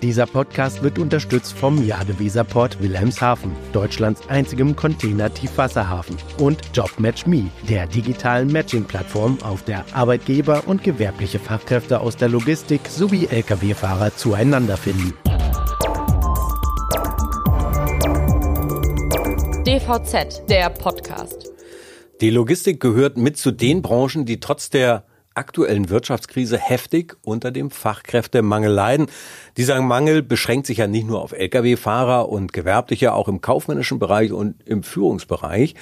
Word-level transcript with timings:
Dieser 0.00 0.26
Podcast 0.26 0.84
wird 0.84 0.96
unterstützt 1.00 1.58
vom 1.58 1.84
Jadeweserport 1.84 2.80
Wilhelmshaven, 2.80 3.50
Deutschlands 3.72 4.28
einzigem 4.28 4.76
Container-Tiefwasserhafen 4.76 6.16
und 6.38 6.60
JobMatchMe, 6.72 7.50
der 7.68 7.88
digitalen 7.88 8.52
Matching-Plattform, 8.52 9.38
auf 9.42 9.64
der 9.64 9.84
Arbeitgeber 9.92 10.62
und 10.66 10.84
gewerbliche 10.84 11.40
Fachkräfte 11.40 11.98
aus 11.98 12.16
der 12.16 12.28
Logistik 12.28 12.82
sowie 12.88 13.26
Lkw-Fahrer 13.26 14.14
zueinander 14.14 14.76
finden. 14.76 15.14
DVZ, 19.66 20.48
der 20.48 20.70
Podcast. 20.70 21.50
Die 22.20 22.30
Logistik 22.30 22.78
gehört 22.78 23.16
mit 23.16 23.36
zu 23.36 23.50
den 23.50 23.82
Branchen, 23.82 24.26
die 24.26 24.38
trotz 24.38 24.70
der 24.70 25.07
aktuellen 25.38 25.88
Wirtschaftskrise 25.88 26.58
heftig 26.58 27.16
unter 27.22 27.50
dem 27.50 27.70
Fachkräftemangel 27.70 28.70
leiden. 28.70 29.06
Dieser 29.56 29.80
Mangel 29.80 30.22
beschränkt 30.22 30.66
sich 30.66 30.78
ja 30.78 30.86
nicht 30.86 31.06
nur 31.06 31.22
auf 31.22 31.32
Lkw-Fahrer 31.32 32.28
und 32.28 32.52
Gewerbliche, 32.52 33.14
auch 33.14 33.28
im 33.28 33.40
kaufmännischen 33.40 33.98
Bereich 33.98 34.32
und 34.32 34.56
im 34.66 34.82
Führungsbereich 34.82 35.74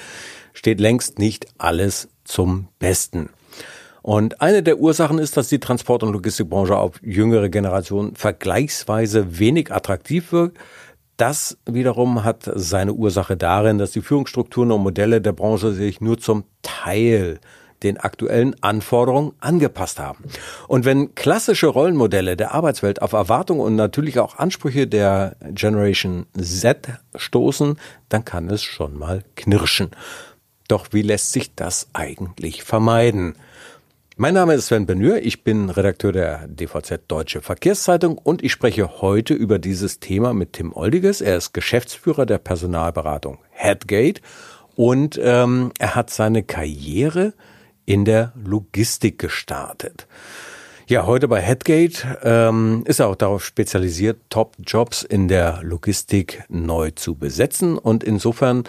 steht 0.53 0.79
längst 0.79 1.19
nicht 1.19 1.47
alles 1.57 2.07
zum 2.23 2.67
Besten. 2.79 3.29
Und 4.01 4.39
eine 4.41 4.63
der 4.63 4.79
Ursachen 4.79 5.19
ist, 5.19 5.35
dass 5.35 5.49
die 5.49 5.59
Transport- 5.59 6.03
und 6.03 6.13
Logistikbranche 6.13 6.77
auf 6.77 7.01
jüngere 7.01 7.49
Generationen 7.49 8.15
vergleichsweise 8.15 9.37
wenig 9.39 9.73
attraktiv 9.73 10.31
wirkt. 10.31 10.57
Das 11.17 11.57
wiederum 11.65 12.23
hat 12.23 12.49
seine 12.55 12.93
Ursache 12.93 13.35
darin, 13.35 13.79
dass 13.79 13.91
die 13.91 14.01
Führungsstrukturen 14.01 14.71
und 14.71 14.83
Modelle 14.83 15.19
der 15.19 15.33
Branche 15.33 15.73
sich 15.73 15.99
nur 15.99 16.19
zum 16.19 16.45
Teil 16.61 17.39
den 17.83 17.97
aktuellen 17.97 18.55
Anforderungen 18.61 19.33
angepasst 19.39 19.99
haben. 19.99 20.23
Und 20.67 20.85
wenn 20.85 21.15
klassische 21.15 21.67
Rollenmodelle 21.67 22.35
der 22.35 22.53
Arbeitswelt 22.53 23.01
auf 23.01 23.13
Erwartungen 23.13 23.61
und 23.61 23.75
natürlich 23.75 24.19
auch 24.19 24.37
Ansprüche 24.37 24.87
der 24.87 25.35
Generation 25.51 26.25
Z 26.39 26.87
stoßen, 27.15 27.77
dann 28.09 28.25
kann 28.25 28.49
es 28.49 28.63
schon 28.63 28.97
mal 28.97 29.23
knirschen. 29.35 29.91
Doch 30.67 30.87
wie 30.91 31.01
lässt 31.01 31.31
sich 31.31 31.55
das 31.55 31.87
eigentlich 31.93 32.63
vermeiden? 32.63 33.35
Mein 34.19 34.33
Name 34.33 34.55
ist 34.55 34.65
Sven 34.65 34.87
Benür, 34.87 35.21
ich 35.21 35.43
bin 35.43 35.69
Redakteur 35.69 36.11
der 36.11 36.47
DVZ 36.47 37.01
Deutsche 37.07 37.43
Verkehrszeitung 37.43 38.17
und 38.17 38.43
ich 38.43 38.51
spreche 38.51 38.99
heute 38.99 39.35
über 39.35 39.59
dieses 39.59 39.99
Thema 39.99 40.33
mit 40.33 40.53
Tim 40.53 40.73
Oldiges. 40.73 41.21
Er 41.21 41.37
ist 41.37 41.53
Geschäftsführer 41.53 42.25
der 42.25 42.39
Personalberatung 42.39 43.37
Headgate 43.51 44.21
und 44.75 45.19
ähm, 45.21 45.71
er 45.77 45.93
hat 45.93 46.09
seine 46.09 46.41
Karriere 46.41 47.33
in 47.87 48.05
der 48.05 48.33
Logistik 48.35 49.17
gestartet. 49.17 50.07
Ja, 50.87 51.05
heute 51.05 51.27
bei 51.27 51.41
Headgate 51.41 52.19
ähm, 52.21 52.83
ist 52.85 52.99
er 52.99 53.07
auch 53.07 53.15
darauf 53.15 53.43
spezialisiert, 53.43 54.19
Top-Jobs 54.29 55.03
in 55.03 55.27
der 55.27 55.61
Logistik 55.63 56.43
neu 56.49 56.91
zu 56.91 57.15
besetzen. 57.15 57.77
Und 57.77 58.03
insofern 58.03 58.65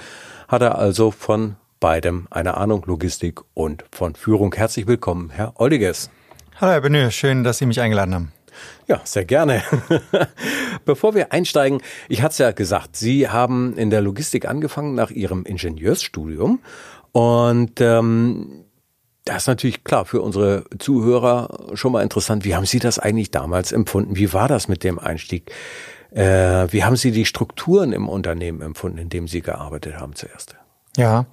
hat 0.47 0.63
er 0.63 0.79
also 0.79 1.11
von 1.11 1.57
beidem 1.81 2.27
eine 2.31 2.57
Ahnung 2.57 2.85
Logistik 2.87 3.41
und 3.55 3.85
von 3.93 4.15
Führung. 4.15 4.55
Herzlich 4.55 4.87
willkommen, 4.87 5.31
Herr 5.31 5.61
Oldiges. 5.61 6.11
Hallo, 6.61 6.73
Herr 6.73 6.81
Benö, 6.81 7.11
schön, 7.11 7.45
dass 7.45 7.59
Sie 7.59 7.67
mich 7.67 7.81
eingeladen 7.81 8.15
haben. 8.15 8.33
Ja, 8.87 9.01
sehr 9.05 9.25
gerne. 9.25 9.63
Bevor 10.85 11.15
wir 11.15 11.33
einsteigen, 11.33 11.81
ich 12.09 12.23
hatte 12.23 12.33
es 12.33 12.39
ja 12.39 12.53
gesagt, 12.53 12.97
Sie 12.97 13.29
haben 13.29 13.77
in 13.77 13.91
der 13.91 14.01
Logistik 14.01 14.49
angefangen 14.49 14.95
nach 14.95 15.11
Ihrem 15.11 15.45
Ingenieursstudium 15.45 16.61
und 17.13 17.81
ähm, 17.81 18.65
das 19.29 19.43
ist 19.43 19.47
natürlich 19.47 19.85
klar 19.85 20.07
für 20.07 20.23
unsere 20.23 20.65
Zuhörer 20.79 21.69
schon 21.75 21.93
mal 21.93 22.03
interessant. 22.03 22.45
Wie 22.45 22.55
haben 22.55 22.65
Sie 22.65 22.79
das 22.79 22.99
eigentlich 22.99 23.31
damals 23.31 23.73
empfunden? 23.73 24.17
Wie 24.17 24.33
war 24.33 24.49
das 24.49 24.69
mit 24.69 24.85
dem 24.85 24.99
Einstieg? 24.99 25.53
Äh, 26.11 26.67
wie 26.73 26.85
haben 26.85 26.97
Sie 26.97 27.11
die 27.11 27.27
Strukturen 27.27 27.93
im 27.93 28.09
Unternehmen 28.09 28.63
empfunden, 28.63 28.97
in 28.97 29.11
dem 29.11 29.29
Sie 29.29 29.43
gearbeitet 29.43 29.99
haben 29.99 30.15
zuerst? 30.15 30.57
Ja, 30.97 31.27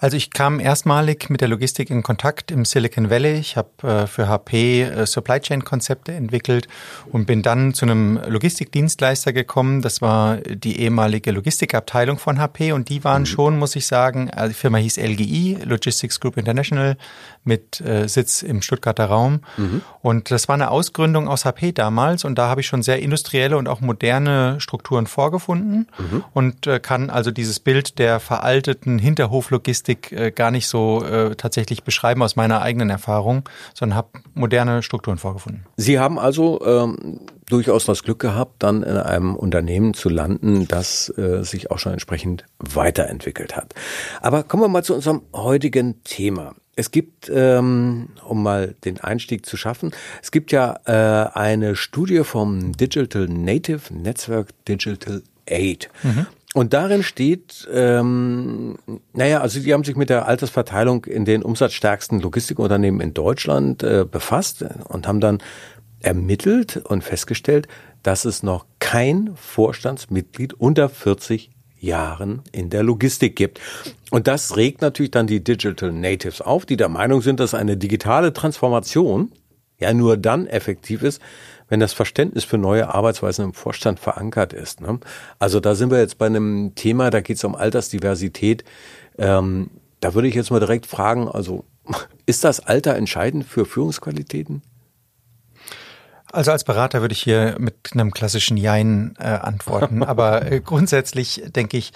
also 0.00 0.16
ich 0.16 0.30
kam 0.30 0.60
erstmalig 0.60 1.28
mit 1.28 1.42
der 1.42 1.48
Logistik 1.48 1.90
in 1.90 2.02
Kontakt 2.02 2.50
im 2.50 2.64
Silicon 2.64 3.10
Valley. 3.10 3.34
Ich 3.34 3.58
habe 3.58 3.68
äh, 3.82 4.06
für 4.06 4.28
HP 4.28 4.82
äh, 4.82 5.06
Supply 5.06 5.40
Chain 5.40 5.62
Konzepte 5.62 6.12
entwickelt 6.12 6.68
und 7.12 7.26
bin 7.26 7.42
dann 7.42 7.74
zu 7.74 7.84
einem 7.84 8.18
Logistikdienstleister 8.26 9.34
gekommen. 9.34 9.82
Das 9.82 10.00
war 10.00 10.38
die 10.38 10.80
ehemalige 10.80 11.32
Logistikabteilung 11.32 12.18
von 12.18 12.38
HP 12.38 12.72
und 12.72 12.88
die 12.88 13.04
waren 13.04 13.22
mhm. 13.22 13.26
schon, 13.26 13.58
muss 13.58 13.76
ich 13.76 13.86
sagen, 13.86 14.30
also 14.30 14.48
die 14.48 14.54
Firma 14.54 14.78
hieß 14.78 14.96
LGI, 14.96 15.58
Logistics 15.64 16.18
Group 16.18 16.38
International, 16.38 16.96
mit 17.44 17.80
äh, 17.82 18.08
Sitz 18.08 18.42
im 18.42 18.62
Stuttgarter 18.62 19.06
Raum. 19.06 19.40
Mhm. 19.58 19.82
Und 20.00 20.30
das 20.30 20.48
war 20.48 20.54
eine 20.54 20.70
Ausgründung 20.70 21.28
aus 21.28 21.44
HP 21.44 21.72
damals 21.72 22.24
und 22.24 22.36
da 22.36 22.48
habe 22.48 22.62
ich 22.62 22.66
schon 22.66 22.82
sehr 22.82 23.00
industrielle 23.00 23.58
und 23.58 23.68
auch 23.68 23.80
moderne 23.80 24.60
Strukturen 24.60 25.06
vorgefunden 25.06 25.88
mhm. 25.98 26.24
und 26.32 26.66
äh, 26.66 26.80
kann 26.80 27.10
also 27.10 27.30
dieses 27.30 27.60
Bild 27.60 27.98
der 27.98 28.18
veralteten 28.18 28.98
Hinterhoflogistik 28.98 29.89
Logistik 29.90 30.12
äh, 30.12 30.30
gar 30.30 30.50
nicht 30.50 30.68
so 30.68 31.04
äh, 31.04 31.34
tatsächlich 31.36 31.84
beschreiben 31.84 32.22
aus 32.22 32.36
meiner 32.36 32.62
eigenen 32.62 32.90
Erfahrung, 32.90 33.48
sondern 33.74 33.96
habe 33.96 34.08
moderne 34.34 34.82
Strukturen 34.82 35.18
vorgefunden. 35.18 35.64
Sie 35.76 35.98
haben 35.98 36.18
also 36.18 36.60
ähm, 36.64 37.20
durchaus 37.46 37.84
das 37.84 38.02
Glück 38.02 38.20
gehabt, 38.20 38.62
dann 38.62 38.82
in 38.82 38.96
einem 38.96 39.34
Unternehmen 39.34 39.94
zu 39.94 40.08
landen, 40.08 40.68
das 40.68 41.12
äh, 41.16 41.42
sich 41.42 41.70
auch 41.70 41.78
schon 41.78 41.92
entsprechend 41.92 42.44
weiterentwickelt 42.58 43.56
hat. 43.56 43.74
Aber 44.20 44.42
kommen 44.42 44.62
wir 44.62 44.68
mal 44.68 44.84
zu 44.84 44.94
unserem 44.94 45.22
heutigen 45.34 46.02
Thema. 46.04 46.54
Es 46.76 46.92
gibt, 46.92 47.30
ähm, 47.34 48.10
um 48.26 48.42
mal 48.42 48.74
den 48.84 49.00
Einstieg 49.00 49.44
zu 49.44 49.56
schaffen, 49.56 49.90
es 50.22 50.30
gibt 50.30 50.52
ja 50.52 50.78
äh, 50.86 51.30
eine 51.36 51.76
Studie 51.76 52.22
vom 52.24 52.72
Digital 52.72 53.26
Native 53.26 53.92
Netzwerk 53.92 54.48
Digital 54.66 55.22
Aid. 55.46 55.90
Mhm. 56.02 56.26
Und 56.52 56.72
darin 56.72 57.04
steht, 57.04 57.68
ähm, 57.72 58.76
naja, 59.12 59.40
also 59.40 59.60
die 59.60 59.72
haben 59.72 59.84
sich 59.84 59.94
mit 59.94 60.10
der 60.10 60.26
Altersverteilung 60.26 61.04
in 61.04 61.24
den 61.24 61.42
umsatzstärksten 61.42 62.20
Logistikunternehmen 62.20 63.00
in 63.00 63.14
Deutschland 63.14 63.84
äh, 63.84 64.04
befasst 64.10 64.64
und 64.88 65.06
haben 65.06 65.20
dann 65.20 65.38
ermittelt 66.00 66.78
und 66.78 67.04
festgestellt, 67.04 67.68
dass 68.02 68.24
es 68.24 68.42
noch 68.42 68.66
kein 68.80 69.30
Vorstandsmitglied 69.36 70.54
unter 70.54 70.88
40 70.88 71.50
Jahren 71.78 72.42
in 72.52 72.68
der 72.68 72.82
Logistik 72.82 73.36
gibt. 73.36 73.60
Und 74.10 74.26
das 74.26 74.56
regt 74.56 74.82
natürlich 74.82 75.12
dann 75.12 75.26
die 75.26 75.44
Digital 75.44 75.92
Natives 75.92 76.40
auf, 76.40 76.66
die 76.66 76.76
der 76.76 76.88
Meinung 76.88 77.22
sind, 77.22 77.38
dass 77.38 77.54
eine 77.54 77.76
digitale 77.76 78.32
Transformation 78.32 79.32
ja 79.78 79.94
nur 79.94 80.16
dann 80.16 80.46
effektiv 80.46 81.02
ist, 81.02 81.22
wenn 81.70 81.80
das 81.80 81.94
Verständnis 81.94 82.44
für 82.44 82.58
neue 82.58 82.92
Arbeitsweisen 82.92 83.46
im 83.46 83.54
Vorstand 83.54 83.98
verankert 83.98 84.52
ist. 84.52 84.82
Ne? 84.82 85.00
Also 85.38 85.60
da 85.60 85.74
sind 85.74 85.90
wir 85.90 85.98
jetzt 85.98 86.18
bei 86.18 86.26
einem 86.26 86.74
Thema, 86.74 87.08
da 87.10 87.22
geht 87.22 87.38
es 87.38 87.44
um 87.44 87.54
Altersdiversität. 87.54 88.64
Ähm, 89.16 89.70
da 90.00 90.12
würde 90.12 90.28
ich 90.28 90.34
jetzt 90.34 90.50
mal 90.50 90.60
direkt 90.60 90.86
fragen, 90.86 91.28
also 91.28 91.64
ist 92.26 92.44
das 92.44 92.60
Alter 92.60 92.96
entscheidend 92.96 93.46
für 93.46 93.64
Führungsqualitäten? 93.64 94.62
Also 96.32 96.52
als 96.52 96.64
Berater 96.64 97.00
würde 97.00 97.12
ich 97.12 97.22
hier 97.22 97.56
mit 97.58 97.74
einem 97.92 98.10
klassischen 98.10 98.56
Jein 98.56 99.14
äh, 99.18 99.24
antworten. 99.24 100.02
Aber 100.04 100.50
äh, 100.50 100.60
grundsätzlich 100.60 101.42
denke 101.54 101.76
ich, 101.76 101.92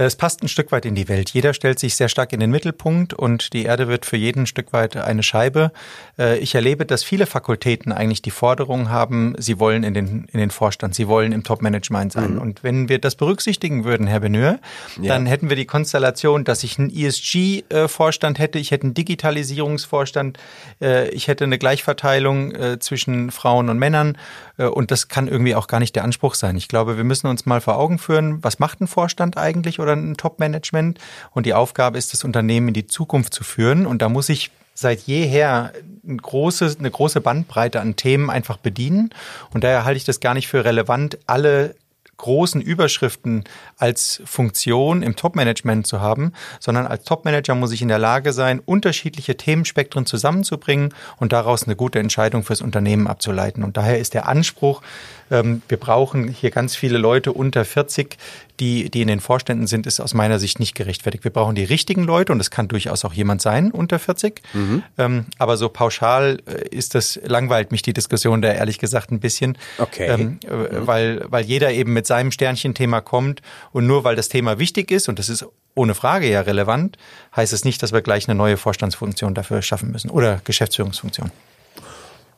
es 0.00 0.14
passt 0.14 0.44
ein 0.44 0.48
Stück 0.48 0.70
weit 0.70 0.84
in 0.84 0.94
die 0.94 1.08
Welt. 1.08 1.30
Jeder 1.30 1.52
stellt 1.52 1.80
sich 1.80 1.96
sehr 1.96 2.08
stark 2.08 2.32
in 2.32 2.38
den 2.38 2.52
Mittelpunkt 2.52 3.14
und 3.14 3.52
die 3.52 3.64
Erde 3.64 3.88
wird 3.88 4.06
für 4.06 4.16
jeden 4.16 4.42
ein 4.42 4.46
Stück 4.46 4.72
weit 4.72 4.96
eine 4.96 5.24
Scheibe. 5.24 5.72
Äh, 6.16 6.38
ich 6.38 6.54
erlebe, 6.54 6.86
dass 6.86 7.02
viele 7.02 7.26
Fakultäten 7.26 7.90
eigentlich 7.90 8.22
die 8.22 8.30
Forderung 8.30 8.90
haben, 8.90 9.34
sie 9.38 9.58
wollen 9.58 9.82
in 9.82 9.94
den, 9.94 10.28
in 10.32 10.38
den 10.38 10.52
Vorstand, 10.52 10.94
sie 10.94 11.08
wollen 11.08 11.32
im 11.32 11.42
Top-Management 11.42 12.12
sein. 12.12 12.34
Mhm. 12.34 12.38
Und 12.38 12.62
wenn 12.62 12.88
wir 12.88 13.00
das 13.00 13.16
berücksichtigen 13.16 13.84
würden, 13.84 14.06
Herr 14.06 14.20
Beneur, 14.20 14.60
ja. 15.02 15.14
dann 15.14 15.26
hätten 15.26 15.48
wir 15.48 15.56
die 15.56 15.66
Konstellation, 15.66 16.44
dass 16.44 16.62
ich 16.62 16.78
einen 16.78 16.90
ESG-Vorstand 16.90 18.38
hätte, 18.38 18.60
ich 18.60 18.70
hätte 18.70 18.84
einen 18.84 18.94
Digitalisierungsvorstand, 18.94 20.38
äh, 20.80 21.08
ich 21.08 21.26
hätte 21.26 21.42
eine 21.42 21.58
Gleichverteilung 21.58 22.52
äh, 22.52 22.78
zwischen 22.78 23.32
Frauen 23.32 23.68
und 23.68 23.77
Männern 23.78 24.18
und 24.56 24.90
das 24.90 25.08
kann 25.08 25.28
irgendwie 25.28 25.54
auch 25.54 25.66
gar 25.66 25.80
nicht 25.80 25.94
der 25.96 26.04
Anspruch 26.04 26.34
sein. 26.34 26.56
Ich 26.56 26.68
glaube, 26.68 26.96
wir 26.96 27.04
müssen 27.04 27.28
uns 27.28 27.46
mal 27.46 27.60
vor 27.60 27.78
Augen 27.78 27.98
führen, 27.98 28.42
was 28.42 28.58
macht 28.58 28.80
ein 28.80 28.86
Vorstand 28.86 29.36
eigentlich 29.36 29.80
oder 29.80 29.94
ein 29.94 30.16
Top-Management. 30.16 30.98
Und 31.30 31.46
die 31.46 31.54
Aufgabe 31.54 31.98
ist, 31.98 32.12
das 32.12 32.24
Unternehmen 32.24 32.68
in 32.68 32.74
die 32.74 32.86
Zukunft 32.86 33.34
zu 33.34 33.44
führen. 33.44 33.86
Und 33.86 34.02
da 34.02 34.08
muss 34.08 34.28
ich 34.28 34.50
seit 34.74 35.00
jeher 35.02 35.72
eine 36.06 36.16
große, 36.16 36.76
eine 36.78 36.90
große 36.90 37.20
Bandbreite 37.20 37.80
an 37.80 37.96
Themen 37.96 38.30
einfach 38.30 38.56
bedienen. 38.56 39.10
Und 39.52 39.64
daher 39.64 39.84
halte 39.84 39.96
ich 39.96 40.04
das 40.04 40.20
gar 40.20 40.34
nicht 40.34 40.48
für 40.48 40.64
relevant, 40.64 41.18
alle 41.26 41.74
großen 42.18 42.60
Überschriften 42.60 43.44
als 43.76 44.20
Funktion 44.24 45.02
im 45.02 45.16
Top-Management 45.16 45.86
zu 45.86 46.00
haben, 46.00 46.32
sondern 46.60 46.86
als 46.86 47.04
Top-Manager 47.04 47.54
muss 47.54 47.72
ich 47.72 47.80
in 47.80 47.88
der 47.88 47.98
Lage 47.98 48.32
sein, 48.32 48.60
unterschiedliche 48.64 49.36
Themenspektren 49.36 50.04
zusammenzubringen 50.04 50.94
und 51.18 51.32
daraus 51.32 51.64
eine 51.64 51.76
gute 51.76 52.00
Entscheidung 52.00 52.42
fürs 52.42 52.60
Unternehmen 52.60 53.06
abzuleiten. 53.06 53.64
Und 53.64 53.76
daher 53.76 53.98
ist 53.98 54.14
der 54.14 54.28
Anspruch, 54.28 54.82
ähm, 55.30 55.62
wir 55.68 55.78
brauchen 55.78 56.28
hier 56.28 56.50
ganz 56.50 56.76
viele 56.76 56.98
Leute 56.98 57.32
unter 57.32 57.64
40, 57.64 58.16
die, 58.60 58.90
die 58.90 59.02
in 59.02 59.08
den 59.08 59.20
Vorständen 59.20 59.66
sind, 59.66 59.86
ist 59.86 60.00
aus 60.00 60.14
meiner 60.14 60.38
Sicht 60.38 60.58
nicht 60.60 60.74
gerechtfertigt. 60.74 61.24
Wir 61.24 61.30
brauchen 61.30 61.54
die 61.54 61.64
richtigen 61.64 62.04
Leute 62.04 62.32
und 62.32 62.40
es 62.40 62.50
kann 62.50 62.68
durchaus 62.68 63.04
auch 63.04 63.12
jemand 63.12 63.40
sein 63.42 63.70
unter 63.70 63.98
40. 63.98 64.42
Mhm. 64.52 64.82
Ähm, 64.96 65.26
aber 65.38 65.56
so 65.56 65.68
pauschal 65.68 66.38
äh, 66.46 66.68
ist 66.68 66.94
das, 66.94 67.18
langweilt 67.24 67.72
mich 67.72 67.82
die 67.82 67.92
Diskussion 67.92 68.42
da 68.42 68.52
ehrlich 68.52 68.78
gesagt 68.78 69.10
ein 69.10 69.20
bisschen. 69.20 69.56
Okay. 69.78 70.06
Ähm, 70.06 70.40
äh, 70.46 70.54
mhm. 70.54 70.86
weil, 70.86 71.24
weil 71.28 71.44
jeder 71.44 71.72
eben 71.72 71.92
mit 71.92 72.06
seinem 72.06 72.32
Sternchenthema 72.32 73.00
kommt 73.00 73.42
und 73.72 73.86
nur 73.86 74.04
weil 74.04 74.16
das 74.16 74.28
Thema 74.28 74.58
wichtig 74.58 74.90
ist 74.90 75.08
und 75.08 75.18
das 75.18 75.28
ist 75.28 75.46
ohne 75.74 75.94
Frage 75.94 76.28
ja 76.28 76.40
relevant, 76.40 76.98
heißt 77.36 77.52
es 77.52 77.64
nicht, 77.64 77.82
dass 77.82 77.92
wir 77.92 78.02
gleich 78.02 78.28
eine 78.28 78.36
neue 78.36 78.56
Vorstandsfunktion 78.56 79.34
dafür 79.34 79.62
schaffen 79.62 79.92
müssen 79.92 80.10
oder 80.10 80.40
Geschäftsführungsfunktion. 80.44 81.30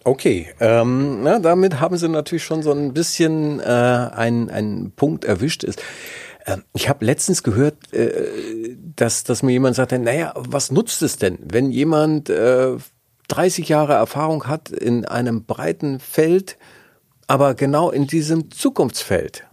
Okay, 0.03 0.49
ähm, 0.61 1.23
na, 1.23 1.39
damit 1.39 1.79
haben 1.79 1.97
Sie 1.99 2.09
natürlich 2.09 2.45
schon 2.45 2.63
so 2.63 2.73
ein 2.73 2.95
bisschen 2.95 3.61
äh, 3.61 3.65
einen, 3.65 4.49
einen 4.49 4.93
Punkt 4.93 5.25
erwischt. 5.25 5.63
Ist. 5.63 5.83
Äh, 6.47 6.59
ich 6.75 6.89
habe 6.89 7.05
letztens 7.05 7.43
gehört, 7.43 7.93
äh, 7.93 8.77
dass, 8.97 9.25
dass 9.25 9.43
mir 9.43 9.53
jemand 9.53 9.77
sagte, 9.77 9.99
naja, 9.99 10.33
was 10.37 10.71
nutzt 10.71 11.03
es 11.03 11.17
denn, 11.17 11.39
wenn 11.43 11.71
jemand 11.71 12.31
äh, 12.31 12.77
30 13.29 13.69
Jahre 13.69 13.93
Erfahrung 13.93 14.47
hat 14.47 14.71
in 14.71 15.05
einem 15.05 15.45
breiten 15.45 16.01
Feld, 16.01 16.57
aber 17.27 17.55
genau 17.55 17.91
in 17.91 18.07
diesem 18.07 18.51
Zukunftsfeld, 18.51 19.47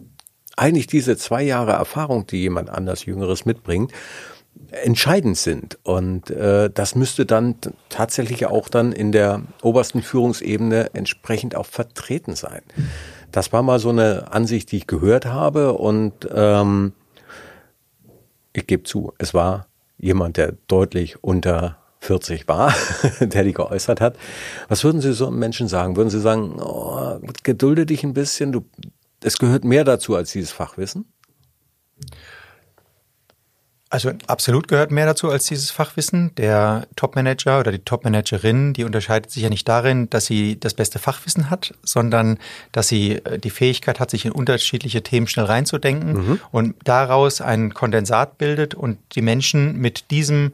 eigentlich 0.55 0.87
diese 0.87 1.17
zwei 1.17 1.43
Jahre 1.43 1.73
Erfahrung, 1.73 2.25
die 2.25 2.41
jemand 2.41 2.69
anders 2.69 3.05
Jüngeres 3.05 3.45
mitbringt, 3.45 3.91
entscheidend 4.71 5.37
sind. 5.37 5.77
Und 5.83 6.29
äh, 6.29 6.69
das 6.69 6.95
müsste 6.95 7.25
dann 7.25 7.55
tatsächlich 7.89 8.45
auch 8.45 8.69
dann 8.69 8.91
in 8.91 9.11
der 9.11 9.41
obersten 9.61 10.01
Führungsebene 10.01 10.93
entsprechend 10.93 11.55
auch 11.55 11.65
vertreten 11.65 12.35
sein. 12.35 12.61
Das 13.31 13.51
war 13.53 13.63
mal 13.63 13.79
so 13.79 13.89
eine 13.89 14.31
Ansicht, 14.31 14.71
die 14.71 14.77
ich 14.77 14.87
gehört 14.87 15.25
habe 15.25 15.73
und 15.73 16.27
ähm, 16.33 16.93
ich 18.53 18.65
gebe 18.67 18.83
zu, 18.83 19.13
es 19.17 19.33
war 19.33 19.67
jemand, 19.97 20.37
der 20.37 20.53
deutlich 20.67 21.23
unter 21.23 21.77
40 21.99 22.47
war, 22.47 22.73
der 23.19 23.43
die 23.43 23.53
geäußert 23.53 24.01
hat. 24.01 24.17
Was 24.67 24.83
würden 24.83 25.01
Sie 25.01 25.13
so 25.13 25.27
einem 25.27 25.39
Menschen 25.39 25.67
sagen? 25.67 25.95
Würden 25.95 26.09
Sie 26.09 26.21
sagen, 26.21 26.59
oh, 26.59 27.19
gedulde 27.43 27.85
dich 27.85 28.03
ein 28.03 28.13
bisschen, 28.13 28.51
du, 28.51 28.65
es 29.23 29.37
gehört 29.37 29.63
mehr 29.63 29.83
dazu 29.83 30.15
als 30.15 30.31
dieses 30.31 30.51
Fachwissen? 30.51 31.05
Also 33.89 34.11
absolut 34.27 34.67
gehört 34.67 34.91
mehr 34.91 35.05
dazu 35.05 35.29
als 35.29 35.45
dieses 35.45 35.71
Fachwissen. 35.71 36.35
Der 36.35 36.87
Topmanager 36.97 37.59
oder 37.59 37.71
die 37.71 37.79
Topmanagerin, 37.79 38.73
die 38.73 38.83
unterscheidet 38.83 39.31
sich 39.31 39.43
ja 39.43 39.49
nicht 39.49 39.67
darin, 39.67 40.09
dass 40.09 40.25
sie 40.25 40.59
das 40.59 40.73
beste 40.73 40.99
Fachwissen 40.99 41.49
hat, 41.49 41.73
sondern 41.83 42.37
dass 42.73 42.89
sie 42.89 43.13
äh, 43.13 43.39
die 43.39 43.49
Fähigkeit 43.49 44.01
hat, 44.01 44.09
sich 44.09 44.25
in 44.25 44.33
unterschiedliche 44.33 45.03
Themen 45.03 45.27
schnell 45.27 45.45
reinzudenken 45.45 46.13
mhm. 46.13 46.39
und 46.51 46.75
daraus 46.83 47.39
ein 47.39 47.73
Kondensat 47.73 48.37
bildet 48.37 48.75
und 48.75 48.97
die 49.13 49.21
Menschen 49.21 49.77
mit 49.77 50.11
diesem 50.11 50.51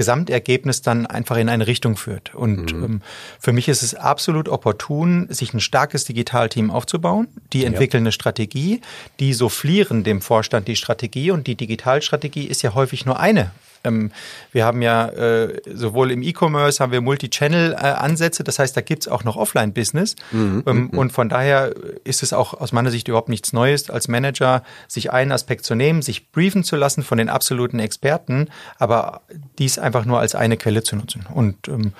Gesamtergebnis 0.00 0.80
dann 0.80 1.04
einfach 1.04 1.36
in 1.36 1.50
eine 1.50 1.66
Richtung 1.66 1.98
führt. 1.98 2.34
Und 2.34 2.72
mhm. 2.72 2.84
ähm, 2.84 3.02
für 3.38 3.52
mich 3.52 3.68
ist 3.68 3.82
es 3.82 3.94
absolut 3.94 4.48
opportun, 4.48 5.26
sich 5.28 5.52
ein 5.52 5.60
starkes 5.60 6.06
Digitalteam 6.06 6.70
aufzubauen. 6.70 7.28
Die 7.52 7.66
entwickeln 7.66 8.04
ja. 8.04 8.06
eine 8.06 8.12
Strategie, 8.12 8.80
die 9.18 9.34
soufflieren 9.34 10.02
dem 10.02 10.22
Vorstand 10.22 10.68
die 10.68 10.76
Strategie 10.76 11.32
und 11.32 11.46
die 11.46 11.54
Digitalstrategie 11.54 12.46
ist 12.46 12.62
ja 12.62 12.72
häufig 12.72 13.04
nur 13.04 13.20
eine 13.20 13.50
ähm, 13.84 14.10
wir 14.52 14.64
haben 14.64 14.82
ja 14.82 15.08
äh, 15.08 15.60
sowohl 15.72 16.10
im 16.10 16.22
E-Commerce 16.22 16.82
haben 16.82 16.92
wir 16.92 17.00
Multi-Channel-Ansätze, 17.00 18.44
das 18.44 18.58
heißt, 18.58 18.76
da 18.76 18.80
gibt's 18.80 19.08
auch 19.08 19.24
noch 19.24 19.36
Offline-Business. 19.36 20.16
Mhm, 20.32 20.62
ähm, 20.66 20.76
mhm. 20.92 20.98
und 20.98 21.12
von 21.12 21.28
daher 21.28 21.74
ist 22.04 22.22
es 22.22 22.32
auch 22.32 22.54
aus 22.54 22.72
meiner 22.72 22.90
Sicht 22.90 23.08
überhaupt 23.08 23.28
nichts 23.28 23.52
Neues, 23.52 23.90
als 23.90 24.08
Manager 24.08 24.62
sich 24.88 25.12
einen 25.12 25.32
Aspekt 25.32 25.64
zu 25.64 25.74
nehmen, 25.74 26.02
sich 26.02 26.30
briefen 26.30 26.64
zu 26.64 26.76
lassen 26.76 27.02
von 27.02 27.18
den 27.18 27.28
absoluten 27.28 27.78
Experten, 27.78 28.48
aber 28.78 29.22
dies 29.58 29.78
einfach 29.78 30.04
nur 30.04 30.20
als 30.20 30.34
eine 30.34 30.56
Quelle 30.56 30.82
zu 30.82 30.96
nutzen. 30.96 31.26
Und 31.32 31.68
ähm, 31.68 31.92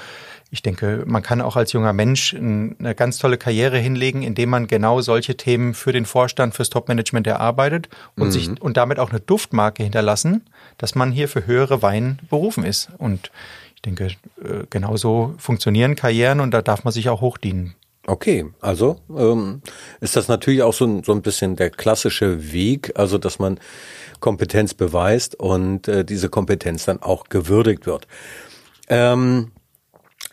ich 0.53 0.63
denke, 0.63 1.05
man 1.07 1.23
kann 1.23 1.41
auch 1.41 1.55
als 1.55 1.73
junger 1.73 1.93
Mensch 1.93 2.35
eine 2.35 2.95
ganz 2.97 3.19
tolle 3.19 3.39
Karriere 3.39 3.79
hinlegen, 3.79 4.23
indem 4.23 4.51
man 4.51 4.67
genau 4.67 5.01
solche 5.01 5.37
Themen 5.37 5.75
für 5.75 5.93
den 5.93 6.07
Vorstand, 6.07 6.55
fürs 6.55 6.71
Topmanagement 6.71 7.27
erarbeitet 7.27 7.89
und 8.17 8.29
mhm. 8.29 8.33
sich 8.33 8.61
und 8.61 8.77
damit 8.77 8.99
auch 8.99 9.11
eine 9.11 9.21
Duftmarke 9.21 9.85
hinterlassen, 9.85 10.43
dass 10.77 10.97
man 10.97 11.13
hier 11.13 11.29
für 11.29 11.47
höhere 11.47 11.83
Wein 11.83 12.19
berufen 12.29 12.65
ist. 12.65 12.89
Und 12.99 13.31
ich 13.77 13.83
denke, 13.83 14.07
äh, 14.07 14.65
genauso 14.71 15.35
funktionieren 15.39 15.95
Karrieren 15.95 16.41
und 16.41 16.51
da 16.51 16.63
darf 16.63 16.83
man 16.83 16.93
sich 16.93 17.09
auch 17.09 17.21
hochdienen. 17.21 17.77
Okay, 18.07 18.47
also 18.61 18.99
ähm, 19.17 19.63
ist 20.01 20.17
das 20.17 20.27
natürlich 20.27 20.63
auch 20.63 20.75
so 20.75 20.85
ein, 20.85 21.05
so 21.05 21.13
ein 21.13 21.23
bisschen 21.23 21.55
der 21.55 21.71
klassische 21.71 22.53
Weg, 22.53 22.93
also 22.97 23.19
dass 23.19 23.39
man 23.39 23.61
Kompetenz 24.19 24.75
beweist 24.75 25.39
und 25.39 25.87
äh, 25.87 26.05
diese 26.05 26.29
Kompetenz 26.29 26.87
dann 26.87 27.01
auch 27.03 27.29
gewürdigt 27.29 27.87
wird. 27.87 28.09
Ähm, 28.89 29.53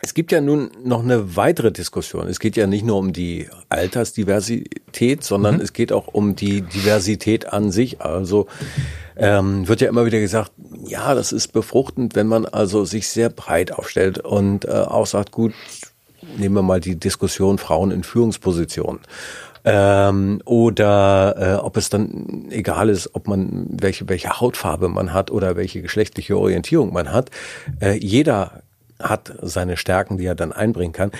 es 0.00 0.14
gibt 0.14 0.30
ja 0.30 0.40
nun 0.40 0.70
noch 0.84 1.02
eine 1.02 1.36
weitere 1.36 1.72
Diskussion. 1.72 2.28
Es 2.28 2.38
geht 2.38 2.56
ja 2.56 2.68
nicht 2.68 2.84
nur 2.84 2.98
um 2.98 3.12
die 3.12 3.48
Altersdiversität, 3.68 5.24
sondern 5.24 5.56
mhm. 5.56 5.60
es 5.60 5.72
geht 5.72 5.92
auch 5.92 6.06
um 6.06 6.36
die 6.36 6.62
Diversität 6.62 7.52
an 7.52 7.72
sich. 7.72 8.00
Also 8.00 8.46
ähm, 9.16 9.66
wird 9.66 9.80
ja 9.80 9.88
immer 9.88 10.06
wieder 10.06 10.20
gesagt, 10.20 10.52
ja, 10.86 11.14
das 11.14 11.32
ist 11.32 11.48
befruchtend, 11.48 12.14
wenn 12.14 12.28
man 12.28 12.46
also 12.46 12.84
sich 12.84 13.08
sehr 13.08 13.28
breit 13.28 13.72
aufstellt 13.72 14.18
und 14.20 14.66
äh, 14.66 14.68
auch 14.68 15.06
sagt, 15.06 15.32
gut, 15.32 15.52
nehmen 16.36 16.54
wir 16.54 16.62
mal 16.62 16.80
die 16.80 16.96
Diskussion 16.96 17.58
Frauen 17.58 17.90
in 17.90 18.04
Führungspositionen. 18.04 19.00
Ähm, 19.64 20.40
oder 20.44 21.34
äh, 21.36 21.54
ob 21.56 21.76
es 21.76 21.90
dann 21.90 22.46
egal 22.50 22.88
ist, 22.88 23.16
ob 23.16 23.26
man 23.26 23.66
welche 23.68 24.08
welche 24.08 24.40
Hautfarbe 24.40 24.88
man 24.88 25.12
hat 25.12 25.32
oder 25.32 25.56
welche 25.56 25.82
geschlechtliche 25.82 26.38
Orientierung 26.38 26.92
man 26.92 27.12
hat. 27.12 27.30
Äh, 27.80 27.98
jeder 27.98 28.62
hat 29.02 29.32
seine 29.42 29.76
Stärken, 29.76 30.18
die 30.18 30.26
er 30.26 30.34
dann 30.34 30.52
einbringen 30.52 30.92
kann. 30.92 31.10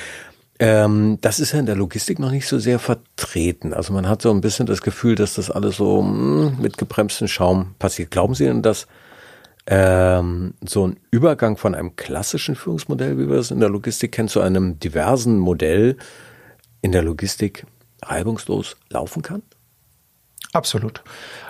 Ähm, 0.60 1.18
das 1.20 1.38
ist 1.38 1.52
ja 1.52 1.60
in 1.60 1.66
der 1.66 1.76
Logistik 1.76 2.18
noch 2.18 2.32
nicht 2.32 2.48
so 2.48 2.58
sehr 2.58 2.78
vertreten. 2.78 3.72
Also 3.72 3.92
man 3.92 4.08
hat 4.08 4.22
so 4.22 4.30
ein 4.30 4.40
bisschen 4.40 4.66
das 4.66 4.82
Gefühl, 4.82 5.14
dass 5.14 5.34
das 5.34 5.50
alles 5.50 5.76
so 5.76 6.00
hm, 6.00 6.60
mit 6.60 6.78
gebremstem 6.78 7.28
Schaum 7.28 7.74
passiert. 7.78 8.10
Glauben 8.10 8.34
Sie 8.34 8.44
denn, 8.44 8.62
dass 8.62 8.88
ähm, 9.66 10.54
so 10.66 10.88
ein 10.88 10.98
Übergang 11.10 11.56
von 11.56 11.74
einem 11.74 11.94
klassischen 11.94 12.56
Führungsmodell, 12.56 13.18
wie 13.18 13.28
wir 13.28 13.36
es 13.36 13.50
in 13.50 13.60
der 13.60 13.68
Logistik 13.68 14.12
kennen, 14.12 14.28
zu 14.28 14.40
einem 14.40 14.80
diversen 14.80 15.38
Modell 15.38 15.96
in 16.82 16.90
der 16.90 17.02
Logistik 17.02 17.64
reibungslos 18.02 18.76
laufen 18.90 19.22
kann? 19.22 19.42
Absolut. 20.52 21.02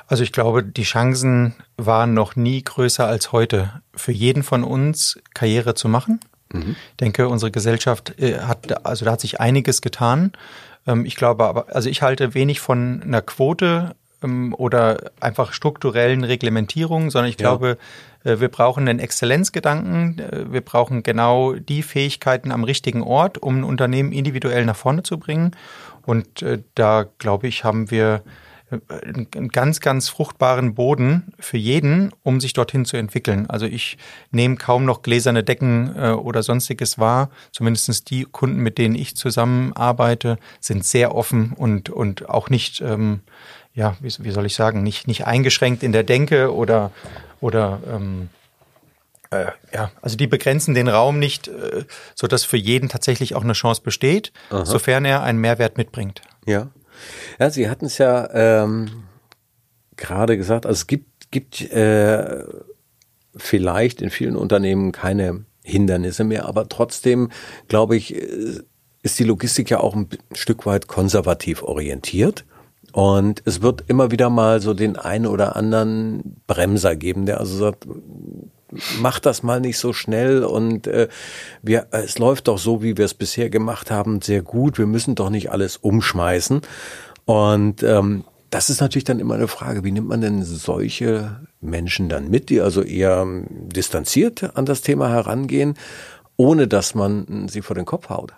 Also 0.08 0.22
ich 0.22 0.32
glaube, 0.32 0.64
die 0.64 0.82
Chancen 0.82 1.54
waren 1.76 2.14
noch 2.14 2.34
nie 2.34 2.62
größer 2.64 3.06
als 3.06 3.30
heute 3.30 3.82
für 3.94 4.12
jeden 4.12 4.42
von 4.42 4.64
uns 4.64 5.20
Karriere 5.34 5.74
zu 5.74 5.88
machen. 5.88 6.20
Mhm. 6.52 6.76
Ich 6.90 6.96
denke, 6.96 7.28
unsere 7.28 7.50
Gesellschaft 7.50 8.18
äh, 8.18 8.38
hat, 8.40 8.86
also 8.86 9.04
da 9.04 9.12
hat 9.12 9.20
sich 9.20 9.38
einiges 9.38 9.82
getan. 9.82 10.32
Ähm, 10.86 11.04
ich 11.04 11.14
glaube 11.14 11.44
aber, 11.44 11.66
also 11.74 11.90
ich 11.90 12.00
halte 12.00 12.34
wenig 12.34 12.60
von 12.60 13.02
einer 13.02 13.20
Quote 13.20 13.94
ähm, 14.22 14.54
oder 14.54 15.10
einfach 15.20 15.52
strukturellen 15.52 16.24
Reglementierungen, 16.24 17.10
sondern 17.10 17.28
ich 17.28 17.36
glaube, 17.36 17.76
äh, 18.24 18.40
wir 18.40 18.48
brauchen 18.48 18.88
einen 18.88 19.00
Exzellenzgedanken. 19.00 20.18
Äh, 20.18 20.52
wir 20.52 20.62
brauchen 20.62 21.02
genau 21.02 21.52
die 21.52 21.82
Fähigkeiten 21.82 22.50
am 22.50 22.64
richtigen 22.64 23.02
Ort, 23.02 23.36
um 23.36 23.60
ein 23.60 23.64
Unternehmen 23.64 24.12
individuell 24.12 24.64
nach 24.64 24.76
vorne 24.76 25.02
zu 25.02 25.18
bringen. 25.18 25.52
Und 26.06 26.42
da, 26.74 27.04
glaube 27.18 27.48
ich, 27.48 27.64
haben 27.64 27.90
wir 27.90 28.22
einen 28.70 29.48
ganz, 29.48 29.80
ganz 29.80 30.08
fruchtbaren 30.08 30.74
Boden 30.74 31.32
für 31.38 31.56
jeden, 31.56 32.12
um 32.22 32.40
sich 32.40 32.52
dorthin 32.52 32.84
zu 32.84 32.96
entwickeln. 32.96 33.48
Also 33.48 33.66
ich 33.66 33.96
nehme 34.30 34.56
kaum 34.56 34.84
noch 34.84 35.02
gläserne 35.02 35.42
Decken 35.42 35.94
äh, 35.96 36.10
oder 36.10 36.42
sonstiges 36.42 36.98
wahr. 36.98 37.30
Zumindest 37.52 38.10
die 38.10 38.24
Kunden, 38.24 38.60
mit 38.60 38.78
denen 38.78 38.94
ich 38.94 39.16
zusammenarbeite, 39.16 40.38
sind 40.60 40.84
sehr 40.84 41.14
offen 41.14 41.52
und, 41.56 41.90
und 41.90 42.28
auch 42.28 42.50
nicht, 42.50 42.80
ähm, 42.80 43.20
ja, 43.74 43.96
wie, 44.00 44.12
wie 44.18 44.30
soll 44.30 44.46
ich 44.46 44.54
sagen, 44.54 44.82
nicht, 44.82 45.08
nicht 45.08 45.26
eingeschränkt 45.26 45.82
in 45.82 45.92
der 45.92 46.02
Denke 46.02 46.54
oder, 46.54 46.90
oder 47.40 47.80
ähm, 47.90 48.28
äh, 49.30 49.46
ja, 49.74 49.90
also 50.00 50.16
die 50.16 50.26
begrenzen 50.26 50.74
den 50.74 50.88
Raum 50.88 51.18
nicht, 51.18 51.48
äh, 51.48 51.84
so 52.14 52.26
dass 52.26 52.44
für 52.44 52.56
jeden 52.56 52.88
tatsächlich 52.88 53.34
auch 53.34 53.44
eine 53.44 53.52
Chance 53.52 53.82
besteht, 53.82 54.32
Aha. 54.50 54.64
sofern 54.64 55.04
er 55.04 55.22
einen 55.22 55.38
Mehrwert 55.38 55.76
mitbringt. 55.76 56.22
Ja. 56.46 56.68
Ja, 57.38 57.50
Sie 57.50 57.68
hatten 57.68 57.86
es 57.86 57.98
ja 57.98 58.28
ähm, 58.32 59.04
gerade 59.96 60.36
gesagt, 60.36 60.66
also 60.66 60.76
es 60.76 60.86
gibt, 60.86 61.30
gibt 61.30 61.60
äh, 61.72 62.44
vielleicht 63.36 64.02
in 64.02 64.10
vielen 64.10 64.36
Unternehmen 64.36 64.92
keine 64.92 65.44
Hindernisse 65.62 66.24
mehr, 66.24 66.46
aber 66.46 66.68
trotzdem, 66.68 67.30
glaube 67.68 67.96
ich, 67.96 68.14
äh, 68.14 68.60
ist 69.02 69.18
die 69.18 69.24
Logistik 69.24 69.70
ja 69.70 69.80
auch 69.80 69.94
ein 69.94 70.08
Stück 70.32 70.66
weit 70.66 70.88
konservativ 70.88 71.62
orientiert. 71.62 72.44
Und 72.92 73.42
es 73.44 73.62
wird 73.62 73.84
immer 73.86 74.10
wieder 74.10 74.30
mal 74.30 74.60
so 74.60 74.74
den 74.74 74.96
einen 74.96 75.26
oder 75.26 75.56
anderen 75.56 76.40
Bremser 76.46 76.96
geben, 76.96 77.26
der 77.26 77.38
also 77.38 77.56
sagt, 77.56 77.86
mach 79.00 79.18
das 79.20 79.42
mal 79.42 79.60
nicht 79.60 79.78
so 79.78 79.92
schnell 79.92 80.44
und 80.44 80.86
äh, 80.86 81.08
wir, 81.62 81.86
es 81.90 82.18
läuft 82.18 82.48
doch 82.48 82.58
so, 82.58 82.82
wie 82.82 82.96
wir 82.96 83.04
es 83.04 83.14
bisher 83.14 83.50
gemacht 83.50 83.90
haben, 83.90 84.20
sehr 84.22 84.42
gut. 84.42 84.78
Wir 84.78 84.86
müssen 84.86 85.14
doch 85.14 85.30
nicht 85.30 85.50
alles 85.50 85.76
umschmeißen. 85.76 86.60
Und 87.24 87.82
ähm, 87.82 88.24
das 88.50 88.70
ist 88.70 88.80
natürlich 88.80 89.04
dann 89.04 89.20
immer 89.20 89.34
eine 89.34 89.48
Frage, 89.48 89.84
wie 89.84 89.92
nimmt 89.92 90.08
man 90.08 90.20
denn 90.20 90.42
solche 90.42 91.40
Menschen 91.60 92.08
dann 92.08 92.30
mit, 92.30 92.48
die 92.48 92.60
also 92.60 92.82
eher 92.82 93.26
distanziert 93.50 94.56
an 94.56 94.64
das 94.64 94.80
Thema 94.80 95.10
herangehen, 95.10 95.74
ohne 96.36 96.68
dass 96.68 96.94
man 96.94 97.48
sie 97.48 97.62
vor 97.62 97.76
den 97.76 97.84
Kopf 97.84 98.08
haut? 98.08 98.32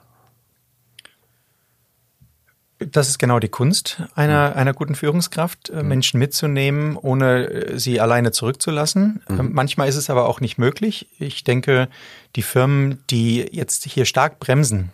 Das 2.81 3.09
ist 3.09 3.19
genau 3.19 3.39
die 3.39 3.49
Kunst 3.49 4.03
einer, 4.15 4.57
einer 4.57 4.73
guten 4.73 4.95
Führungskraft, 4.95 5.69
äh, 5.69 5.83
mhm. 5.83 5.89
Menschen 5.89 6.19
mitzunehmen, 6.19 6.97
ohne 6.97 7.47
äh, 7.47 7.79
sie 7.79 8.01
alleine 8.01 8.33
zurückzulassen. 8.33 9.23
Mhm. 9.29 9.41
Ähm, 9.41 9.51
manchmal 9.53 9.89
ist 9.89 9.97
es 9.97 10.09
aber 10.09 10.27
auch 10.27 10.41
nicht 10.41 10.57
möglich. 10.57 11.09
Ich 11.19 11.45
denke, 11.45 11.89
die 12.37 12.43
Firmen, 12.43 13.03
die 13.11 13.47
jetzt 13.53 13.85
hier 13.85 14.07
stark 14.07 14.41
bremsen, 14.41 14.93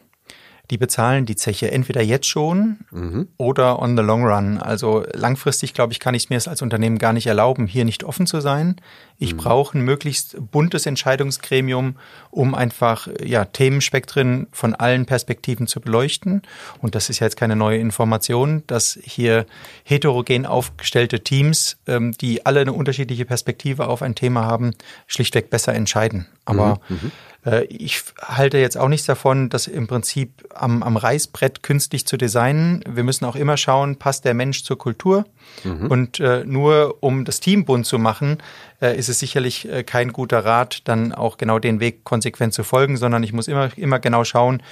die 0.71 0.79
bezahlen 0.79 1.27
die 1.27 1.37
Zeche 1.37 1.71
entweder 1.71 2.03
jetzt 2.03 2.27
schon 2.27 2.79
mhm. 2.91 3.29
oder 3.37 3.81
on 3.81 3.97
the 3.97 4.03
long 4.03 4.25
run. 4.25 4.59
Also 4.59 5.05
langfristig, 5.13 5.75
glaube 5.75 5.93
ich, 5.93 6.01
kann 6.01 6.15
ich 6.15 6.25
es 6.25 6.31
mir 6.31 6.51
als 6.51 6.63
Unternehmen 6.63 6.99
gar 6.99 7.13
nicht 7.13 7.29
erlauben, 7.29 7.67
hier 7.67 7.85
nicht 7.85 8.03
offen 8.03 8.27
zu 8.27 8.41
sein. 8.41 8.77
Ich 9.19 9.35
mhm. 9.35 9.39
brauche 9.39 9.79
ein 9.79 9.83
möglichst 9.83 10.37
buntes 10.51 10.87
Entscheidungsgremium, 10.87 11.97
um 12.31 12.55
einfach 12.55 13.09
ja, 13.25 13.45
Themenspektren 13.45 14.47
von 14.53 14.75
allen 14.75 15.07
Perspektiven 15.07 15.67
zu 15.67 15.81
beleuchten. 15.81 16.43
Und 16.81 16.95
das 16.95 17.09
ist 17.09 17.21
ja 17.21 17.27
jetzt 17.27 17.37
keine 17.37 17.57
neue 17.57 17.79
Information, 17.79 18.63
dass 18.67 18.99
hier 19.03 19.47
heterogen 19.85 20.47
aufgestellte 20.47 21.21
Teams, 21.21 21.79
ähm, 21.87 22.13
die 22.13 22.45
alle 22.45 22.61
eine 22.61 22.73
unterschiedliche 22.73 23.25
Perspektive 23.25 23.89
auf 23.89 24.03
ein 24.03 24.15
Thema 24.15 24.45
haben, 24.45 24.73
schlichtweg 25.07 25.51
besser 25.51 25.75
entscheiden. 25.75 26.27
Aber 26.45 26.81
mhm. 26.89 26.97
mhm. 26.97 27.13
Äh, 27.47 27.65
ich 27.67 28.03
halte 28.21 28.59
jetzt 28.59 28.77
auch 28.77 28.89
nichts 28.89 29.07
davon, 29.07 29.49
das 29.49 29.69
im 29.69 29.87
Prinzip 29.87 30.45
am, 30.55 30.83
am 30.83 30.97
Reißbrett 30.97 31.63
künstlich 31.63 32.07
zu 32.07 32.17
designen. 32.17 32.83
Wir 32.89 33.05
müssen 33.05 33.25
auch 33.25 33.37
immer 33.37 33.57
schauen, 33.57 33.97
passt 33.97 34.25
der 34.25 34.35
Mensch 34.35 34.65
zur 34.65 34.77
Kultur? 34.77 35.25
Mhm. 35.65 35.87
Und 35.87 36.21
äh, 36.21 36.45
nur 36.45 36.99
um 37.01 37.25
das 37.25 37.41
Team 37.41 37.65
bunt 37.65 37.87
zu 37.87 37.99
machen, 37.99 38.39
ist 38.81 39.09
es 39.09 39.19
sicherlich 39.19 39.69
äh, 39.69 39.83
kein 39.83 40.13
guter 40.13 40.45
Rat, 40.45 40.83
dann 40.85 41.13
auch 41.13 41.39
genau 41.39 41.59
den 41.59 41.81
Weg 41.81 42.05
konsequent 42.05 42.55
zu 42.55 42.65
folgen, 42.65 42.97
sondern 42.97 43.23
ich 43.23 43.33
muss 43.33 43.49
immer, 43.49 43.71
immer 43.77 43.99
genau 43.99 44.25
schauen, 44.25 44.63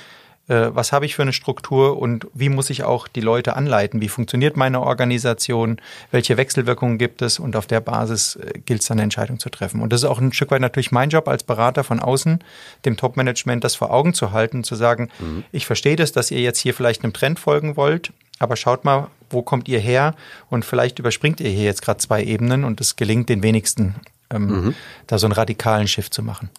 äh, 0.48 0.66
was 0.74 0.92
habe 0.92 1.06
ich 1.06 1.14
für 1.14 1.22
eine 1.22 1.32
Struktur 1.32 1.98
und 1.98 2.26
wie 2.34 2.48
muss 2.48 2.70
ich 2.70 2.84
auch 2.84 3.08
die 3.08 3.20
Leute 3.20 3.56
anleiten? 3.56 4.00
Wie 4.00 4.08
funktioniert 4.08 4.56
meine 4.56 4.80
Organisation? 4.80 5.78
Welche 6.10 6.36
Wechselwirkungen 6.36 6.98
gibt 6.98 7.22
es? 7.22 7.38
Und 7.38 7.56
auf 7.56 7.66
der 7.66 7.80
Basis 7.80 8.36
äh, 8.36 8.58
gilt 8.64 8.82
es 8.82 8.88
dann 8.88 8.96
eine 8.96 9.04
Entscheidung 9.04 9.38
zu 9.38 9.48
treffen. 9.48 9.80
Und 9.80 9.92
das 9.92 10.02
ist 10.02 10.08
auch 10.08 10.20
ein 10.20 10.32
Stück 10.32 10.50
weit 10.50 10.60
natürlich 10.60 10.92
mein 10.92 11.10
Job 11.10 11.28
als 11.28 11.44
Berater 11.44 11.84
von 11.84 12.00
außen, 12.00 12.40
dem 12.84 12.96
Top-Management 12.96 13.64
das 13.64 13.74
vor 13.74 13.90
Augen 13.90 14.12
zu 14.12 14.32
halten, 14.32 14.64
zu 14.64 14.74
sagen, 14.74 15.08
mhm. 15.18 15.44
ich 15.52 15.66
verstehe 15.66 15.96
das, 15.96 16.12
dass 16.12 16.30
ihr 16.30 16.40
jetzt 16.40 16.58
hier 16.58 16.74
vielleicht 16.74 17.04
einem 17.04 17.14
Trend 17.14 17.38
folgen 17.38 17.76
wollt, 17.76 18.12
aber 18.38 18.56
schaut 18.56 18.84
mal, 18.84 19.08
wo 19.30 19.42
kommt 19.42 19.68
ihr 19.68 19.78
her? 19.78 20.14
Und 20.50 20.64
vielleicht 20.64 20.98
überspringt 20.98 21.40
ihr 21.40 21.50
hier 21.50 21.64
jetzt 21.64 21.82
gerade 21.82 21.98
zwei 21.98 22.22
Ebenen 22.22 22.64
und 22.64 22.80
es 22.80 22.96
gelingt 22.96 23.28
den 23.28 23.42
wenigsten 23.42 23.94
ähm, 24.30 24.46
mhm. 24.46 24.74
da 25.06 25.18
so 25.18 25.26
einen 25.26 25.32
radikalen 25.32 25.88
Shift 25.88 26.14
zu 26.14 26.22
machen. 26.22 26.50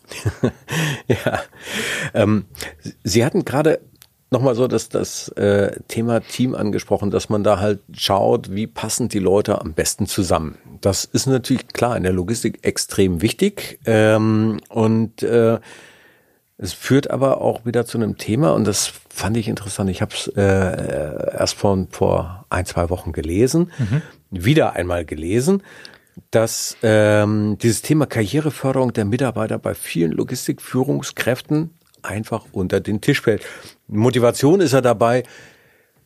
ja. 1.07 1.41
Ähm, 2.13 2.45
Sie 3.03 3.25
hatten 3.25 3.45
gerade 3.45 3.79
nochmal 4.31 4.55
so 4.55 4.67
das, 4.67 4.89
das 4.89 5.29
äh, 5.29 5.79
Thema 5.87 6.19
Team 6.21 6.55
angesprochen, 6.55 7.11
dass 7.11 7.29
man 7.29 7.43
da 7.43 7.59
halt 7.59 7.79
schaut, 7.93 8.53
wie 8.53 8.67
passen 8.67 9.09
die 9.09 9.19
Leute 9.19 9.61
am 9.61 9.73
besten 9.73 10.07
zusammen. 10.07 10.57
Das 10.81 11.05
ist 11.05 11.25
natürlich 11.25 11.67
klar 11.69 11.95
in 11.95 12.03
der 12.03 12.13
Logistik 12.13 12.59
extrem 12.63 13.21
wichtig 13.21 13.79
ähm, 13.85 14.59
und 14.69 15.23
äh, 15.23 15.59
es 16.57 16.73
führt 16.73 17.09
aber 17.11 17.41
auch 17.41 17.65
wieder 17.65 17.85
zu 17.85 17.97
einem 17.97 18.17
Thema 18.17 18.53
und 18.53 18.65
das 18.65 18.91
fand 19.09 19.37
ich 19.37 19.47
interessant. 19.47 19.89
Ich 19.89 20.01
habe 20.01 20.13
es 20.13 20.27
äh, 20.35 21.37
erst 21.37 21.55
vor, 21.55 21.87
vor 21.89 22.45
ein, 22.49 22.65
zwei 22.65 22.89
Wochen 22.89 23.11
gelesen, 23.11 23.71
mhm. 23.77 24.01
wieder 24.29 24.73
einmal 24.73 25.05
gelesen 25.05 25.61
dass 26.31 26.77
ähm, 26.81 27.57
dieses 27.61 27.81
Thema 27.81 28.05
Karriereförderung 28.05 28.93
der 28.93 29.05
Mitarbeiter 29.05 29.59
bei 29.59 29.73
vielen 29.73 30.11
Logistikführungskräften 30.11 31.71
einfach 32.01 32.45
unter 32.51 32.79
den 32.79 33.01
Tisch 33.01 33.21
fällt. 33.21 33.43
Motivation 33.87 34.61
ist 34.61 34.73
ja 34.73 34.81
dabei, 34.81 35.23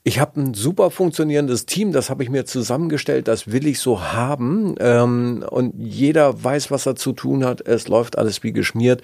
ich 0.09 0.19
habe 0.19 0.41
ein 0.41 0.53
super 0.55 0.89
funktionierendes 0.89 1.67
Team, 1.67 1.91
das 1.91 2.09
habe 2.09 2.23
ich 2.23 2.31
mir 2.31 2.43
zusammengestellt, 2.43 3.27
das 3.27 3.51
will 3.51 3.67
ich 3.67 3.79
so 3.79 4.01
haben. 4.01 4.73
Ähm, 4.79 5.45
und 5.47 5.75
jeder 5.77 6.43
weiß, 6.43 6.71
was 6.71 6.87
er 6.87 6.95
zu 6.95 7.13
tun 7.13 7.45
hat. 7.45 7.61
Es 7.61 7.87
läuft 7.87 8.17
alles 8.17 8.41
wie 8.41 8.51
geschmiert. 8.51 9.03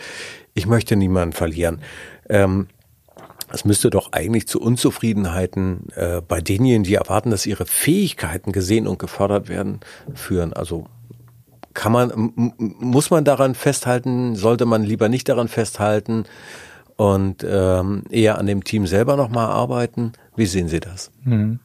Ich 0.56 0.66
möchte 0.66 0.96
niemanden 0.96 1.34
verlieren. 1.34 1.80
Ähm, 2.28 2.70
das 3.52 3.66
müsste 3.66 3.92
doch 3.92 4.14
eigentlich 4.14 4.48
zu 4.48 4.60
Unzufriedenheiten 4.60 5.90
äh, 5.96 6.22
bei 6.28 6.42
denjenigen, 6.42 6.84
die 6.84 6.96
erwarten, 6.96 7.30
dass 7.30 7.46
ihre 7.46 7.68
Fähigkeiten 7.68 8.52
gesehen 8.52 8.88
und 8.88 8.98
gefördert 8.98 9.48
werden, 9.48 9.82
führen. 10.16 10.54
Also 10.54 10.88
kann 11.76 11.92
man, 11.92 12.34
muss 12.58 13.12
man 13.12 13.24
daran 13.24 13.54
festhalten, 13.54 14.36
sollte 14.36 14.66
man 14.66 14.82
lieber 14.82 15.08
nicht 15.08 15.30
daran 15.30 15.50
festhalten 15.50 16.24
und 16.96 17.46
ähm, 17.48 18.06
eher 18.10 18.40
an 18.40 18.48
dem 18.48 18.64
Team 18.64 18.88
selber 18.88 19.16
nochmal 19.18 19.52
arbeiten? 19.52 20.14
Wie 20.36 20.46
sehen 20.46 20.68
Sie 20.68 20.80
das? 20.80 21.12
Hm. 21.24 21.60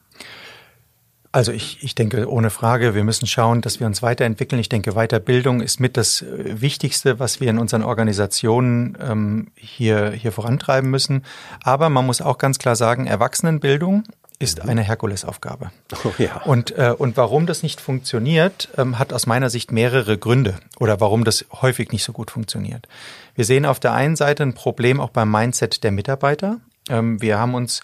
Also 1.33 1.53
ich, 1.53 1.81
ich 1.81 1.95
denke, 1.95 2.29
ohne 2.29 2.49
Frage, 2.49 2.93
wir 2.93 3.05
müssen 3.05 3.25
schauen, 3.25 3.61
dass 3.61 3.79
wir 3.79 3.87
uns 3.87 4.01
weiterentwickeln. 4.01 4.59
Ich 4.59 4.67
denke, 4.67 4.93
Weiterbildung 4.93 5.61
ist 5.61 5.79
mit 5.79 5.95
das 5.95 6.21
äh, 6.21 6.59
Wichtigste, 6.59 7.19
was 7.19 7.39
wir 7.39 7.49
in 7.49 7.57
unseren 7.57 7.83
Organisationen 7.83 8.97
ähm, 9.01 9.47
hier, 9.55 10.11
hier 10.11 10.33
vorantreiben 10.33 10.89
müssen. 10.89 11.23
Aber 11.63 11.87
man 11.89 12.05
muss 12.05 12.21
auch 12.21 12.37
ganz 12.37 12.59
klar 12.59 12.75
sagen, 12.75 13.07
Erwachsenenbildung 13.07 14.03
ist 14.39 14.61
eine 14.61 14.81
Herkulesaufgabe. 14.81 15.71
Oh, 16.03 16.11
ja. 16.17 16.41
und, 16.43 16.77
äh, 16.77 16.93
und 16.97 17.15
warum 17.15 17.45
das 17.45 17.63
nicht 17.63 17.79
funktioniert, 17.79 18.69
ähm, 18.77 18.99
hat 18.99 19.13
aus 19.13 19.27
meiner 19.27 19.49
Sicht 19.49 19.71
mehrere 19.71 20.17
Gründe 20.17 20.55
oder 20.79 20.99
warum 20.99 21.23
das 21.23 21.45
häufig 21.61 21.91
nicht 21.91 22.03
so 22.03 22.11
gut 22.11 22.31
funktioniert. 22.31 22.87
Wir 23.35 23.45
sehen 23.45 23.65
auf 23.65 23.79
der 23.79 23.93
einen 23.93 24.15
Seite 24.15 24.43
ein 24.43 24.53
Problem 24.53 24.99
auch 24.99 25.11
beim 25.11 25.31
Mindset 25.31 25.83
der 25.83 25.91
Mitarbeiter. 25.91 26.59
Ähm, 26.89 27.21
wir 27.21 27.37
haben 27.37 27.53
uns 27.53 27.81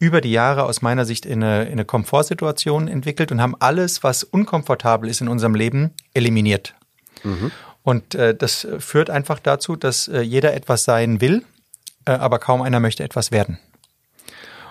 über 0.00 0.20
die 0.20 0.32
Jahre 0.32 0.64
aus 0.64 0.82
meiner 0.82 1.04
Sicht 1.04 1.26
in 1.26 1.44
eine, 1.44 1.66
in 1.66 1.72
eine 1.72 1.84
Komfortsituation 1.84 2.88
entwickelt 2.88 3.30
und 3.30 3.40
haben 3.40 3.54
alles, 3.60 4.02
was 4.02 4.24
unkomfortabel 4.24 5.08
ist 5.08 5.20
in 5.20 5.28
unserem 5.28 5.54
Leben, 5.54 5.92
eliminiert. 6.14 6.74
Mhm. 7.22 7.52
Und 7.82 8.14
äh, 8.14 8.34
das 8.34 8.66
führt 8.78 9.10
einfach 9.10 9.38
dazu, 9.38 9.76
dass 9.76 10.08
äh, 10.08 10.20
jeder 10.22 10.54
etwas 10.54 10.84
sein 10.84 11.20
will, 11.20 11.44
äh, 12.06 12.12
aber 12.12 12.38
kaum 12.38 12.62
einer 12.62 12.80
möchte 12.80 13.04
etwas 13.04 13.30
werden. 13.30 13.58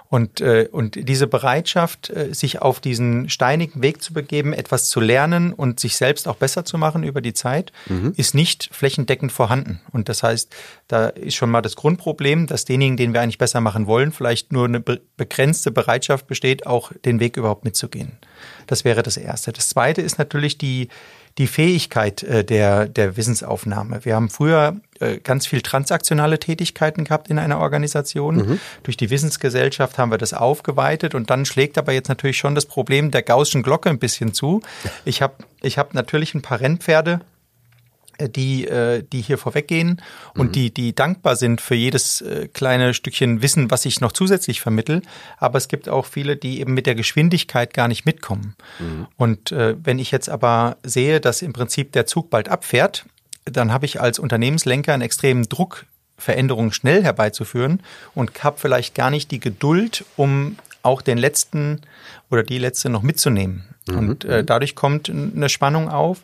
Und, 0.10 0.42
äh, 0.42 0.68
und 0.72 1.08
diese 1.08 1.28
Bereitschaft, 1.28 2.10
äh, 2.10 2.34
sich 2.34 2.64
auf 2.64 2.80
diesen 2.80 3.30
steinigen 3.30 3.84
Weg 3.84 4.02
zu 4.02 4.12
begeben, 4.12 4.54
etwas 4.54 4.90
zu 4.90 5.00
lernen 5.00 5.54
und 5.54 5.80
sich 5.80 5.98
selbst 5.98 6.28
auch 6.28 6.36
besser 6.36 6.66
zu 6.66 6.80
machen 6.80 7.04
über 7.04 7.22
die 7.22 7.36
Zeit, 7.36 7.72
mhm. 7.88 8.14
ist 8.18 8.34
nicht 8.34 8.70
flächendeckend 8.72 9.32
vorhanden. 9.32 9.82
Und 9.92 10.10
das 10.10 10.24
heißt, 10.24 10.52
da 10.88 11.10
ist 11.10 11.36
schon 11.36 11.52
mal 11.52 11.62
das 11.62 11.76
Grundproblem, 11.76 12.48
dass 12.48 12.66
denjenigen, 12.66 12.98
den 12.98 13.14
wir 13.14 13.22
eigentlich 13.22 13.38
besser 13.38 13.62
machen 13.62 13.86
wollen, 13.86 14.12
vielleicht 14.12 14.52
nur 14.52 14.66
eine 14.66 14.80
be 14.80 15.00
begrenzte 15.16 15.70
Bereitschaft 15.70 16.26
besteht, 16.26 16.66
auch 16.66 16.92
den 17.06 17.20
Weg 17.20 17.38
überhaupt 17.38 17.64
mitzugehen. 17.64 18.14
Das 18.66 18.86
wäre 18.86 19.04
das 19.04 19.18
Erste. 19.18 19.52
Das 19.52 19.70
Zweite 19.70 20.02
ist 20.02 20.18
natürlich 20.18 20.58
die, 20.58 20.88
die 21.40 21.48
Fähigkeit 21.48 22.22
äh, 22.22 22.44
der, 22.44 22.88
der 22.88 23.18
Wissensaufnahme. 23.18 24.04
Wir 24.04 24.16
haben 24.16 24.30
früher 24.30 24.76
äh, 25.00 25.18
ganz 25.18 25.48
viel 25.48 25.62
transaktionale 25.62 26.38
Tätigkeiten 26.38 27.06
gehabt 27.06 27.30
in 27.30 27.40
einer 27.40 27.60
Organisation. 27.60 28.36
Mhm. 28.36 28.60
Durch 28.84 28.98
die 28.98 29.10
Wissensgesellschaft 29.10 29.98
haben 29.98 30.12
wir 30.12 30.18
das 30.18 30.34
aufgeweitet 30.34 31.16
und 31.16 31.30
dann 31.30 31.46
schlägt 31.46 31.78
aber 31.78 31.94
jetzt 31.94 32.10
natürlich 32.10 32.38
schon 32.38 32.56
das 32.56 32.66
Problem 32.66 33.10
der 33.10 33.24
Gaußschen 33.24 33.64
Glocke 33.64 33.90
ein 33.90 34.00
bisschen 34.00 34.34
zu. 34.34 34.62
Ich 35.06 35.22
habe 35.22 35.34
ich 35.62 35.78
hab 35.78 35.94
natürlich 35.94 36.36
ein 36.36 36.42
paar 36.42 36.60
Rennpferde 36.60 37.22
die, 38.28 38.68
äh, 38.68 39.04
die 39.04 39.22
hier 39.22 39.38
vorweggehen 39.38 40.02
und 40.36 40.48
mhm. 40.48 40.52
die, 40.52 40.74
die 40.74 40.94
dankbar 40.94 41.36
sind 41.36 41.62
für 41.62 41.76
jedes 41.76 42.22
äh, 42.22 42.48
kleine 42.48 42.94
Stückchen 42.94 43.42
Wissen, 43.42 43.72
was 43.72 43.86
ich 43.86 44.02
noch 44.02 44.12
zusätzlich 44.12 44.62
vermittel. 44.62 45.02
Aber 45.38 45.58
es 45.58 45.68
gibt 45.68 45.88
auch 45.88 46.06
viele, 46.06 46.36
die 46.36 46.60
eben 46.60 46.74
mit 46.74 46.86
der 46.86 46.96
Geschwindigkeit 46.96 47.74
gar 47.74 47.88
nicht 47.88 48.06
mitkommen. 48.06 48.56
Mhm. 48.80 49.08
Und 49.16 49.52
äh, 49.52 49.76
wenn 49.82 50.00
ich 50.00 50.12
jetzt 50.12 50.30
aber 50.30 50.78
sehe, 50.84 51.22
dass 51.22 51.42
im 51.42 51.54
Prinzip 51.54 51.92
der 51.94 52.06
Zug 52.06 52.30
bald 52.30 52.50
abfährt, 52.50 53.06
dann 53.46 53.72
habe 53.72 53.86
ich 53.86 54.02
als 54.02 54.20
Unternehmenslenker 54.20 54.94
einen 54.94 55.02
extremen 55.02 55.44
Druck, 55.44 55.86
Veränderungen 56.18 56.74
schnell 56.74 57.02
herbeizuführen 57.04 57.82
und 58.14 58.44
habe 58.44 58.60
vielleicht 58.60 58.94
gar 58.94 59.10
nicht 59.10 59.32
die 59.32 59.40
Geduld, 59.40 60.04
um 60.18 60.58
auch 60.84 61.02
den 61.02 61.18
letzten 61.18 61.82
oder 62.30 62.44
die 62.44 62.58
letzte 62.58 62.90
noch 62.90 63.04
mitzunehmen. 63.04 63.64
Mhm. 63.88 63.98
Und 63.98 64.26
äh, 64.26 64.44
dadurch 64.44 64.76
kommt 64.76 65.10
eine 65.10 65.50
Spannung 65.50 65.90
auf. 65.90 66.22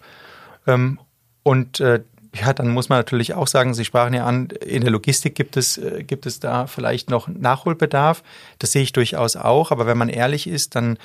Ähm, 0.67 0.99
und 1.45 1.79
äh, 1.79 2.01
ja, 2.33 2.53
dann 2.53 2.69
muss 2.69 2.89
man 2.89 2.97
natürlich 2.97 3.35
auch 3.35 3.45
sagen, 3.45 3.75
Sie 3.75 3.85
sprachen 3.85 4.15
ja 4.15 4.25
an, 4.25 4.47
in 4.65 4.81
der 4.81 4.89
Logistik 4.89 5.35
gibt 5.35 5.57
es, 5.57 5.77
äh, 5.77 6.03
gibt 6.03 6.25
es 6.25 6.39
da 6.39 6.65
vielleicht 6.65 7.11
noch 7.11 7.27
Nachholbedarf. 7.27 8.23
Das 8.57 8.71
sehe 8.71 8.81
ich 8.81 8.93
durchaus 8.93 9.35
auch. 9.35 9.71
Aber 9.71 9.85
wenn 9.85 9.97
man 9.97 10.09
ehrlich 10.09 10.47
ist, 10.47 10.73
dann 10.73 10.97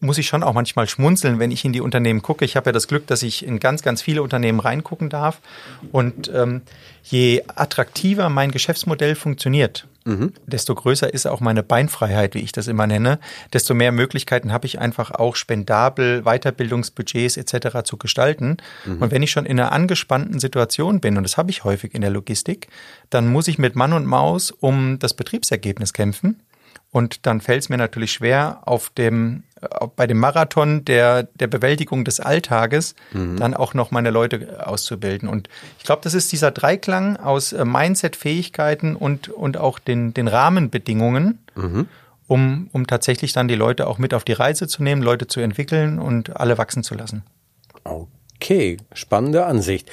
muss 0.00 0.18
ich 0.18 0.26
schon 0.26 0.42
auch 0.42 0.52
manchmal 0.52 0.86
schmunzeln, 0.86 1.38
wenn 1.38 1.50
ich 1.50 1.64
in 1.64 1.72
die 1.72 1.80
Unternehmen 1.80 2.20
gucke. 2.20 2.44
Ich 2.44 2.56
habe 2.56 2.68
ja 2.68 2.72
das 2.72 2.88
Glück, 2.88 3.06
dass 3.06 3.22
ich 3.22 3.44
in 3.44 3.58
ganz, 3.58 3.82
ganz 3.82 4.02
viele 4.02 4.22
Unternehmen 4.22 4.60
reingucken 4.60 5.08
darf. 5.08 5.40
Und 5.92 6.30
ähm, 6.34 6.60
je 7.02 7.42
attraktiver 7.46 8.28
mein 8.28 8.50
Geschäftsmodell 8.50 9.14
funktioniert, 9.14 9.86
mhm. 10.06 10.32
desto 10.46 10.74
größer 10.74 11.12
ist 11.12 11.26
auch 11.26 11.40
meine 11.40 11.62
Beinfreiheit, 11.62 12.34
wie 12.34 12.40
ich 12.40 12.52
das 12.52 12.68
immer 12.68 12.86
nenne, 12.86 13.18
desto 13.52 13.74
mehr 13.74 13.92
Möglichkeiten 13.92 14.52
habe 14.52 14.66
ich 14.66 14.78
einfach 14.78 15.10
auch 15.10 15.36
spendabel 15.36 16.22
Weiterbildungsbudgets 16.22 17.36
etc. 17.36 17.82
zu 17.84 17.98
gestalten. 17.98 18.56
Mhm. 18.86 19.02
Und 19.02 19.10
wenn 19.10 19.22
ich 19.22 19.30
schon 19.30 19.44
in 19.44 19.60
einer 19.60 19.72
angespannten 19.72 20.40
Situation 20.40 21.00
bin, 21.00 21.16
und 21.16 21.24
das 21.24 21.36
habe 21.36 21.50
ich 21.50 21.64
häufig 21.64 21.94
in 21.94 22.00
der 22.00 22.10
Logistik, 22.10 22.68
dann 23.10 23.28
muss 23.28 23.48
ich 23.48 23.58
mit 23.58 23.76
Mann 23.76 23.92
und 23.92 24.06
Maus 24.06 24.50
um 24.50 24.98
das 24.98 25.14
Betriebsergebnis 25.14 25.92
kämpfen. 25.92 26.40
Und 26.96 27.26
dann 27.26 27.42
fällt 27.42 27.60
es 27.60 27.68
mir 27.68 27.76
natürlich 27.76 28.10
schwer, 28.12 28.62
auf 28.64 28.88
dem, 28.88 29.42
äh, 29.60 29.86
bei 29.96 30.06
dem 30.06 30.18
Marathon 30.18 30.82
der, 30.86 31.24
der 31.24 31.46
Bewältigung 31.46 32.06
des 32.06 32.20
Alltages 32.20 32.94
mhm. 33.12 33.36
dann 33.36 33.52
auch 33.52 33.74
noch 33.74 33.90
meine 33.90 34.08
Leute 34.08 34.66
auszubilden. 34.66 35.28
Und 35.28 35.50
ich 35.76 35.84
glaube, 35.84 36.00
das 36.02 36.14
ist 36.14 36.32
dieser 36.32 36.52
Dreiklang 36.52 37.18
aus 37.18 37.52
äh, 37.52 37.66
Mindset-Fähigkeiten 37.66 38.96
und, 38.96 39.28
und 39.28 39.58
auch 39.58 39.78
den, 39.78 40.14
den 40.14 40.26
Rahmenbedingungen, 40.26 41.38
mhm. 41.54 41.86
um, 42.28 42.70
um 42.72 42.86
tatsächlich 42.86 43.34
dann 43.34 43.46
die 43.46 43.56
Leute 43.56 43.88
auch 43.88 43.98
mit 43.98 44.14
auf 44.14 44.24
die 44.24 44.32
Reise 44.32 44.66
zu 44.66 44.82
nehmen, 44.82 45.02
Leute 45.02 45.26
zu 45.26 45.40
entwickeln 45.40 45.98
und 45.98 46.34
alle 46.34 46.56
wachsen 46.56 46.82
zu 46.82 46.94
lassen. 46.94 47.24
Okay, 47.84 48.15
spannende 48.92 49.46
Ansicht. 49.46 49.90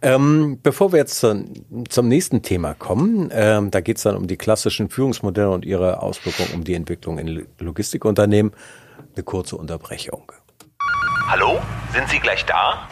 Ähm, 0.00 0.60
bevor 0.62 0.92
wir 0.92 0.98
jetzt 0.98 1.18
zum, 1.18 1.52
zum 1.88 2.08
nächsten 2.08 2.42
Thema 2.42 2.74
kommen, 2.74 3.30
ähm, 3.32 3.70
da 3.70 3.80
geht 3.80 3.96
es 3.96 4.04
dann 4.04 4.16
um 4.16 4.26
die 4.26 4.36
klassischen 4.36 4.90
Führungsmodelle 4.90 5.50
und 5.50 5.64
ihre 5.64 6.02
Auswirkungen 6.02 6.50
um 6.54 6.64
die 6.64 6.74
Entwicklung 6.74 7.18
in 7.18 7.46
Logistikunternehmen. 7.58 8.52
Eine 9.14 9.24
kurze 9.24 9.56
Unterbrechung. 9.56 10.30
Hallo, 11.28 11.58
sind 11.92 12.08
Sie 12.08 12.20
gleich 12.20 12.44
da? 12.46 12.88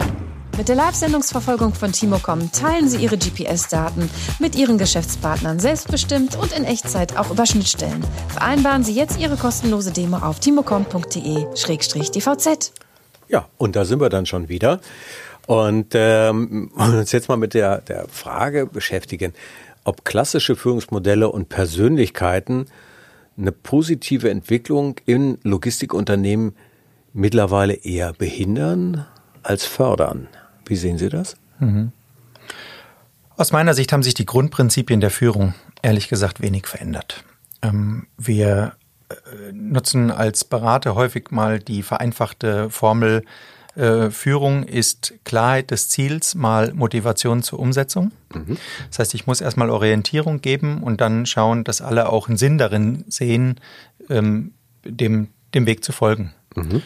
Mit 0.57 0.69
der 0.69 0.77
Live-Sendungsverfolgung 0.77 1.75
von 1.75 1.93
Timocom 1.93 2.51
teilen 2.51 2.89
Sie 2.89 2.97
Ihre 2.97 3.19
GPS-Daten 3.19 4.09
mit 4.39 4.57
Ihren 4.57 4.79
Geschäftspartnern 4.79 5.61
selbstbestimmt 5.61 6.37
und 6.37 6.53
in 6.53 6.65
Echtzeit 6.65 7.19
auch 7.19 7.31
über 7.31 7.45
Schnittstellen. 7.45 8.03
Vereinbaren 8.29 8.83
Sie 8.83 8.95
jetzt 8.95 9.21
Ihre 9.21 9.37
kostenlose 9.37 9.93
Demo 9.93 10.17
auf 10.17 10.41
timocom.de-dvz. 10.41 12.73
Ja, 13.29 13.49
und 13.59 13.77
da 13.77 13.85
sind 13.85 14.01
wir 14.01 14.09
dann 14.09 14.27
schon 14.27 14.49
wieder. 14.49 14.81
Und 15.47 15.89
ähm, 15.95 16.71
uns 16.77 17.13
jetzt 17.13 17.29
mal 17.29 17.37
mit 17.37 17.55
der, 17.55 17.81
der 17.81 18.09
Frage 18.09 18.67
beschäftigen, 18.67 19.33
ob 19.85 20.05
klassische 20.05 20.57
Führungsmodelle 20.57 21.29
und 21.29 21.49
Persönlichkeiten 21.49 22.67
eine 23.39 23.53
positive 23.53 24.31
Entwicklung 24.31 24.97
in 25.05 25.39
Logistikunternehmen 25.43 26.57
mittlerweile 27.13 27.75
eher 27.75 28.13
behindern 28.13 29.07
als 29.43 29.65
fördern. 29.65 30.29
Wie 30.65 30.77
sehen 30.77 30.99
Sie 30.99 31.09
das? 31.09 31.37
Mhm. 31.61 31.93
Aus 33.37 33.53
meiner 33.53 33.75
Sicht 33.75 33.93
haben 33.93 34.03
sich 34.03 34.15
die 34.15 34.27
Grundprinzipien 34.27 35.01
der 35.01 35.11
Führung 35.11 35.55
ehrlich 35.83 36.09
gesagt 36.09 36.41
wenig 36.41 36.67
verändert. 36.67 37.25
Ähm, 37.63 38.07
wir 38.17 38.73
nutzen 39.53 40.11
als 40.11 40.45
Berater 40.45 40.95
häufig 40.95 41.31
mal 41.31 41.59
die 41.59 41.83
vereinfachte 41.83 42.71
Formel, 42.71 43.23
äh, 43.77 44.11
Führung 44.11 44.63
ist 44.63 45.15
Klarheit 45.25 45.71
des 45.71 45.91
Ziels 45.91 46.35
mal 46.35 46.73
Motivation 46.73 47.43
zur 47.43 47.59
Umsetzung. 47.59 48.11
Mhm. 48.35 48.57
Das 48.89 48.99
heißt, 48.99 49.15
ich 49.15 49.27
muss 49.27 49.43
erstmal 49.43 49.69
Orientierung 49.69 50.41
geben 50.41 50.83
und 50.83 51.01
dann 51.01 51.27
schauen, 51.27 51.63
dass 51.63 51.83
alle 51.83 52.09
auch 52.09 52.29
einen 52.29 52.39
Sinn 52.39 52.57
darin 52.57 53.05
sehen, 53.09 53.61
ähm, 54.09 54.53
dem, 54.85 55.29
dem 55.55 55.67
Weg 55.67 55.85
zu 55.85 55.93
folgen. 55.93 56.33
Mhm. 56.55 56.83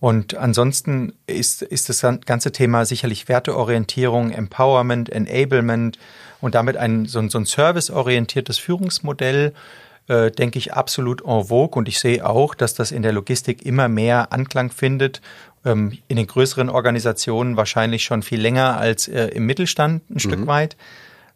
Und 0.00 0.34
ansonsten 0.34 1.12
ist, 1.26 1.60
ist 1.60 1.90
das 1.90 2.00
ganze 2.24 2.52
Thema 2.52 2.86
sicherlich 2.86 3.28
Werteorientierung, 3.28 4.30
Empowerment, 4.30 5.10
Enablement 5.10 5.98
und 6.40 6.54
damit 6.54 6.78
ein, 6.78 7.04
so 7.04 7.18
ein, 7.18 7.28
so 7.28 7.36
ein 7.36 7.44
serviceorientiertes 7.44 8.58
Führungsmodell, 8.58 9.52
äh, 10.10 10.32
denke 10.32 10.58
ich, 10.58 10.74
absolut 10.74 11.22
en 11.24 11.44
vogue. 11.44 11.78
Und 11.78 11.86
ich 11.86 12.00
sehe 12.00 12.26
auch, 12.26 12.56
dass 12.56 12.74
das 12.74 12.90
in 12.90 13.02
der 13.02 13.12
Logistik 13.12 13.64
immer 13.64 13.88
mehr 13.88 14.32
Anklang 14.32 14.70
findet. 14.70 15.20
Ähm, 15.64 15.98
in 16.08 16.16
den 16.16 16.26
größeren 16.26 16.68
Organisationen 16.68 17.56
wahrscheinlich 17.56 18.02
schon 18.02 18.22
viel 18.22 18.40
länger 18.40 18.76
als 18.76 19.06
äh, 19.06 19.26
im 19.26 19.46
Mittelstand 19.46 20.10
ein 20.10 20.14
mhm. 20.14 20.18
Stück 20.18 20.46
weit. 20.48 20.76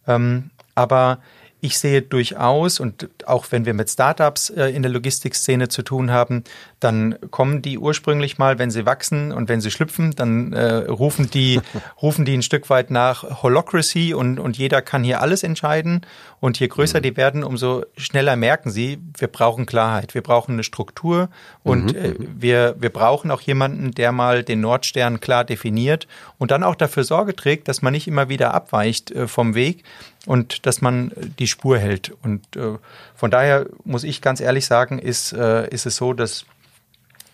Ähm, 0.09 0.51
aber 0.75 1.19
ich 1.65 1.79
sehe 1.79 2.03
durchaus, 2.03 2.79
und 2.79 3.09
auch 3.25 3.47
wenn 3.51 3.65
wir 3.65 3.73
mit 3.73 3.89
Startups 3.89 4.51
äh, 4.51 4.67
in 4.67 4.83
der 4.83 4.93
Logistikszene 4.93 5.69
zu 5.69 5.81
tun 5.81 6.11
haben, 6.11 6.45
dann 6.79 7.17
kommen 7.31 7.63
die 7.63 7.79
ursprünglich 7.79 8.37
mal, 8.37 8.59
wenn 8.59 8.71
sie 8.71 8.85
wachsen 8.85 9.33
und 9.33 9.49
wenn 9.49 9.63
sie 9.63 9.71
schlüpfen, 9.71 10.11
dann 10.15 10.53
äh, 10.53 10.75
rufen 10.75 11.31
die 11.31 11.63
rufen 12.03 12.27
die 12.27 12.35
ein 12.37 12.43
Stück 12.43 12.69
weit 12.69 12.91
nach 12.91 13.43
Holocracy 13.43 14.13
und, 14.13 14.39
und 14.39 14.59
jeder 14.59 14.83
kann 14.83 15.05
hier 15.05 15.23
alles 15.23 15.43
entscheiden. 15.43 16.03
Und 16.39 16.61
je 16.61 16.69
größer 16.69 16.99
mhm. 16.99 17.03
die 17.03 17.17
werden, 17.17 17.43
umso 17.43 17.85
schneller 17.97 18.37
merken 18.37 18.71
sie, 18.71 18.99
wir 19.17 19.29
brauchen 19.29 19.65
Klarheit, 19.65 20.15
wir 20.15 20.23
brauchen 20.23 20.53
eine 20.53 20.65
Struktur 20.65 21.31
und 21.63 21.95
mhm. 21.95 21.99
äh, 21.99 22.15
wir, 22.19 22.77
wir 22.79 22.91
brauchen 22.91 23.31
auch 23.31 23.41
jemanden, 23.41 23.93
der 23.93 24.13
mal 24.13 24.43
den 24.45 24.61
Nordstern 24.61 25.21
klar 25.21 25.45
definiert 25.45 26.07
und 26.37 26.51
dann 26.51 26.63
auch 26.63 26.75
dafür 26.75 27.05
Sorge 27.05 27.35
trägt, 27.35 27.69
dass 27.69 27.81
man 27.81 27.95
nicht 27.95 28.07
immer 28.07 28.29
wieder 28.29 28.53
abweicht 28.53 29.11
äh, 29.13 29.27
vom 29.27 29.55
Weg, 29.55 29.83
und 30.27 30.67
dass 30.67 30.81
man 30.81 31.13
die 31.39 31.47
Spur 31.47 31.79
hält. 31.79 32.13
Und 32.23 32.57
äh, 32.57 32.79
von 33.15 33.31
daher 33.31 33.67
muss 33.85 34.05
ich 34.05 34.21
ganz 34.21 34.41
ehrlich 34.41 34.67
sagen, 34.67 34.99
ist, 34.99 35.33
äh, 35.33 35.69
ist 35.69 35.87
es 35.87 35.97
so, 35.97 36.13
dass, 36.13 36.45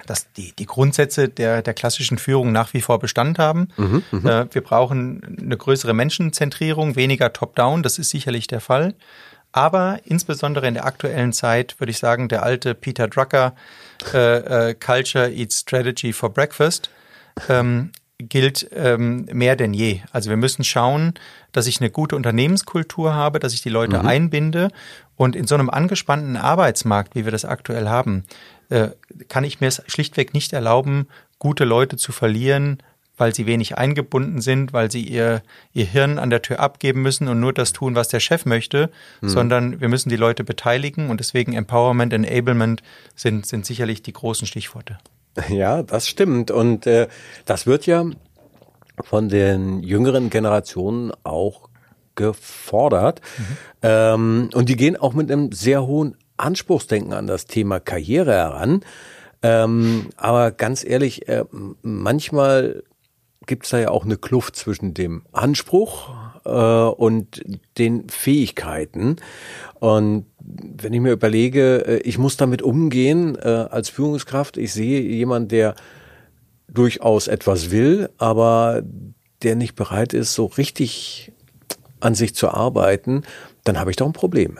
dass 0.07 0.33
die, 0.33 0.53
die 0.53 0.67
Grundsätze 0.67 1.29
der, 1.29 1.63
der 1.63 1.75
klassischen 1.75 2.19
Führung 2.19 2.53
nach 2.53 2.75
wie 2.75 2.81
vor 2.81 2.99
Bestand 2.99 3.39
haben. 3.39 3.69
Mhm, 3.77 4.03
mhm. 4.11 4.27
äh, 4.27 4.55
wir 4.55 4.63
brauchen 4.63 5.39
eine 5.41 5.57
größere 5.57 5.95
Menschenzentrierung, 5.95 6.97
weniger 6.97 7.33
Top-Down, 7.33 7.83
das 7.83 7.99
ist 7.99 8.11
sicherlich 8.11 8.47
der 8.47 8.61
Fall. 8.61 8.95
Aber 9.53 9.99
insbesondere 10.05 10.69
in 10.69 10.75
der 10.75 10.85
aktuellen 10.85 11.33
Zeit 11.33 11.81
würde 11.81 11.91
ich 11.91 11.99
sagen, 11.99 12.29
der 12.29 12.45
alte 12.45 12.75
Peter 12.75 13.09
Drucker 13.09 13.55
äh, 14.15 14.69
äh, 14.71 14.75
Culture 14.75 15.29
Eats 15.29 15.61
Strategy 15.61 16.13
for 16.13 16.33
Breakfast 16.33 16.89
ähm, 17.49 17.91
gilt 18.23 18.69
ähm, 18.75 19.27
mehr 19.33 19.57
denn 19.57 19.75
je. 19.75 20.01
Also 20.13 20.31
wir 20.31 20.37
müssen 20.37 20.65
schauen, 20.65 21.15
dass 21.53 21.67
ich 21.67 21.81
eine 21.81 21.91
gute 21.91 22.17
Unternehmenskultur 22.17 23.15
habe, 23.15 23.39
dass 23.39 23.55
ich 23.55 23.63
die 23.63 23.69
Leute 23.69 23.99
mhm. 23.99 24.07
einbinde. 24.07 24.69
Und 25.17 25.37
in 25.37 25.47
so 25.47 25.55
einem 25.55 25.71
angespannten 25.71 26.37
Arbeitsmarkt, 26.37 27.15
wie 27.15 27.25
wir 27.25 27.33
das 27.33 27.45
aktuell 27.45 27.89
haben, 27.89 28.25
äh, 28.69 28.89
kann 29.29 29.45
ich 29.45 29.61
mir 29.61 29.67
es 29.67 29.83
schlichtweg 29.87 30.35
nicht 30.35 30.53
erlauben, 30.53 31.09
gute 31.39 31.65
Leute 31.65 31.97
zu 31.97 32.13
verlieren, 32.13 32.83
weil 33.21 33.35
sie 33.35 33.45
wenig 33.45 33.77
eingebunden 33.77 34.41
sind, 34.41 34.73
weil 34.73 34.91
sie 34.91 35.03
ihr, 35.03 35.43
ihr 35.75 35.85
Hirn 35.85 36.19
an 36.19 36.31
der 36.31 36.41
Tür 36.41 36.59
abgeben 36.61 37.03
müssen 37.03 37.29
und 37.29 37.39
nur 37.39 37.53
das 37.53 37.73
tun, 37.73 37.95
was 37.95 38.09
der 38.09 38.21
Chef 38.21 38.47
möchte, 38.47 38.91
mhm. 39.21 39.29
sondern 39.29 39.81
wir 39.81 39.89
müssen 39.89 40.09
die 40.09 40.17
Leute 40.17 40.43
beteiligen 40.43 41.11
und 41.11 41.21
deswegen 41.21 41.53
Empowerment, 41.53 42.15
Enablement 42.15 42.83
sind, 43.15 43.45
sind 43.45 43.67
sicherlich 43.67 44.03
die 44.03 44.15
großen 44.15 44.47
Stichworte. 44.47 44.99
Ja, 45.49 45.83
das 45.83 46.09
stimmt. 46.09 46.51
Und 46.51 46.87
äh, 46.87 47.09
das 47.45 47.67
wird 47.67 47.87
ja 47.87 48.05
von 49.03 49.29
den 49.29 49.83
jüngeren 49.83 50.31
Generationen 50.31 51.13
auch 51.25 51.69
gefordert. 52.15 53.21
Mhm. 53.39 53.57
Ähm, 53.83 54.51
und 54.55 54.69
die 54.69 54.77
gehen 54.77 54.97
auch 54.97 55.15
mit 55.15 55.31
einem 55.31 55.53
sehr 55.53 55.87
hohen 55.87 56.17
Anspruchsdenken 56.37 57.13
an 57.13 57.27
das 57.27 57.47
Thema 57.47 57.81
Karriere 57.81 58.33
heran. 58.33 58.83
Ähm, 59.43 60.11
aber 60.17 60.51
ganz 60.51 60.85
ehrlich, 60.85 61.29
äh, 61.29 61.45
manchmal 61.83 62.83
gibt 63.47 63.65
es 63.65 63.71
da 63.71 63.79
ja 63.79 63.91
auch 63.91 64.05
eine 64.05 64.19
Kluft 64.19 64.57
zwischen 64.57 64.93
dem 64.93 65.23
Anspruch 65.33 66.11
äh, 66.45 66.51
und 66.51 67.43
den 67.79 68.09
Fähigkeiten. 68.09 69.17
Und 69.79 70.27
wenn 70.39 70.93
ich 70.93 71.01
mir 71.01 71.13
überlege, 71.13 71.87
äh, 71.87 71.97
ich 71.99 72.19
muss 72.19 72.37
damit 72.37 72.63
umgehen 72.63 73.37
äh, 73.37 73.49
als 73.49 73.89
Führungskraft, 73.89 74.57
ich 74.57 74.73
sehe 74.73 75.01
jemanden, 75.01 75.49
der 75.49 75.75
durchaus 76.69 77.29
etwas 77.29 77.71
will, 77.71 78.11
aber 78.19 78.83
der 79.43 79.57
nicht 79.57 79.75
bereit 79.75 80.13
ist, 80.13 80.35
so 80.35 80.47
richtig 80.47 81.33
an 82.01 82.15
sich 82.15 82.35
zu 82.35 82.49
arbeiten, 82.49 83.23
dann 83.65 83.79
habe 83.79 83.91
ich 83.91 83.97
doch 83.97 84.07
ein 84.07 84.13
Problem. 84.13 84.59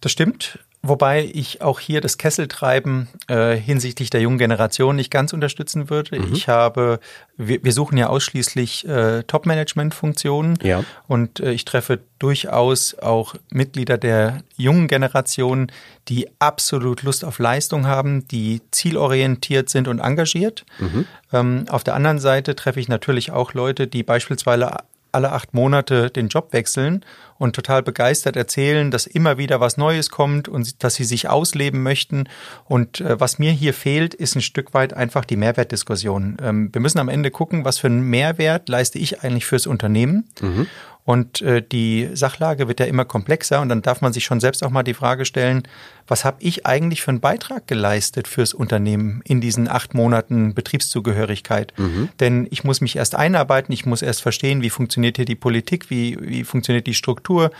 Das 0.00 0.12
stimmt. 0.12 0.58
Wobei 0.82 1.28
ich 1.32 1.62
auch 1.62 1.80
hier 1.80 2.00
das 2.00 2.16
Kesseltreiben 2.16 3.08
äh, 3.28 3.56
hinsichtlich 3.56 4.10
der 4.10 4.20
jungen 4.20 4.38
Generation 4.38 4.96
nicht 4.96 5.10
ganz 5.10 5.32
unterstützen 5.32 5.90
würde. 5.90 6.18
Mhm. 6.18 6.32
Ich 6.32 6.48
habe, 6.48 7.00
wir, 7.36 7.64
wir, 7.64 7.72
suchen 7.72 7.98
ja 7.98 8.06
ausschließlich 8.08 8.86
äh, 8.86 9.24
Top-Management-Funktionen 9.24 10.58
ja. 10.62 10.84
und 11.08 11.40
äh, 11.40 11.52
ich 11.52 11.64
treffe 11.64 12.00
durchaus 12.18 12.94
auch 12.94 13.34
Mitglieder 13.50 13.98
der 13.98 14.42
jungen 14.56 14.86
Generation, 14.86 15.72
die 16.08 16.28
absolut 16.38 17.02
Lust 17.02 17.24
auf 17.24 17.38
Leistung 17.38 17.86
haben, 17.86 18.28
die 18.28 18.62
zielorientiert 18.70 19.68
sind 19.68 19.88
und 19.88 19.98
engagiert. 19.98 20.64
Mhm. 20.78 21.06
Ähm, 21.32 21.64
auf 21.68 21.84
der 21.84 21.94
anderen 21.94 22.20
Seite 22.20 22.54
treffe 22.54 22.80
ich 22.80 22.88
natürlich 22.88 23.32
auch 23.32 23.54
Leute, 23.54 23.86
die 23.86 24.02
beispielsweise 24.02 24.76
alle 25.16 25.32
acht 25.32 25.54
Monate 25.54 26.10
den 26.10 26.28
Job 26.28 26.52
wechseln 26.52 27.04
und 27.38 27.56
total 27.56 27.82
begeistert 27.82 28.36
erzählen, 28.36 28.90
dass 28.90 29.06
immer 29.06 29.38
wieder 29.38 29.60
was 29.60 29.76
Neues 29.76 30.10
kommt 30.10 30.48
und 30.48 30.84
dass 30.84 30.94
sie 30.94 31.04
sich 31.04 31.28
ausleben 31.28 31.82
möchten. 31.82 32.28
Und 32.66 33.00
äh, 33.00 33.18
was 33.18 33.38
mir 33.38 33.50
hier 33.50 33.74
fehlt, 33.74 34.14
ist 34.14 34.36
ein 34.36 34.42
Stück 34.42 34.74
weit 34.74 34.94
einfach 34.94 35.24
die 35.24 35.36
Mehrwertdiskussion. 35.36 36.36
Ähm, 36.42 36.70
wir 36.72 36.80
müssen 36.80 36.98
am 36.98 37.08
Ende 37.08 37.30
gucken, 37.30 37.64
was 37.64 37.78
für 37.78 37.88
einen 37.88 38.02
Mehrwert 38.02 38.68
leiste 38.68 38.98
ich 38.98 39.22
eigentlich 39.22 39.46
fürs 39.46 39.66
Unternehmen. 39.66 40.28
Mhm. 40.40 40.66
Und 41.06 41.40
äh, 41.40 41.62
die 41.62 42.10
Sachlage 42.14 42.66
wird 42.66 42.80
ja 42.80 42.86
immer 42.86 43.04
komplexer 43.04 43.60
und 43.60 43.68
dann 43.68 43.80
darf 43.80 44.00
man 44.00 44.12
sich 44.12 44.24
schon 44.24 44.40
selbst 44.40 44.64
auch 44.64 44.70
mal 44.70 44.82
die 44.82 44.92
Frage 44.92 45.24
stellen, 45.24 45.62
was 46.08 46.24
habe 46.24 46.38
ich 46.40 46.66
eigentlich 46.66 47.00
für 47.00 47.12
einen 47.12 47.20
Beitrag 47.20 47.68
geleistet 47.68 48.26
fürs 48.26 48.52
Unternehmen 48.52 49.22
in 49.24 49.40
diesen 49.40 49.68
acht 49.68 49.94
Monaten 49.94 50.52
Betriebszugehörigkeit? 50.52 51.72
Mhm. 51.76 52.08
Denn 52.18 52.48
ich 52.50 52.64
muss 52.64 52.80
mich 52.80 52.96
erst 52.96 53.14
einarbeiten, 53.14 53.72
ich 53.72 53.86
muss 53.86 54.02
erst 54.02 54.20
verstehen, 54.20 54.62
wie 54.62 54.70
funktioniert 54.70 55.14
hier 55.14 55.26
die 55.26 55.36
Politik, 55.36 55.90
wie, 55.90 56.18
wie 56.20 56.42
funktioniert 56.42 56.88
die 56.88 56.94
Struktur, 56.94 57.52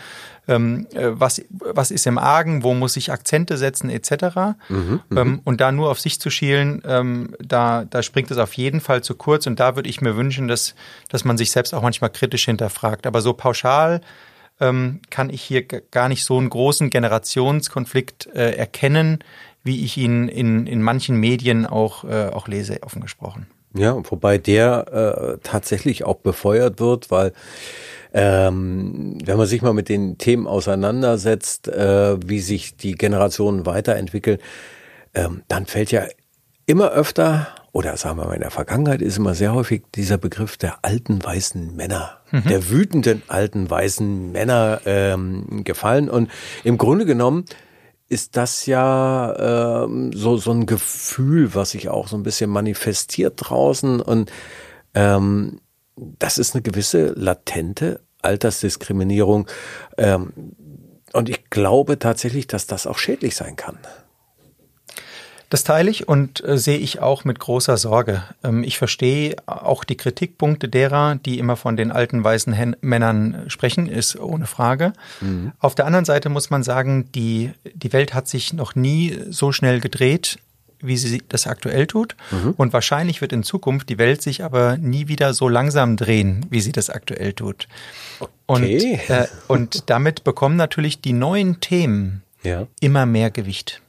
ähm, 0.47 0.87
äh, 0.93 1.09
was, 1.11 1.41
was 1.49 1.91
ist 1.91 2.07
im 2.07 2.17
Argen, 2.17 2.63
wo 2.63 2.73
muss 2.73 2.95
ich 2.97 3.11
Akzente 3.11 3.57
setzen 3.57 3.89
etc. 3.89 4.57
Mhm, 4.69 5.01
mhm, 5.09 5.17
ähm, 5.17 5.41
und 5.43 5.61
da 5.61 5.71
nur 5.71 5.89
auf 5.89 5.99
sich 5.99 6.19
zu 6.19 6.29
schielen, 6.29 6.81
ähm, 6.85 7.35
da, 7.39 7.85
da 7.85 8.01
springt 8.03 8.31
es 8.31 8.37
auf 8.37 8.53
jeden 8.53 8.81
Fall 8.81 9.03
zu 9.03 9.15
kurz 9.15 9.47
und 9.47 9.59
da 9.59 9.75
würde 9.75 9.89
ich 9.89 10.01
mir 10.01 10.15
wünschen, 10.15 10.47
dass, 10.47 10.75
dass 11.09 11.25
man 11.25 11.37
sich 11.37 11.51
selbst 11.51 11.73
auch 11.73 11.81
manchmal 11.81 12.09
kritisch 12.09 12.45
hinterfragt. 12.45 13.05
Aber 13.05 13.21
so 13.21 13.33
pauschal 13.33 14.01
ähm, 14.59 15.01
kann 15.09 15.29
ich 15.29 15.41
hier 15.41 15.63
gar 15.63 16.09
nicht 16.09 16.23
so 16.23 16.37
einen 16.37 16.49
großen 16.49 16.89
Generationskonflikt 16.89 18.27
äh, 18.27 18.55
erkennen, 18.55 19.19
wie 19.63 19.83
ich 19.83 19.97
ihn 19.97 20.27
in, 20.29 20.65
in 20.65 20.81
manchen 20.81 21.17
Medien 21.17 21.65
auch, 21.65 22.03
äh, 22.05 22.27
auch 22.27 22.47
lese, 22.47 22.81
offen 22.83 23.01
gesprochen. 23.01 23.47
Ja, 23.73 23.95
wobei 24.09 24.37
der 24.37 25.37
äh, 25.37 25.37
tatsächlich 25.43 26.05
auch 26.05 26.17
befeuert 26.17 26.79
wird, 26.79 27.11
weil 27.11 27.33
ähm, 28.13 29.17
wenn 29.23 29.37
man 29.37 29.47
sich 29.47 29.61
mal 29.61 29.73
mit 29.73 29.89
den 29.89 30.17
Themen 30.17 30.47
auseinandersetzt, 30.47 31.67
äh, 31.67 32.17
wie 32.27 32.39
sich 32.39 32.77
die 32.77 32.93
Generationen 32.93 33.65
weiterentwickeln, 33.65 34.39
ähm, 35.13 35.43
dann 35.47 35.65
fällt 35.65 35.91
ja 35.91 36.05
immer 36.65 36.91
öfter, 36.91 37.47
oder 37.71 37.95
sagen 37.97 38.17
wir 38.17 38.25
mal 38.25 38.33
in 38.33 38.41
der 38.41 38.51
Vergangenheit 38.51 39.01
ist 39.01 39.17
immer 39.17 39.35
sehr 39.35 39.53
häufig 39.53 39.83
dieser 39.95 40.17
Begriff 40.17 40.57
der 40.57 40.79
alten 40.83 41.23
weißen 41.23 41.75
Männer, 41.75 42.17
mhm. 42.31 42.43
der 42.43 42.69
wütenden 42.69 43.23
alten 43.27 43.69
weißen 43.69 44.31
Männer 44.31 44.81
ähm, 44.85 45.63
gefallen. 45.63 46.09
Und 46.09 46.29
im 46.63 46.77
Grunde 46.77 47.05
genommen 47.05 47.45
ist 48.09 48.37
das 48.37 48.65
ja 48.65 49.83
ähm, 49.83 50.11
so, 50.13 50.37
so 50.37 50.51
ein 50.51 50.65
Gefühl, 50.65 51.53
was 51.55 51.71
sich 51.71 51.89
auch 51.89 52.07
so 52.07 52.17
ein 52.17 52.23
bisschen 52.23 52.49
manifestiert 52.49 53.33
draußen. 53.37 54.01
Und 54.01 54.31
ähm, 54.93 55.59
das 55.97 56.37
ist 56.37 56.55
eine 56.55 56.61
gewisse 56.61 57.13
latente 57.15 58.01
Altersdiskriminierung. 58.21 59.47
Ähm, 59.97 60.33
und 61.13 61.29
ich 61.29 61.49
glaube 61.49 61.99
tatsächlich, 61.99 62.47
dass 62.47 62.67
das 62.67 62.87
auch 62.87 62.97
schädlich 62.97 63.35
sein 63.35 63.55
kann. 63.55 63.77
Das 65.49 65.63
teile 65.63 65.89
ich 65.89 66.09
und 66.09 66.43
äh, 66.43 66.57
sehe 66.57 66.77
ich 66.77 66.99
auch 66.99 67.23
mit 67.23 67.39
großer 67.39 67.77
Sorge. 67.77 68.23
Ähm, 68.43 68.63
ich 68.63 68.77
verstehe 68.77 69.37
auch 69.45 69.85
die 69.85 69.95
Kritikpunkte 69.95 70.67
derer, 70.67 71.15
die 71.15 71.39
immer 71.39 71.55
von 71.55 71.77
den 71.77 71.91
alten 71.91 72.21
weißen 72.21 72.51
Hen 72.51 72.75
Männern 72.81 73.45
sprechen, 73.47 73.87
ist 73.87 74.19
ohne 74.19 74.45
Frage. 74.45 74.91
Mhm. 75.21 75.53
Auf 75.59 75.73
der 75.73 75.85
anderen 75.85 76.03
Seite 76.03 76.27
muss 76.27 76.49
man 76.49 76.63
sagen, 76.63 77.09
die, 77.13 77.53
die 77.73 77.93
Welt 77.93 78.13
hat 78.13 78.27
sich 78.27 78.51
noch 78.51 78.75
nie 78.75 79.17
so 79.29 79.53
schnell 79.53 79.79
gedreht 79.79 80.37
wie 80.81 80.97
sie 80.97 81.21
das 81.27 81.47
aktuell 81.47 81.87
tut. 81.87 82.15
Mhm. 82.31 82.53
Und 82.57 82.73
wahrscheinlich 82.73 83.21
wird 83.21 83.33
in 83.33 83.43
Zukunft 83.43 83.89
die 83.89 83.97
Welt 83.97 84.21
sich 84.21 84.43
aber 84.43 84.77
nie 84.77 85.07
wieder 85.07 85.33
so 85.33 85.49
langsam 85.49 85.97
drehen, 85.97 86.45
wie 86.49 86.61
sie 86.61 86.71
das 86.71 86.89
aktuell 86.89 87.33
tut. 87.33 87.67
Okay. 88.47 88.99
Und, 89.07 89.09
äh, 89.09 89.27
und 89.47 89.89
damit 89.89 90.23
bekommen 90.23 90.55
natürlich 90.55 91.01
die 91.01 91.13
neuen 91.13 91.59
Themen 91.59 92.23
ja. 92.43 92.67
immer 92.79 93.05
mehr 93.05 93.31
Gewicht. 93.31 93.81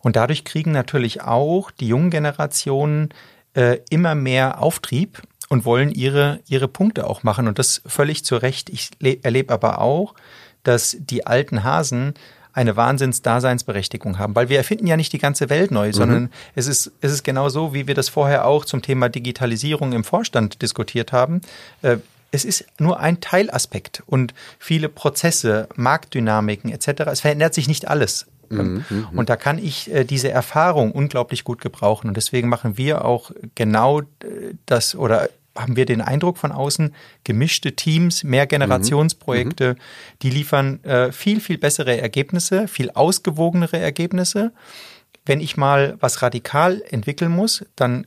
Und 0.00 0.16
dadurch 0.16 0.44
kriegen 0.44 0.72
natürlich 0.72 1.22
auch 1.22 1.70
die 1.70 1.88
jungen 1.88 2.10
Generationen 2.10 3.10
äh, 3.54 3.78
immer 3.90 4.14
mehr 4.14 4.60
Auftrieb 4.60 5.22
und 5.48 5.64
wollen 5.64 5.90
ihre, 5.90 6.40
ihre 6.48 6.68
Punkte 6.68 7.06
auch 7.06 7.22
machen. 7.22 7.48
Und 7.48 7.58
das 7.58 7.82
völlig 7.86 8.24
zu 8.24 8.36
Recht. 8.36 8.70
Ich 8.70 8.90
erlebe 9.22 9.52
aber 9.52 9.80
auch, 9.80 10.14
dass 10.62 10.96
die 10.98 11.26
alten 11.26 11.64
Hasen 11.64 12.14
eine 12.60 12.76
Wahnsinns-Daseinsberechtigung 12.76 14.18
haben, 14.18 14.34
weil 14.34 14.48
wir 14.48 14.58
erfinden 14.58 14.86
ja 14.86 14.96
nicht 14.96 15.12
die 15.12 15.18
ganze 15.18 15.50
Welt 15.50 15.70
neu, 15.70 15.88
mhm. 15.88 15.92
sondern 15.92 16.32
es 16.54 16.66
ist, 16.66 16.92
es 17.00 17.12
ist 17.12 17.24
genau 17.24 17.48
so, 17.48 17.74
wie 17.74 17.86
wir 17.86 17.94
das 17.94 18.08
vorher 18.08 18.46
auch 18.46 18.64
zum 18.64 18.82
Thema 18.82 19.08
Digitalisierung 19.08 19.92
im 19.92 20.04
Vorstand 20.04 20.62
diskutiert 20.62 21.12
haben. 21.12 21.40
Äh, 21.82 21.96
es 22.32 22.44
ist 22.44 22.64
nur 22.78 23.00
ein 23.00 23.20
Teilaspekt 23.20 24.02
und 24.06 24.34
viele 24.58 24.88
Prozesse, 24.88 25.68
Marktdynamiken 25.74 26.70
etc. 26.70 27.02
Es 27.10 27.20
verändert 27.20 27.54
sich 27.54 27.66
nicht 27.66 27.88
alles. 27.88 28.26
Mhm, 28.50 28.84
mhm, 28.88 29.08
und 29.16 29.30
da 29.30 29.36
kann 29.36 29.58
ich 29.58 29.92
äh, 29.92 30.04
diese 30.04 30.30
Erfahrung 30.30 30.92
unglaublich 30.92 31.44
gut 31.44 31.60
gebrauchen. 31.60 32.08
Und 32.08 32.16
deswegen 32.16 32.48
machen 32.48 32.76
wir 32.76 33.04
auch 33.04 33.30
genau 33.54 34.00
äh, 34.00 34.04
das 34.66 34.94
oder 34.94 35.28
haben 35.60 35.76
wir 35.76 35.86
den 35.86 36.00
Eindruck 36.00 36.38
von 36.38 36.52
außen, 36.52 36.94
gemischte 37.24 37.76
Teams, 37.76 38.24
mehr 38.24 38.46
Generationsprojekte, 38.46 39.74
mhm. 39.74 39.78
die 40.22 40.30
liefern 40.30 40.84
äh, 40.84 41.12
viel, 41.12 41.40
viel 41.40 41.58
bessere 41.58 42.00
Ergebnisse, 42.00 42.68
viel 42.68 42.90
ausgewogenere 42.90 43.78
Ergebnisse. 43.78 44.52
Wenn 45.26 45.40
ich 45.40 45.56
mal 45.56 45.96
was 46.00 46.22
radikal 46.22 46.82
entwickeln 46.90 47.30
muss, 47.30 47.64
dann 47.76 48.04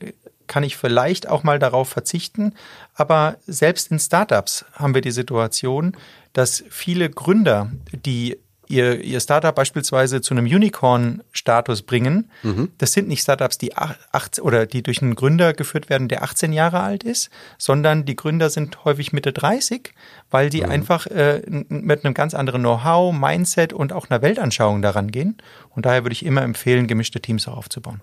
kann 0.47 0.63
ich 0.63 0.75
vielleicht 0.77 1.29
auch 1.29 1.43
mal 1.43 1.59
darauf 1.59 1.89
verzichten. 1.89 2.53
Aber 2.93 3.37
selbst 3.47 3.91
in 3.91 3.99
Startups 3.99 4.65
haben 4.73 4.93
wir 4.93 5.01
die 5.01 5.11
Situation, 5.11 5.95
dass 6.33 6.63
viele 6.69 7.09
Gründer, 7.09 7.71
die 7.91 8.37
ihr, 8.67 9.01
ihr 9.01 9.19
Startup 9.19 9.53
beispielsweise 9.53 10.21
zu 10.21 10.33
einem 10.33 10.45
Unicorn-Status 10.45 11.83
bringen. 11.83 12.29
Mhm. 12.43 12.69
Das 12.77 12.93
sind 12.93 13.07
nicht 13.07 13.21
Startups, 13.21 13.57
die 13.57 13.75
acht, 13.75 14.39
oder 14.41 14.65
die 14.65 14.83
durch 14.83 15.01
einen 15.01 15.15
Gründer 15.15 15.53
geführt 15.53 15.89
werden, 15.89 16.07
der 16.07 16.23
18 16.23 16.53
Jahre 16.53 16.79
alt 16.79 17.03
ist, 17.03 17.29
sondern 17.57 18.05
die 18.05 18.15
Gründer 18.15 18.49
sind 18.49 18.85
häufig 18.85 19.13
Mitte 19.13 19.33
30, 19.33 19.93
weil 20.31 20.49
die 20.49 20.61
mhm. 20.61 20.69
einfach 20.69 21.07
äh, 21.07 21.41
mit 21.47 22.05
einem 22.05 22.13
ganz 22.13 22.33
anderen 22.33 22.61
Know-how, 22.61 23.13
Mindset 23.13 23.73
und 23.73 23.93
auch 23.93 24.09
einer 24.09 24.21
Weltanschauung 24.21 24.81
daran 24.81 25.11
gehen. 25.11 25.37
Und 25.69 25.85
daher 25.85 26.03
würde 26.03 26.13
ich 26.13 26.25
immer 26.25 26.41
empfehlen, 26.41 26.87
gemischte 26.87 27.19
Teams 27.19 27.47
auch 27.47 27.57
aufzubauen. 27.57 28.01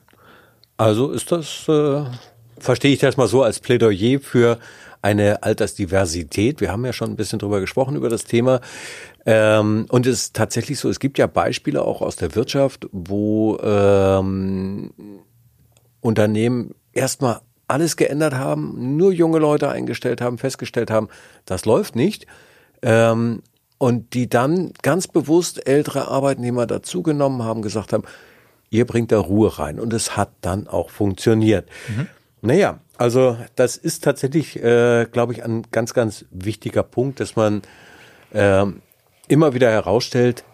Also 0.77 1.11
ist 1.11 1.31
das, 1.31 1.68
äh, 1.68 2.05
verstehe 2.59 2.92
ich 2.92 3.01
das 3.01 3.16
mal 3.16 3.29
so 3.29 3.42
als 3.42 3.61
Plädoyer 3.61 4.20
für 4.20 4.59
eine 5.03 5.43
Altersdiversität. 5.43 6.61
Wir 6.61 6.71
haben 6.71 6.85
ja 6.85 6.93
schon 6.93 7.11
ein 7.11 7.17
bisschen 7.17 7.39
drüber 7.39 7.61
gesprochen, 7.61 7.97
über 7.97 8.09
das 8.09 8.25
Thema. 8.25 8.61
Ähm, 9.27 9.87
und 9.91 10.07
es 10.07 10.23
ist 10.23 10.37
tatsächlich 10.37 10.79
so, 10.79 10.89
es 10.89 11.01
gibt 11.01 11.19
ja 11.19 11.27
Beispiele 11.27 11.83
auch 11.83 12.03
aus 12.03 12.17
der 12.17 12.35
Wirtschaft, 12.35 12.87
wo 12.93 13.59
ähm, 13.63 14.93
Unternehmen 16.01 16.75
erstmal 16.93 17.41
alles 17.69 17.97
geändert 17.97 18.35
haben, 18.35 18.97
nur 18.97 19.13
junge 19.13 19.39
Leute 19.39 19.69
eingestellt 19.71 20.21
haben, 20.21 20.39
festgestellt 20.39 20.91
haben, 20.91 21.09
das 21.45 21.65
läuft 21.65 21.97
nicht. 21.97 22.27
Ähm, 22.83 23.43
und 23.79 24.13
die 24.13 24.29
dann 24.29 24.73
ganz 24.83 25.07
bewusst 25.07 25.67
ältere 25.67 26.09
Arbeitnehmer 26.09 26.67
dazugenommen 26.67 27.45
haben, 27.45 27.63
gesagt 27.63 27.93
haben, 27.95 28.05
ihr 28.69 28.87
bringt 28.87 29.13
da 29.13 29.19
Ruhe 29.19 29.59
rein. 29.59 29.81
Und 29.81 29.95
es 29.95 30.17
hat 30.17 30.31
dann 30.43 30.67
auch 30.67 30.91
funktioniert. 30.91 31.69
Mhm. 31.89 32.07
Naja, 32.43 32.81
also 33.01 33.39
das 33.57 33.79
ist 33.79 34.05
tatsächlich, 34.05 34.63
äh, 34.63 35.07
glaube 35.11 35.33
ich, 35.33 35.43
ein 35.43 35.63
ganz, 35.71 35.95
ganz 35.95 36.27
wichtiger 36.31 36.83
Punkt, 36.83 37.19
dass 37.19 37.35
man 37.35 37.63
äh, 38.35 38.67
immer 39.27 39.55
wieder 39.55 39.71
herausstellt, 39.71 40.45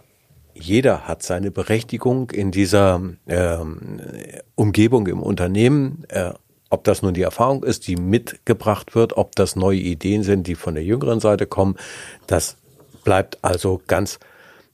jeder 0.55 1.09
hat 1.09 1.25
seine 1.25 1.51
Berechtigung 1.51 2.31
in 2.31 2.53
dieser 2.53 3.03
äh, 3.27 3.57
Umgebung 4.55 5.09
im 5.09 5.25
Unternehmen, 5.25 6.05
äh, 6.09 6.35
ob 6.71 6.85
das 6.85 7.03
nun 7.03 7.15
die 7.15 7.23
Erfahrung 7.23 7.65
ist, 7.65 7.89
die 7.89 7.97
mitgebracht 7.97 8.95
wird, 8.95 9.17
ob 9.17 9.35
das 9.35 9.57
neue 9.57 9.81
Ideen 9.81 10.23
sind, 10.23 10.47
die 10.47 10.55
von 10.55 10.75
der 10.75 10.85
jüngeren 10.85 11.19
Seite 11.19 11.47
kommen, 11.47 11.75
das 12.29 12.59
bleibt 13.03 13.43
also 13.43 13.83
ganz 13.89 14.21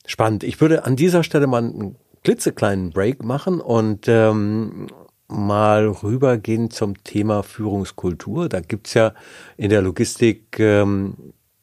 spannend. 0.05 0.45
Ich 0.45 0.61
würde 0.61 0.85
an 0.85 0.95
dieser 0.95 1.25
Stelle 1.25 1.47
mal 1.47 1.65
einen 1.65 1.97
klitzekleinen 2.23 2.91
Break 2.91 3.25
machen 3.25 3.63
und 3.63 4.09
ähm, 4.09 4.89
mal 5.33 5.89
rübergehen 5.89 6.71
zum 6.71 7.03
Thema 7.05 7.43
Führungskultur. 7.43 8.49
Da 8.49 8.61
gibt's 8.61 8.95
ja 8.95 9.15
in 9.57 9.71
der 9.71 9.83
Logistik 9.83 10.59
ähm, 10.59 11.17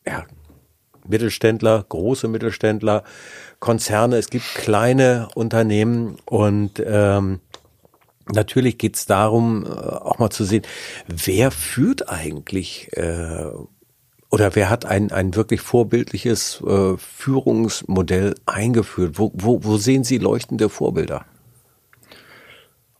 ja, 0.05 0.25
Mittelständler, 1.07 1.85
große 1.87 2.27
Mittelständler, 2.27 3.03
Konzerne, 3.59 4.17
es 4.17 4.29
gibt 4.29 4.45
kleine 4.55 5.27
Unternehmen 5.35 6.17
und 6.25 6.81
ähm, 6.85 7.39
natürlich 8.31 8.77
geht's 8.77 9.05
darum, 9.05 9.65
äh, 9.65 9.69
auch 9.69 10.19
mal 10.19 10.29
zu 10.29 10.43
sehen, 10.43 10.63
wer 11.07 11.51
führt 11.51 12.09
eigentlich 12.09 12.89
äh, 12.93 13.47
oder 14.31 14.55
wer 14.55 14.69
hat 14.69 14.85
ein, 14.85 15.11
ein 15.11 15.35
wirklich 15.35 15.61
vorbildliches 15.61 16.61
äh, 16.61 16.97
Führungsmodell 16.97 18.35
eingeführt? 18.45 19.17
Wo, 19.17 19.31
wo, 19.33 19.63
wo 19.63 19.77
sehen 19.77 20.03
Sie 20.03 20.19
leuchtende 20.19 20.69
Vorbilder? 20.69 21.25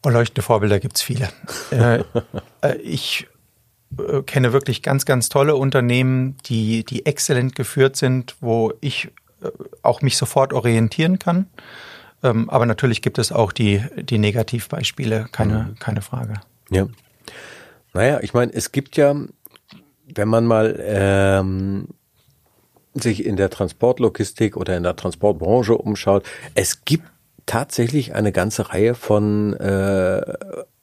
Und 0.01 0.13
leuchtende 0.13 0.41
Vorbilder 0.41 0.79
gibt's 0.79 1.01
viele. 1.01 1.29
äh, 1.71 2.03
äh 2.61 2.75
ich 2.77 3.27
äh, 3.97 4.21
kenne 4.23 4.53
wirklich 4.53 4.81
ganz, 4.81 5.05
ganz 5.05 5.29
tolle 5.29 5.55
Unternehmen, 5.55 6.37
die, 6.45 6.83
die 6.85 7.05
exzellent 7.05 7.55
geführt 7.55 7.95
sind, 7.95 8.35
wo 8.39 8.73
ich 8.81 9.09
äh, 9.41 9.49
auch 9.81 10.01
mich 10.01 10.17
sofort 10.17 10.53
orientieren 10.53 11.19
kann. 11.19 11.47
Ähm, 12.23 12.49
aber 12.49 12.65
natürlich 12.65 13.01
gibt 13.01 13.17
es 13.17 13.31
auch 13.31 13.51
die, 13.51 13.83
die 13.97 14.17
Negativbeispiele, 14.17 15.27
keine, 15.31 15.69
mhm. 15.69 15.79
keine 15.79 16.01
Frage. 16.01 16.35
Ja. 16.69 16.87
Naja, 17.93 18.19
ich 18.21 18.33
meine, 18.33 18.53
es 18.53 18.71
gibt 18.71 18.97
ja, 18.97 19.15
wenn 20.13 20.27
man 20.27 20.45
mal 20.45 20.79
ähm, 20.81 21.87
sich 22.93 23.25
in 23.25 23.35
der 23.35 23.49
Transportlogistik 23.49 24.57
oder 24.57 24.75
in 24.77 24.83
der 24.83 24.95
Transportbranche 24.95 25.75
umschaut, 25.77 26.25
es 26.55 26.85
gibt 26.85 27.05
tatsächlich 27.49 28.13
eine 28.13 28.31
ganze 28.31 28.69
Reihe 28.69 28.93
von 28.93 29.53
äh, 29.53 30.21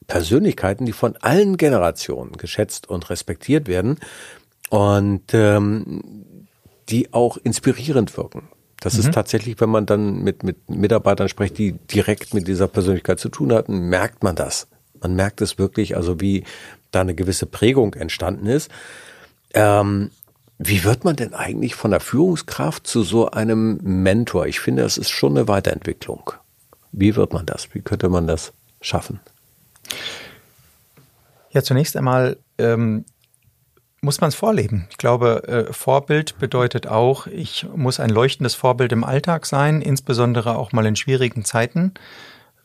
Persönlichkeiten, 0.07 0.85
die 0.85 0.91
von 0.91 1.15
allen 1.21 1.55
Generationen 1.55 2.33
geschätzt 2.33 2.89
und 2.89 3.09
respektiert 3.09 3.69
werden 3.69 3.99
und 4.69 5.33
ähm, 5.33 6.03
die 6.89 7.13
auch 7.13 7.37
inspirierend 7.37 8.17
wirken. 8.17 8.49
Das 8.81 8.95
mhm. 8.95 8.99
ist 8.99 9.13
tatsächlich, 9.13 9.61
wenn 9.61 9.69
man 9.69 9.85
dann 9.85 10.23
mit, 10.23 10.43
mit 10.43 10.69
Mitarbeitern 10.69 11.29
spricht, 11.29 11.57
die 11.57 11.71
direkt 11.71 12.33
mit 12.33 12.49
dieser 12.49 12.67
Persönlichkeit 12.67 13.19
zu 13.19 13.29
tun 13.29 13.53
hatten, 13.53 13.87
merkt 13.87 14.23
man 14.23 14.35
das. 14.35 14.67
Man 15.01 15.15
merkt 15.15 15.39
es 15.39 15.57
wirklich, 15.57 15.95
also 15.95 16.19
wie 16.19 16.43
da 16.91 16.99
eine 16.99 17.15
gewisse 17.15 17.45
Prägung 17.45 17.93
entstanden 17.93 18.45
ist. 18.45 18.69
Ähm, 19.53 20.11
wie 20.59 20.83
wird 20.83 21.05
man 21.05 21.15
denn 21.15 21.33
eigentlich 21.33 21.75
von 21.75 21.91
der 21.91 22.01
Führungskraft 22.01 22.87
zu 22.87 23.03
so 23.03 23.31
einem 23.31 23.79
Mentor? 23.83 24.47
Ich 24.47 24.59
finde, 24.59 24.83
das 24.83 24.97
ist 24.97 25.11
schon 25.11 25.37
eine 25.37 25.47
Weiterentwicklung. 25.47 26.33
Wie 26.99 27.15
wird 27.15 27.31
man 27.31 27.45
das? 27.45 27.73
Wie 27.73 27.81
könnte 27.81 28.09
man 28.09 28.25
das 28.25 28.53
schaffen? 28.81 29.19
Ja, 31.51 31.61
zunächst 31.61 31.95
einmal 31.95 32.37
ähm, 32.57 33.05
muss 34.01 34.19
man 34.19 34.29
es 34.29 34.35
vorleben. 34.35 34.87
Ich 34.89 34.97
glaube, 34.97 35.47
äh, 35.47 35.73
Vorbild 35.73 36.39
bedeutet 36.39 36.87
auch, 36.87 37.27
ich 37.27 37.67
muss 37.75 37.99
ein 37.99 38.09
leuchtendes 38.09 38.55
Vorbild 38.55 38.91
im 38.91 39.03
Alltag 39.03 39.45
sein, 39.45 39.81
insbesondere 39.81 40.57
auch 40.57 40.71
mal 40.71 40.87
in 40.87 40.95
schwierigen 40.95 41.45
Zeiten. 41.45 41.93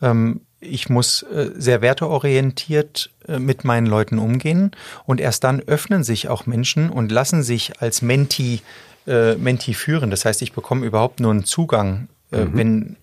Ähm, 0.00 0.40
ich 0.60 0.88
muss 0.88 1.22
äh, 1.24 1.50
sehr 1.54 1.82
werteorientiert 1.82 3.10
äh, 3.28 3.38
mit 3.38 3.64
meinen 3.64 3.86
Leuten 3.86 4.18
umgehen 4.18 4.70
und 5.04 5.20
erst 5.20 5.44
dann 5.44 5.60
öffnen 5.60 6.04
sich 6.04 6.28
auch 6.28 6.46
Menschen 6.46 6.88
und 6.88 7.12
lassen 7.12 7.42
sich 7.42 7.82
als 7.82 8.00
Menti, 8.00 8.62
äh, 9.06 9.34
Menti 9.34 9.74
führen. 9.74 10.10
Das 10.10 10.24
heißt, 10.24 10.40
ich 10.40 10.54
bekomme 10.54 10.86
überhaupt 10.86 11.20
nur 11.20 11.32
einen 11.32 11.44
Zugang, 11.44 12.08
mhm. 12.30 12.56
wenn 12.56 12.96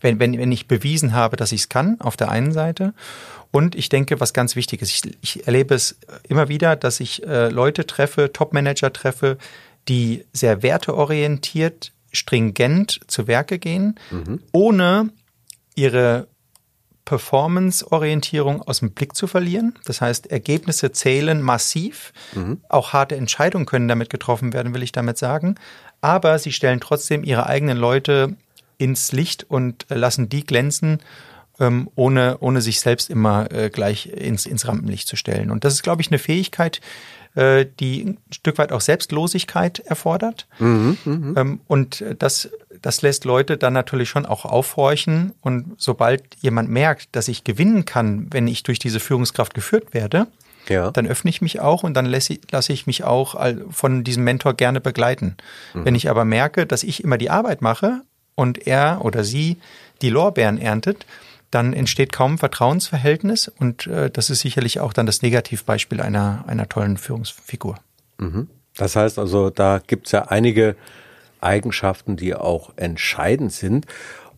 wenn, 0.00 0.20
wenn, 0.20 0.38
wenn 0.38 0.52
ich 0.52 0.68
bewiesen 0.68 1.12
habe, 1.12 1.36
dass 1.36 1.52
ich 1.52 1.62
es 1.62 1.68
kann, 1.68 2.00
auf 2.00 2.16
der 2.16 2.30
einen 2.30 2.52
Seite. 2.52 2.94
Und 3.50 3.74
ich 3.74 3.88
denke, 3.88 4.20
was 4.20 4.32
ganz 4.32 4.56
wichtig 4.56 4.82
ist, 4.82 4.90
ich, 4.90 5.16
ich 5.22 5.46
erlebe 5.46 5.74
es 5.74 5.98
immer 6.28 6.48
wieder, 6.48 6.76
dass 6.76 7.00
ich 7.00 7.26
äh, 7.26 7.48
Leute 7.48 7.86
treffe, 7.86 8.32
Top-Manager 8.32 8.92
treffe, 8.92 9.38
die 9.88 10.26
sehr 10.32 10.62
werteorientiert, 10.62 11.92
stringent 12.12 13.00
zu 13.06 13.26
Werke 13.26 13.58
gehen, 13.58 13.98
mhm. 14.10 14.40
ohne 14.52 15.10
ihre 15.74 16.28
Performance-Orientierung 17.06 18.60
aus 18.60 18.80
dem 18.80 18.90
Blick 18.90 19.16
zu 19.16 19.26
verlieren. 19.26 19.78
Das 19.86 20.02
heißt, 20.02 20.26
Ergebnisse 20.26 20.92
zählen 20.92 21.40
massiv. 21.40 22.12
Mhm. 22.34 22.60
Auch 22.68 22.92
harte 22.92 23.16
Entscheidungen 23.16 23.64
können 23.64 23.88
damit 23.88 24.10
getroffen 24.10 24.52
werden, 24.52 24.74
will 24.74 24.82
ich 24.82 24.92
damit 24.92 25.16
sagen. 25.16 25.54
Aber 26.02 26.38
sie 26.38 26.52
stellen 26.52 26.80
trotzdem 26.80 27.24
ihre 27.24 27.46
eigenen 27.46 27.78
Leute 27.78 28.36
ins 28.78 29.12
Licht 29.12 29.44
und 29.48 29.86
lassen 29.88 30.28
die 30.28 30.44
glänzen, 30.44 31.00
ähm, 31.60 31.90
ohne, 31.96 32.38
ohne 32.38 32.60
sich 32.60 32.80
selbst 32.80 33.10
immer 33.10 33.50
äh, 33.52 33.70
gleich 33.70 34.06
ins, 34.06 34.46
ins 34.46 34.66
Rampenlicht 34.66 35.08
zu 35.08 35.16
stellen. 35.16 35.50
Und 35.50 35.64
das 35.64 35.74
ist, 35.74 35.82
glaube 35.82 36.00
ich, 36.02 36.08
eine 36.08 36.18
Fähigkeit, 36.18 36.80
äh, 37.34 37.66
die 37.80 38.04
ein 38.04 38.18
Stück 38.30 38.58
weit 38.58 38.72
auch 38.72 38.80
Selbstlosigkeit 38.80 39.80
erfordert. 39.80 40.46
Mhm, 40.58 40.96
mh. 41.04 41.40
ähm, 41.40 41.60
und 41.66 42.04
das, 42.18 42.50
das 42.80 43.02
lässt 43.02 43.24
Leute 43.24 43.56
dann 43.56 43.72
natürlich 43.72 44.08
schon 44.08 44.24
auch 44.24 44.44
aufhorchen. 44.44 45.32
Und 45.40 45.74
sobald 45.78 46.22
jemand 46.36 46.70
merkt, 46.70 47.08
dass 47.12 47.28
ich 47.28 47.44
gewinnen 47.44 47.84
kann, 47.84 48.28
wenn 48.30 48.46
ich 48.46 48.62
durch 48.62 48.78
diese 48.78 49.00
Führungskraft 49.00 49.54
geführt 49.54 49.92
werde, 49.92 50.28
ja. 50.68 50.90
dann 50.92 51.06
öffne 51.06 51.30
ich 51.30 51.42
mich 51.42 51.60
auch 51.60 51.82
und 51.82 51.94
dann 51.94 52.06
lasse, 52.06 52.38
lasse 52.50 52.72
ich 52.72 52.86
mich 52.86 53.02
auch 53.02 53.34
von 53.70 54.04
diesem 54.04 54.22
Mentor 54.24 54.54
gerne 54.54 54.80
begleiten. 54.80 55.36
Mhm. 55.74 55.84
Wenn 55.84 55.94
ich 55.94 56.08
aber 56.08 56.24
merke, 56.24 56.66
dass 56.66 56.82
ich 56.82 57.02
immer 57.02 57.18
die 57.18 57.30
Arbeit 57.30 57.62
mache 57.62 58.02
und 58.38 58.68
er 58.68 59.00
oder 59.04 59.24
sie 59.24 59.56
die 60.00 60.10
Lorbeeren 60.10 60.58
erntet, 60.58 61.06
dann 61.50 61.72
entsteht 61.72 62.12
kaum 62.12 62.34
ein 62.34 62.38
Vertrauensverhältnis 62.38 63.48
und 63.48 63.88
äh, 63.88 64.10
das 64.10 64.30
ist 64.30 64.40
sicherlich 64.40 64.78
auch 64.78 64.92
dann 64.92 65.06
das 65.06 65.22
Negativbeispiel 65.22 66.00
einer, 66.00 66.44
einer 66.46 66.68
tollen 66.68 66.98
Führungsfigur. 66.98 67.74
Mhm. 68.18 68.46
Das 68.76 68.94
heißt 68.94 69.18
also, 69.18 69.50
da 69.50 69.80
gibt's 69.84 70.12
ja 70.12 70.26
einige 70.28 70.76
Eigenschaften, 71.40 72.16
die 72.16 72.36
auch 72.36 72.72
entscheidend 72.76 73.52
sind. 73.52 73.86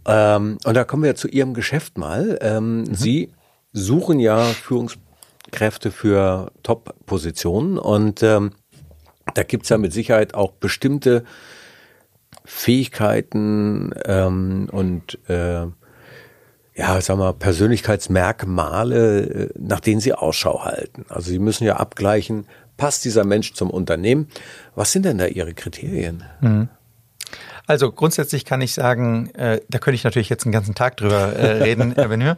Ähm, 0.07 0.57
und 0.65 0.75
da 0.75 0.85
kommen 0.85 1.03
wir 1.03 1.15
zu 1.15 1.29
Ihrem 1.29 1.53
Geschäft 1.53 1.99
mal. 1.99 2.39
Ähm, 2.41 2.85
mhm. 2.85 2.95
Sie 2.95 3.33
suchen 3.75 4.19
ja 4.19 4.45
Führungskräfte 4.45 5.91
für 5.91 6.53
Top-Positionen 6.63 7.77
und 7.77 8.23
ähm, 8.23 8.53
da 9.35 9.43
gibt's 9.43 9.69
ja 9.69 9.77
mit 9.77 9.93
Sicherheit 9.93 10.33
auch 10.33 10.53
bestimmte 10.53 11.25
Fähigkeiten 12.53 13.93
ähm, 14.05 14.69
und 14.73 15.19
äh, 15.29 15.67
ja, 16.75 17.01
sag 17.01 17.17
mal, 17.17 17.33
Persönlichkeitsmerkmale, 17.33 19.21
äh, 19.21 19.49
nach 19.57 19.81
denen 19.81 20.01
Sie 20.01 20.13
Ausschau 20.13 20.65
halten. 20.65 21.07
Also 21.09 21.31
Sie 21.31 21.39
müssen 21.39 21.65
ja 21.65 21.77
abgleichen, 21.77 22.47
passt 22.77 23.05
dieser 23.05 23.25
Mensch 23.25 23.55
zum 23.55 23.71
Unternehmen? 23.71 24.29
Was 24.75 24.91
sind 24.91 25.05
denn 25.05 25.19
da 25.19 25.27
Ihre 25.27 25.55
Kriterien? 25.55 26.25
Mhm. 26.41 26.69
Also 27.71 27.93
grundsätzlich 27.93 28.45
kann 28.45 28.63
ich 28.63 28.75
sagen, 28.75 29.31
äh, 29.37 29.61
da 29.69 29.79
könnte 29.79 29.95
ich 29.95 30.03
natürlich 30.03 30.29
jetzt 30.29 30.45
einen 30.45 30.51
ganzen 30.51 30.75
Tag 30.75 30.97
drüber 30.97 31.35
äh, 31.35 31.63
reden, 31.63 31.93
Herr 31.95 32.09
Benhür. 32.09 32.37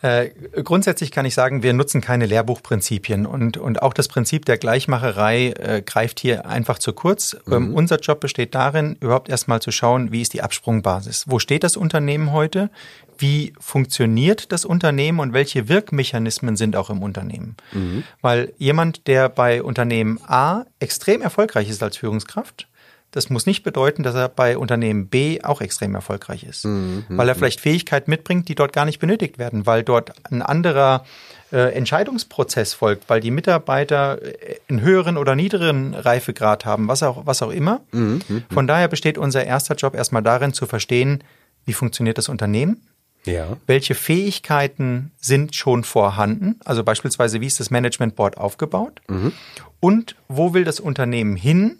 Äh, 0.00 0.30
grundsätzlich 0.62 1.10
kann 1.10 1.26
ich 1.26 1.34
sagen, 1.34 1.62
wir 1.62 1.74
nutzen 1.74 2.00
keine 2.00 2.24
Lehrbuchprinzipien 2.24 3.26
und, 3.26 3.58
und 3.58 3.82
auch 3.82 3.92
das 3.92 4.08
Prinzip 4.08 4.46
der 4.46 4.56
Gleichmacherei 4.56 5.48
äh, 5.48 5.82
greift 5.82 6.20
hier 6.20 6.46
einfach 6.46 6.78
zu 6.78 6.94
kurz. 6.94 7.36
Ähm, 7.46 7.68
mhm. 7.68 7.74
unser 7.74 8.00
Job 8.00 8.20
besteht 8.20 8.54
darin, 8.54 8.96
überhaupt 9.00 9.28
erstmal 9.28 9.60
zu 9.60 9.72
schauen, 9.72 10.10
wie 10.10 10.22
ist 10.22 10.32
die 10.32 10.40
Absprungbasis? 10.40 11.24
Wo 11.26 11.38
steht 11.38 11.64
das 11.64 11.76
Unternehmen 11.76 12.32
heute? 12.32 12.70
Wie 13.18 13.52
funktioniert 13.60 14.52
das 14.52 14.64
Unternehmen 14.64 15.20
und 15.20 15.34
welche 15.34 15.68
Wirkmechanismen 15.68 16.56
sind 16.56 16.76
auch 16.76 16.88
im 16.88 17.02
Unternehmen? 17.02 17.58
Mhm. 17.72 18.04
Weil 18.22 18.54
jemand, 18.56 19.06
der 19.06 19.28
bei 19.28 19.62
Unternehmen 19.62 20.18
A 20.26 20.64
extrem 20.80 21.20
erfolgreich 21.20 21.68
ist 21.68 21.82
als 21.82 21.98
Führungskraft, 21.98 22.68
das 23.12 23.30
muss 23.30 23.46
nicht 23.46 23.62
bedeuten, 23.62 24.02
dass 24.02 24.14
er 24.14 24.28
bei 24.28 24.58
Unternehmen 24.58 25.06
B 25.06 25.40
auch 25.42 25.60
extrem 25.60 25.94
erfolgreich 25.94 26.44
ist, 26.44 26.64
mhm. 26.64 27.04
weil 27.08 27.28
er 27.28 27.34
vielleicht 27.34 27.60
Fähigkeiten 27.60 28.10
mitbringt, 28.10 28.48
die 28.48 28.54
dort 28.54 28.72
gar 28.72 28.84
nicht 28.84 28.98
benötigt 28.98 29.38
werden, 29.38 29.66
weil 29.66 29.82
dort 29.82 30.12
ein 30.30 30.42
anderer 30.42 31.04
äh, 31.52 31.74
Entscheidungsprozess 31.74 32.72
folgt, 32.72 33.08
weil 33.08 33.20
die 33.20 33.30
Mitarbeiter 33.30 34.20
äh, 34.22 34.56
einen 34.68 34.80
höheren 34.80 35.18
oder 35.18 35.36
niederen 35.36 35.94
Reifegrad 35.94 36.64
haben, 36.64 36.88
was 36.88 37.02
auch, 37.02 37.26
was 37.26 37.42
auch 37.42 37.50
immer. 37.50 37.82
Mhm. 37.92 38.22
Von 38.50 38.66
daher 38.66 38.88
besteht 38.88 39.18
unser 39.18 39.44
erster 39.44 39.74
Job 39.74 39.94
erstmal 39.94 40.22
darin 40.22 40.54
zu 40.54 40.66
verstehen, 40.66 41.22
wie 41.64 41.74
funktioniert 41.74 42.18
das 42.18 42.28
Unternehmen, 42.28 42.80
ja. 43.24 43.56
Welche 43.66 43.94
Fähigkeiten 43.94 45.12
sind 45.20 45.54
schon 45.54 45.84
vorhanden? 45.84 46.58
Also 46.64 46.82
beispielsweise, 46.82 47.40
wie 47.40 47.46
ist 47.46 47.60
das 47.60 47.70
Management 47.70 48.16
Board 48.16 48.36
aufgebaut? 48.36 49.00
Mhm. 49.08 49.32
Und 49.80 50.16
wo 50.28 50.54
will 50.54 50.64
das 50.64 50.80
Unternehmen 50.80 51.36
hin? 51.36 51.78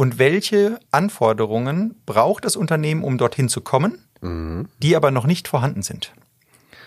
Und 0.00 0.18
welche 0.18 0.80
Anforderungen 0.90 1.94
braucht 2.06 2.46
das 2.46 2.56
Unternehmen, 2.56 3.04
um 3.04 3.18
dorthin 3.18 3.50
zu 3.50 3.60
kommen, 3.60 3.98
mhm. 4.22 4.66
die 4.82 4.96
aber 4.96 5.10
noch 5.10 5.26
nicht 5.26 5.46
vorhanden 5.46 5.82
sind. 5.82 6.14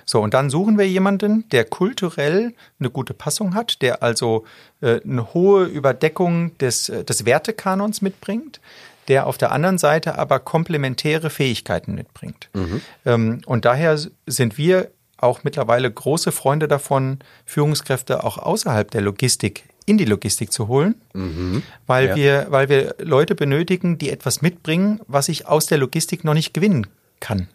So, 0.03 0.19
und 0.19 0.33
dann 0.33 0.49
suchen 0.49 0.79
wir 0.79 0.87
jemanden, 0.89 1.47
der 1.49 1.63
kulturell 1.63 2.55
eine 2.79 2.89
gute 2.89 3.13
Passung 3.13 3.53
hat, 3.53 3.83
der 3.83 4.01
also 4.01 4.45
äh, 4.81 4.99
eine 5.03 5.31
hohe 5.35 5.65
Überdeckung 5.65 6.57
des, 6.57 6.89
äh, 6.89 7.03
des 7.03 7.23
Wertekanons 7.23 8.01
mitbringt, 8.01 8.59
der 9.07 9.27
auf 9.27 9.37
der 9.37 9.51
anderen 9.51 9.77
Seite 9.77 10.17
aber 10.17 10.39
komplementäre 10.39 11.29
Fähigkeiten 11.29 11.93
mitbringt. 11.93 12.49
Mhm. 12.55 12.81
Ähm, 13.05 13.41
und 13.45 13.65
daher 13.65 13.95
sind 14.25 14.57
wir 14.57 14.89
auch 15.17 15.43
mittlerweile 15.43 15.91
große 15.91 16.31
Freunde 16.31 16.67
davon, 16.67 17.19
Führungskräfte 17.45 18.23
auch 18.23 18.39
außerhalb 18.39 18.89
der 18.89 19.01
Logistik 19.01 19.65
in 19.85 19.97
die 19.97 20.05
Logistik 20.05 20.51
zu 20.51 20.67
holen, 20.67 20.95
mhm. 21.13 21.63
weil 21.87 22.09
ja. 22.09 22.15
wir, 22.15 22.47
weil 22.49 22.69
wir 22.69 22.95
Leute 22.99 23.35
benötigen, 23.35 23.97
die 23.97 24.09
etwas 24.09 24.41
mitbringen, 24.41 24.99
was 25.07 25.29
ich 25.29 25.47
aus 25.47 25.65
der 25.65 25.77
Logistik 25.77 26.23
noch 26.23 26.33
nicht 26.33 26.53
gewinnen 26.53 26.87
kann. 27.19 27.47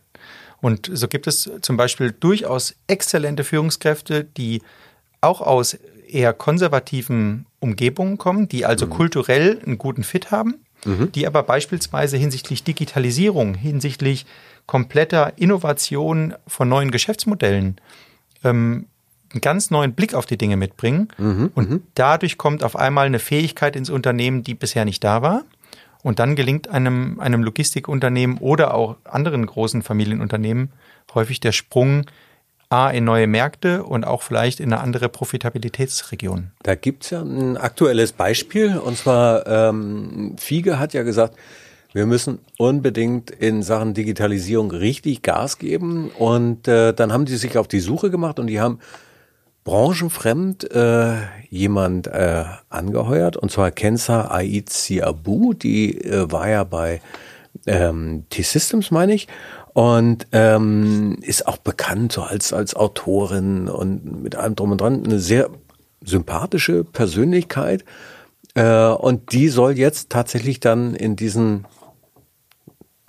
Und 0.60 0.90
so 0.92 1.08
gibt 1.08 1.26
es 1.26 1.50
zum 1.60 1.76
Beispiel 1.76 2.12
durchaus 2.12 2.74
exzellente 2.88 3.44
Führungskräfte, 3.44 4.24
die 4.24 4.62
auch 5.20 5.40
aus 5.40 5.78
eher 6.08 6.32
konservativen 6.32 7.46
Umgebungen 7.60 8.18
kommen, 8.18 8.48
die 8.48 8.64
also 8.64 8.86
mhm. 8.86 8.90
kulturell 8.90 9.60
einen 9.64 9.78
guten 9.78 10.02
Fit 10.02 10.30
haben, 10.30 10.54
mhm. 10.84 11.12
die 11.12 11.26
aber 11.26 11.42
beispielsweise 11.42 12.16
hinsichtlich 12.16 12.64
Digitalisierung, 12.64 13.54
hinsichtlich 13.54 14.26
kompletter 14.66 15.32
Innovation 15.36 16.34
von 16.46 16.68
neuen 16.68 16.90
Geschäftsmodellen 16.90 17.80
ähm, 18.44 18.86
einen 19.32 19.40
ganz 19.40 19.70
neuen 19.70 19.92
Blick 19.92 20.14
auf 20.14 20.26
die 20.26 20.38
Dinge 20.38 20.56
mitbringen. 20.56 21.08
Mhm, 21.18 21.50
und 21.54 21.82
dadurch 21.94 22.38
kommt 22.38 22.64
auf 22.64 22.76
einmal 22.76 23.06
eine 23.06 23.18
Fähigkeit 23.18 23.76
ins 23.76 23.90
Unternehmen, 23.90 24.42
die 24.42 24.54
bisher 24.54 24.84
nicht 24.84 25.04
da 25.04 25.22
war. 25.22 25.44
Und 26.02 26.18
dann 26.18 26.36
gelingt 26.36 26.68
einem, 26.68 27.18
einem 27.20 27.42
Logistikunternehmen 27.42 28.38
oder 28.38 28.74
auch 28.74 28.96
anderen 29.04 29.44
großen 29.44 29.82
Familienunternehmen 29.82 30.70
häufig 31.14 31.40
der 31.40 31.52
Sprung 31.52 32.06
A 32.70 32.90
in 32.90 33.04
neue 33.04 33.26
Märkte 33.26 33.82
und 33.82 34.06
auch 34.06 34.22
vielleicht 34.22 34.60
in 34.60 34.72
eine 34.72 34.82
andere 34.82 35.08
Profitabilitätsregion. 35.08 36.50
Da 36.62 36.74
gibt's 36.74 37.10
ja 37.10 37.22
ein 37.22 37.56
aktuelles 37.56 38.12
Beispiel 38.12 38.76
und 38.76 38.98
zwar 38.98 39.46
ähm, 39.46 40.36
Fiege 40.38 40.78
hat 40.78 40.92
ja 40.92 41.02
gesagt, 41.02 41.34
wir 41.94 42.04
müssen 42.04 42.40
unbedingt 42.58 43.30
in 43.30 43.62
Sachen 43.62 43.94
Digitalisierung 43.94 44.70
richtig 44.70 45.22
Gas 45.22 45.56
geben 45.56 46.10
und 46.10 46.68
äh, 46.68 46.92
dann 46.92 47.10
haben 47.10 47.24
die 47.24 47.36
sich 47.36 47.56
auf 47.56 47.68
die 47.68 47.80
Suche 47.80 48.10
gemacht 48.10 48.38
und 48.38 48.48
die 48.48 48.60
haben 48.60 48.80
branchenfremd 49.68 50.70
äh, 50.72 51.16
jemand 51.50 52.06
äh, 52.06 52.44
angeheuert 52.70 53.36
und 53.36 53.52
zwar 53.52 53.70
Kenza 53.70 54.30
Ait 54.30 54.70
Siabu, 54.70 55.52
die 55.52 56.00
äh, 56.02 56.32
war 56.32 56.48
ja 56.48 56.64
bei 56.64 57.02
ähm, 57.66 58.24
T-Systems, 58.30 58.90
meine 58.90 59.12
ich, 59.12 59.28
und 59.74 60.26
ähm, 60.32 61.18
ist 61.20 61.46
auch 61.46 61.58
bekannt 61.58 62.12
so 62.12 62.22
als 62.22 62.54
als 62.54 62.76
Autorin 62.76 63.68
und 63.68 64.22
mit 64.22 64.36
allem 64.36 64.56
drum 64.56 64.72
und 64.72 64.80
dran 64.80 65.04
eine 65.04 65.18
sehr 65.18 65.50
sympathische 66.02 66.82
Persönlichkeit 66.82 67.84
äh, 68.54 68.86
und 68.86 69.32
die 69.32 69.48
soll 69.48 69.76
jetzt 69.76 70.08
tatsächlich 70.08 70.60
dann 70.60 70.94
in 70.94 71.14
diesen 71.14 71.66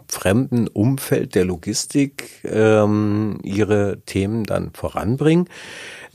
fremden 0.10 0.68
Umfeld 0.68 1.36
der 1.36 1.46
Logistik 1.46 2.44
ähm, 2.44 3.40
ihre 3.44 4.02
Themen 4.06 4.44
dann 4.44 4.72
voranbringen. 4.74 5.48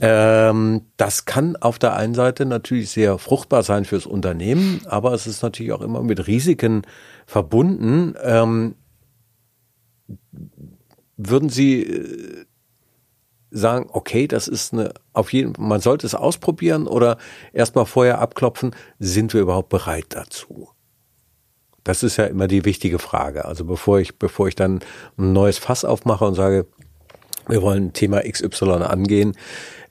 Ähm, 0.07 0.83
das 0.99 1.25
kann 1.25 1.57
auf 1.57 1.79
der 1.79 1.97
einen 1.97 2.13
Seite 2.13 2.45
natürlich 2.45 2.91
sehr 2.91 3.17
fruchtbar 3.17 3.63
sein 3.63 3.87
fürs 3.87 4.05
Unternehmen, 4.05 4.83
aber 4.85 5.15
es 5.15 5.27
ist 5.27 5.43
natürlich 5.43 5.73
auch 5.73 5.81
immer 5.81 6.03
mit 6.03 6.27
Risiken 6.27 6.83
verbunden. 7.25 8.15
Ähm, 8.23 8.75
würden 11.17 11.49
Sie 11.49 11.85
äh, 11.85 12.45
sagen, 13.51 13.89
okay, 13.93 14.29
das 14.29 14.47
ist 14.47 14.75
eine, 14.75 14.93
auf 15.15 15.33
jeden 15.33 15.55
man 15.59 15.81
sollte 15.81 16.07
es 16.07 16.15
ausprobieren 16.15 16.87
oder 16.87 17.17
erstmal 17.55 17.87
vorher 17.87 18.19
abklopfen, 18.19 18.77
sind 18.99 19.33
wir 19.33 19.41
überhaupt 19.41 19.71
bereit 19.71 20.09
dazu? 20.11 20.69
Das 21.83 22.03
ist 22.03 22.19
ja 22.19 22.27
immer 22.27 22.47
die 22.47 22.67
wichtige 22.67 22.99
Frage. 22.99 23.47
Also 23.47 23.65
bevor 23.65 24.01
ich, 24.01 24.19
bevor 24.19 24.49
ich 24.49 24.55
dann 24.55 24.81
ein 25.17 25.33
neues 25.33 25.57
Fass 25.57 25.87
aufmache 25.87 26.27
und 26.27 26.35
sage, 26.35 26.67
wir 27.49 27.63
wollen 27.63 27.95
Thema 27.95 28.21
XY 28.21 28.83
angehen, 28.83 29.35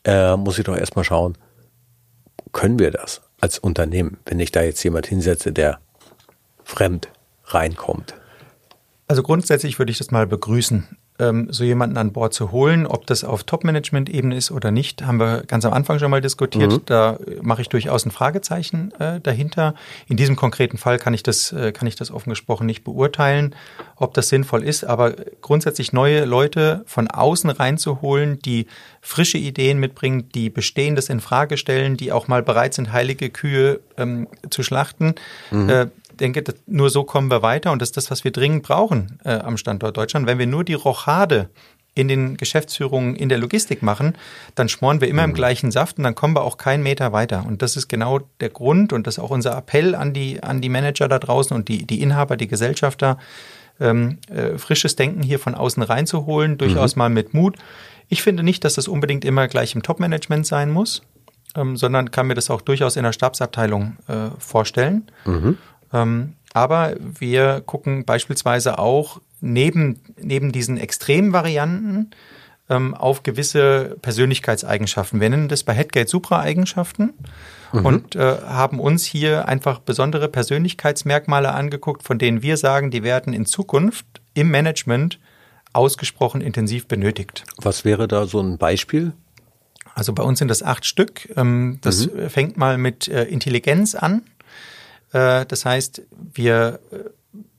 äh, 0.04 0.36
muss 0.36 0.58
ich 0.58 0.66
doch 0.66 0.78
erstmal 0.78 1.06
schauen, 1.06 1.38
können 2.52 2.80
wir 2.80 2.92
das 2.92 3.22
als 3.42 3.60
Unternehmen, 3.60 4.18
wenn 4.26 4.40
ich 4.40 4.52
da 4.52 4.62
jetzt 4.62 4.84
jemand 4.84 5.08
hinsetze, 5.08 5.52
der 5.52 5.80
fremd 6.64 7.10
reinkommt? 7.46 8.16
Also 9.08 9.22
grundsätzlich 9.24 9.80
würde 9.80 9.92
ich 9.92 9.98
das 9.98 10.12
mal 10.12 10.28
begrüßen 10.28 10.98
so 11.50 11.64
jemanden 11.64 11.98
an 11.98 12.12
Bord 12.12 12.34
zu 12.34 12.52
holen. 12.52 12.88
Ob 12.88 13.06
das 13.06 13.24
auf 13.24 13.44
Top-Management-Ebene 13.44 14.36
ist 14.36 14.52
oder 14.52 14.72
nicht, 14.72 15.06
haben 15.06 15.20
wir 15.20 15.44
ganz 15.46 15.64
am 15.64 15.72
Anfang 15.72 16.00
schon 16.00 16.10
mal 16.10 16.22
diskutiert. 16.22 16.72
Mhm. 16.72 16.82
Da 16.86 17.18
mache 17.42 17.62
ich 17.62 17.70
durchaus 17.70 18.06
ein 18.06 18.12
Fragezeichen 18.12 18.92
äh, 19.00 19.20
dahinter. 19.22 19.76
In 20.08 20.18
diesem 20.18 20.36
konkreten 20.36 20.78
Fall 20.78 20.98
kann 20.98 21.14
ich 21.14 21.22
das, 21.22 21.52
äh, 21.52 21.72
kann 21.72 21.88
ich 21.88 21.96
das 21.96 22.10
offen 22.10 22.32
gesprochen 22.32 22.66
nicht 22.66 22.84
beurteilen, 22.84 23.56
ob 23.96 24.16
das 24.16 24.30
sinnvoll 24.30 24.64
ist. 24.64 24.86
Aber 24.86 25.14
grundsätzlich 25.42 25.94
neue 25.94 26.26
Leute 26.26 26.84
von 26.88 27.08
außen 27.08 27.52
reinzuholen, 27.52 28.40
die 28.40 28.66
frische 29.02 29.38
Ideen 29.38 29.80
mitbringen, 29.80 30.30
die 30.34 30.50
Bestehendes 30.50 31.10
in 31.10 31.20
Frage 31.20 31.58
stellen, 31.58 31.96
die 31.96 32.12
auch 32.12 32.28
mal 32.28 32.42
bereit 32.42 32.74
sind, 32.74 32.92
heilige 32.92 33.30
Kühe 33.30 33.82
ähm, 33.98 34.28
zu 34.50 34.64
schlachten, 34.64 35.16
mhm. 35.52 35.70
äh, 35.70 35.88
denke, 36.20 36.44
nur 36.66 36.90
so 36.90 37.04
kommen 37.04 37.30
wir 37.30 37.42
weiter 37.42 37.72
und 37.72 37.82
das 37.82 37.90
ist 37.90 37.98
das, 37.98 38.12
was 38.12 38.24
wir 38.24 38.32
dringend 38.32 38.64
brauchen 38.64 39.20
äh, 39.24 39.34
am 39.34 39.58
Standort 39.58 39.98
Deutschland. 39.98 40.28
Wenn 40.28 40.40
wir 40.40 40.48
nur 40.48 40.64
die 40.64 40.74
Rochade 40.74 41.50
in 41.96 42.08
den 42.08 42.38
Geschäftsführungen 42.38 43.16
in 43.16 43.30
der 43.30 43.38
Logistik 43.38 43.84
machen, 43.84 44.16
dann 44.56 44.68
schmoren 44.68 45.00
wir 45.00 45.08
immer 45.08 45.24
mhm. 45.24 45.30
im 45.30 45.36
gleichen 45.36 45.72
Saft 45.72 45.98
und 45.98 46.04
dann 46.04 46.16
kommen 46.16 46.36
wir 46.36 46.42
auch 46.42 46.58
keinen 46.58 46.84
Meter 46.84 47.12
weiter. 47.14 47.46
Und 47.46 47.62
das 47.62 47.76
ist 47.76 47.88
genau 47.88 48.22
der 48.40 48.50
Grund 48.50 48.94
und 48.94 49.06
das 49.06 49.18
ist 49.18 49.24
auch 49.24 49.30
unser 49.30 49.56
Appell 49.56 49.94
an 49.96 50.14
die, 50.14 50.42
an 50.42 50.62
die 50.62 50.70
Manager 50.70 51.08
da 51.08 51.20
draußen 51.20 51.56
und 51.56 51.68
die, 51.68 51.86
die 51.86 52.02
Inhaber, 52.02 52.36
die 52.36 52.48
Gesellschafter, 52.48 53.18
ähm, 53.80 54.18
äh, 54.30 54.58
frisches 54.58 54.96
Denken 54.96 55.22
hier 55.22 55.40
von 55.40 55.56
außen 55.56 55.84
reinzuholen, 55.84 56.58
durchaus 56.58 56.96
mhm. 56.96 57.00
mal 57.00 57.10
mit 57.10 57.34
Mut. 57.34 57.58
Ich 58.10 58.24
finde 58.24 58.44
nicht, 58.44 58.64
dass 58.64 58.76
das 58.76 58.88
unbedingt 58.88 59.26
immer 59.26 59.48
gleich 59.48 59.76
im 59.76 59.84
Top-Management 59.84 60.46
sein 60.46 60.72
muss, 60.72 61.04
ähm, 61.56 61.78
sondern 61.78 62.12
kann 62.12 62.28
mir 62.28 62.36
das 62.36 62.50
auch 62.50 62.62
durchaus 62.62 62.96
in 62.96 63.04
der 63.04 63.14
Stabsabteilung 63.14 63.98
äh, 64.08 64.30
vorstellen. 64.40 65.12
Mhm. 65.26 65.58
Ähm, 65.94 66.34
aber 66.54 66.96
wir 67.00 67.62
gucken 67.66 68.06
beispielsweise 68.06 68.80
auch 68.80 69.22
neben, 69.42 70.00
neben 70.22 70.52
diesen 70.52 70.78
extremen 70.78 71.34
Varianten 71.34 72.12
ähm, 72.70 72.94
auf 72.94 73.24
gewisse 73.24 73.98
Persönlichkeitseigenschaften. 74.02 75.20
Wir 75.20 75.30
nennen 75.30 75.48
das 75.48 75.64
bei 75.64 75.74
Headgate 75.74 76.10
Supra-Eigenschaften 76.10 77.14
mhm. 77.74 77.86
und 77.86 78.16
äh, 78.16 78.38
haben 78.46 78.80
uns 78.80 79.04
hier 79.04 79.48
einfach 79.48 79.80
besondere 79.80 80.30
Persönlichkeitsmerkmale 80.30 81.52
angeguckt, 81.52 82.04
von 82.04 82.18
denen 82.20 82.42
wir 82.42 82.58
sagen, 82.58 82.92
die 82.92 83.04
werden 83.04 83.34
in 83.34 83.46
Zukunft 83.46 84.06
im 84.34 84.50
Management 84.50 85.20
ausgesprochen 85.74 86.42
intensiv 86.42 86.88
benötigt. 86.88 87.44
Was 87.58 87.84
wäre 87.84 88.08
da 88.08 88.28
so 88.28 88.40
ein 88.40 88.58
Beispiel? 88.58 89.14
Also 89.96 90.14
bei 90.14 90.24
uns 90.24 90.40
sind 90.40 90.48
das 90.48 90.64
acht 90.64 90.86
Stück. 90.86 91.30
Ähm, 91.36 91.80
das 91.82 92.08
mhm. 92.08 92.30
fängt 92.30 92.58
mal 92.58 92.78
mit 92.78 93.08
äh, 93.08 93.24
Intelligenz 93.26 93.96
an. 93.96 94.24
Äh, 95.14 95.46
das 95.46 95.66
heißt, 95.66 96.02
wir, 96.34 96.80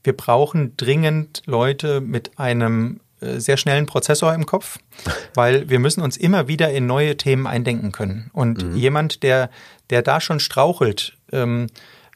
wir 0.03 0.13
brauchen 0.13 0.77
dringend 0.77 1.41
Leute 1.45 2.01
mit 2.01 2.37
einem 2.37 2.99
äh, 3.21 3.39
sehr 3.39 3.57
schnellen 3.57 3.85
Prozessor 3.85 4.33
im 4.33 4.45
Kopf, 4.45 4.77
weil 5.33 5.69
wir 5.69 5.79
müssen 5.79 6.01
uns 6.01 6.17
immer 6.17 6.47
wieder 6.47 6.71
in 6.71 6.85
neue 6.85 7.17
Themen 7.17 7.47
eindenken 7.47 7.91
können. 7.91 8.29
Und 8.33 8.63
mhm. 8.63 8.75
jemand, 8.75 9.23
der, 9.23 9.49
der 9.89 10.01
da 10.01 10.21
schon 10.21 10.39
strauchelt, 10.39 11.17
ähm, 11.31 11.67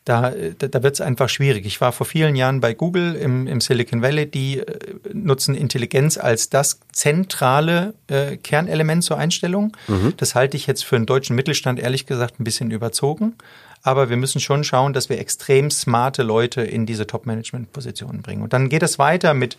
da, 0.06 0.32
da 0.58 0.82
wird 0.82 0.95
es 0.95 1.02
einfach 1.02 1.30
schwierig. 1.30 1.67
Ich 1.67 1.82
war 1.82 1.91
vor 1.91 2.06
vielen 2.06 2.36
Jahren 2.36 2.62
bei 2.62 2.73
Google 2.73 3.13
im, 3.13 3.45
im 3.45 3.62
Silicon 3.62 4.02
Valley, 4.02 4.25
die 4.25 4.58
äh, 4.58 4.65
nutzen 5.13 5.54
Intelligenz 5.54 6.17
als 6.17 6.49
das 6.49 6.80
zentrale 6.91 7.93
äh, 8.08 8.38
Kernelement 8.38 9.04
zur 9.04 9.17
Einstellung. 9.17 9.78
Mhm. 9.88 10.13
Das 10.17 10.34
halte 10.34 10.58
ich 10.58 10.65
jetzt 10.65 10.84
für 10.84 10.95
einen 10.95 11.06
deutschen 11.06 11.36
Mittelstand 11.36 11.80
ehrlich 11.80 12.08
gesagt 12.08 12.39
ein 12.39 12.43
bisschen 12.43 12.71
überzogen. 12.71 13.36
Aber 13.82 14.10
wir 14.10 14.18
müssen 14.18 14.42
schon 14.42 14.63
schauen, 14.63 14.94
dass 14.94 15.10
wir 15.10 15.20
extrem 15.20 15.72
smarte 15.72 16.24
Leute 16.24 16.62
in 16.62 16.86
diese 16.86 17.08
Top-Management-Positionen 17.08 18.22
bringen. 18.22 18.42
Und 18.42 18.54
dann 18.54 18.70
geht 18.70 18.84
es 18.84 19.00
weiter 19.00 19.34
mit 19.34 19.58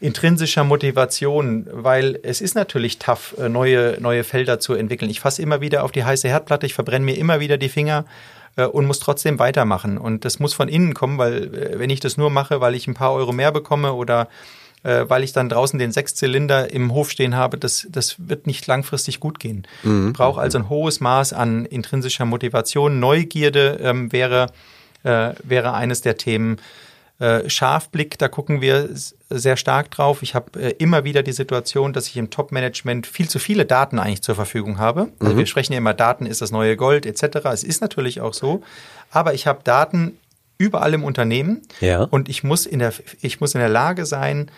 intrinsischer 0.00 0.64
Motivation, 0.64 1.66
weil 1.70 2.18
es 2.22 2.40
ist 2.40 2.54
natürlich 2.54 2.98
tough, 2.98 3.34
äh, 3.38 3.48
neue, 3.48 3.98
neue 4.00 4.24
Felder 4.24 4.60
zu 4.60 4.74
entwickeln. 4.74 5.10
Ich 5.10 5.20
fasse 5.20 5.42
immer 5.42 5.60
wieder 5.60 5.84
auf 5.84 5.92
die 5.92 6.04
heiße 6.04 6.28
Herdplatte, 6.28 6.66
ich 6.66 6.74
verbrenne 6.74 7.04
mir 7.04 7.16
immer 7.18 7.40
wieder 7.40 7.58
die 7.58 7.68
Finger 7.68 8.04
äh, 8.56 8.64
und 8.64 8.86
muss 8.86 9.00
trotzdem 9.00 9.38
weitermachen. 9.38 9.98
Und 9.98 10.24
das 10.24 10.38
muss 10.38 10.54
von 10.54 10.68
innen 10.68 10.94
kommen, 10.94 11.18
weil 11.18 11.54
äh, 11.54 11.78
wenn 11.78 11.90
ich 11.90 12.00
das 12.00 12.16
nur 12.16 12.30
mache, 12.30 12.60
weil 12.60 12.74
ich 12.74 12.86
ein 12.86 12.94
paar 12.94 13.12
Euro 13.12 13.32
mehr 13.32 13.50
bekomme 13.50 13.92
oder 13.94 14.28
äh, 14.82 15.04
weil 15.08 15.24
ich 15.24 15.32
dann 15.32 15.48
draußen 15.48 15.78
den 15.78 15.92
Sechszylinder 15.92 16.72
im 16.72 16.92
Hof 16.92 17.10
stehen 17.10 17.36
habe, 17.36 17.58
das, 17.58 17.86
das 17.90 18.16
wird 18.18 18.46
nicht 18.46 18.66
langfristig 18.66 19.20
gut 19.20 19.38
gehen. 19.40 19.66
Mhm. 19.82 20.12
Brauche 20.12 20.40
also 20.40 20.58
ein 20.58 20.68
hohes 20.68 21.00
Maß 21.00 21.32
an 21.32 21.64
intrinsischer 21.64 22.24
Motivation. 22.24 23.00
Neugierde 23.00 23.78
ähm, 23.82 24.12
wäre, 24.12 24.46
äh, 25.02 25.32
wäre 25.42 25.74
eines 25.74 26.00
der 26.00 26.16
Themen. 26.16 26.58
Äh, 27.20 27.50
Scharfblick, 27.50 28.16
da 28.18 28.28
gucken 28.28 28.60
wir 28.60 28.88
sehr 29.28 29.56
stark 29.56 29.90
drauf. 29.90 30.22
Ich 30.22 30.36
habe 30.36 30.60
äh, 30.60 30.70
immer 30.78 31.02
wieder 31.02 31.24
die 31.24 31.32
Situation, 31.32 31.92
dass 31.92 32.06
ich 32.06 32.16
im 32.16 32.30
Top-Management 32.30 33.08
viel 33.08 33.28
zu 33.28 33.40
viele 33.40 33.66
Daten 33.66 33.98
eigentlich 33.98 34.22
zur 34.22 34.36
Verfügung 34.36 34.78
habe. 34.78 35.08
Also 35.18 35.34
mhm. 35.34 35.38
wir 35.38 35.46
sprechen 35.46 35.72
ja 35.72 35.78
immer, 35.78 35.94
Daten 35.94 36.26
ist 36.26 36.40
das 36.40 36.52
neue 36.52 36.76
Gold 36.76 37.06
etc. 37.06 37.38
Es 37.46 37.64
ist 37.64 37.80
natürlich 37.80 38.20
auch 38.20 38.34
so. 38.34 38.62
Aber 39.10 39.34
ich 39.34 39.48
habe 39.48 39.60
Daten 39.64 40.16
überall 40.58 40.92
im 40.92 41.04
Unternehmen 41.04 41.62
ja. 41.80 42.02
und 42.02 42.28
ich 42.28 42.42
muss 42.44 42.66
in 42.66 42.80
der, 42.80 42.92
ich 43.20 43.40
muss 43.40 43.54
in 43.54 43.60
der 43.60 43.68
Lage 43.68 44.04
sein, 44.04 44.50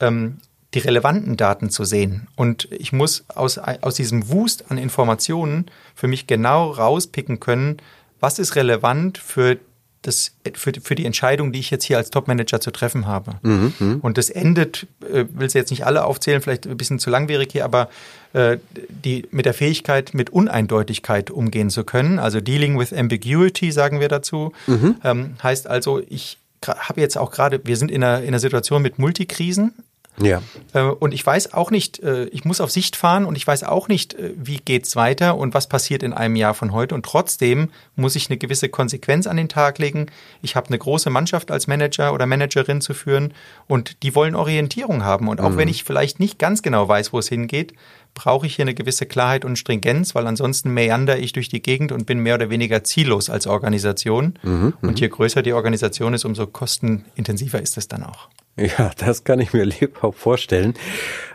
ähm, 0.00 0.38
die 0.74 0.80
relevanten 0.80 1.36
Daten 1.36 1.70
zu 1.70 1.84
sehen. 1.84 2.28
Und 2.36 2.68
ich 2.70 2.92
muss 2.92 3.24
aus, 3.28 3.56
aus 3.56 3.94
diesem 3.94 4.28
Wust 4.28 4.70
an 4.70 4.76
Informationen 4.76 5.70
für 5.94 6.08
mich 6.08 6.26
genau 6.26 6.70
rauspicken 6.70 7.40
können, 7.40 7.78
was 8.20 8.38
ist 8.38 8.56
relevant 8.56 9.16
für 9.16 9.58
das, 10.02 10.32
für, 10.54 10.72
für 10.80 10.94
die 10.94 11.04
Entscheidung, 11.04 11.52
die 11.52 11.58
ich 11.58 11.70
jetzt 11.70 11.84
hier 11.84 11.96
als 11.96 12.10
Topmanager 12.10 12.60
zu 12.60 12.70
treffen 12.70 13.06
habe. 13.06 13.34
Mhm, 13.42 13.72
mh. 13.78 13.96
Und 14.02 14.18
das 14.18 14.30
endet, 14.30 14.86
äh, 15.02 15.24
will 15.32 15.50
sie 15.50 15.58
jetzt 15.58 15.70
nicht 15.70 15.86
alle 15.86 16.04
aufzählen, 16.04 16.40
vielleicht 16.40 16.66
ein 16.66 16.76
bisschen 16.76 16.98
zu 16.98 17.10
langwierig 17.10 17.52
hier, 17.52 17.64
aber 17.64 17.88
äh, 18.32 18.58
die 18.88 19.26
mit 19.30 19.46
der 19.46 19.54
Fähigkeit, 19.54 20.14
mit 20.14 20.30
Uneindeutigkeit 20.30 21.30
umgehen 21.30 21.70
zu 21.70 21.84
können. 21.84 22.18
Also 22.18 22.40
Dealing 22.40 22.78
with 22.78 22.92
Ambiguity, 22.92 23.72
sagen 23.72 24.00
wir 24.00 24.08
dazu. 24.08 24.52
Mhm. 24.66 24.96
Ähm, 25.02 25.36
heißt 25.42 25.66
also, 25.66 26.00
ich 26.08 26.38
habe 26.66 27.00
jetzt 27.00 27.16
auch 27.16 27.30
gerade, 27.30 27.60
wir 27.64 27.76
sind 27.76 27.90
in 27.90 28.02
einer, 28.02 28.20
in 28.20 28.28
einer 28.28 28.40
Situation 28.40 28.82
mit 28.82 28.98
Multikrisen. 28.98 29.72
Ja. 30.20 30.42
Äh, 30.72 30.82
und 30.82 31.14
ich 31.14 31.24
weiß 31.24 31.52
auch 31.54 31.70
nicht, 31.70 32.00
äh, 32.00 32.24
ich 32.26 32.44
muss 32.44 32.60
auf 32.60 32.70
Sicht 32.70 32.96
fahren 32.96 33.24
und 33.24 33.36
ich 33.36 33.46
weiß 33.46 33.64
auch 33.64 33.88
nicht, 33.88 34.14
äh, 34.14 34.32
wie 34.36 34.58
geht's 34.58 34.96
weiter 34.96 35.36
und 35.36 35.54
was 35.54 35.68
passiert 35.68 36.02
in 36.02 36.12
einem 36.12 36.36
Jahr 36.36 36.54
von 36.54 36.72
heute. 36.72 36.94
Und 36.94 37.04
trotzdem 37.04 37.70
muss 37.96 38.16
ich 38.16 38.30
eine 38.30 38.38
gewisse 38.38 38.68
Konsequenz 38.68 39.26
an 39.26 39.36
den 39.36 39.48
Tag 39.48 39.78
legen. 39.78 40.06
Ich 40.42 40.56
habe 40.56 40.68
eine 40.68 40.78
große 40.78 41.10
Mannschaft 41.10 41.50
als 41.50 41.66
Manager 41.66 42.12
oder 42.12 42.26
Managerin 42.26 42.80
zu 42.80 42.94
führen 42.94 43.34
und 43.66 44.02
die 44.02 44.14
wollen 44.14 44.34
Orientierung 44.34 45.04
haben. 45.04 45.28
Und 45.28 45.40
auch 45.40 45.50
mhm. 45.50 45.56
wenn 45.56 45.68
ich 45.68 45.84
vielleicht 45.84 46.20
nicht 46.20 46.38
ganz 46.38 46.62
genau 46.62 46.88
weiß, 46.88 47.12
wo 47.12 47.18
es 47.18 47.28
hingeht, 47.28 47.74
brauche 48.14 48.46
ich 48.46 48.56
hier 48.56 48.64
eine 48.64 48.74
gewisse 48.74 49.06
Klarheit 49.06 49.44
und 49.44 49.58
Stringenz, 49.58 50.14
weil 50.14 50.26
ansonsten 50.26 50.72
meander 50.74 51.18
ich 51.18 51.32
durch 51.32 51.48
die 51.48 51.62
Gegend 51.62 51.92
und 51.92 52.06
bin 52.06 52.18
mehr 52.18 52.34
oder 52.34 52.50
weniger 52.50 52.82
ziellos 52.82 53.30
als 53.30 53.46
Organisation. 53.46 54.38
Mhm, 54.42 54.74
und 54.82 54.90
mhm. 54.90 54.96
je 54.96 55.08
größer 55.08 55.42
die 55.42 55.52
Organisation 55.52 56.14
ist, 56.14 56.24
umso 56.24 56.46
kostenintensiver 56.46 57.60
ist 57.60 57.78
es 57.78 57.86
dann 57.86 58.02
auch. 58.02 58.28
Ja, 58.78 58.90
das 58.96 59.24
kann 59.24 59.40
ich 59.40 59.52
mir 59.52 59.64
lebhaft 59.64 60.18
vorstellen. 60.18 60.74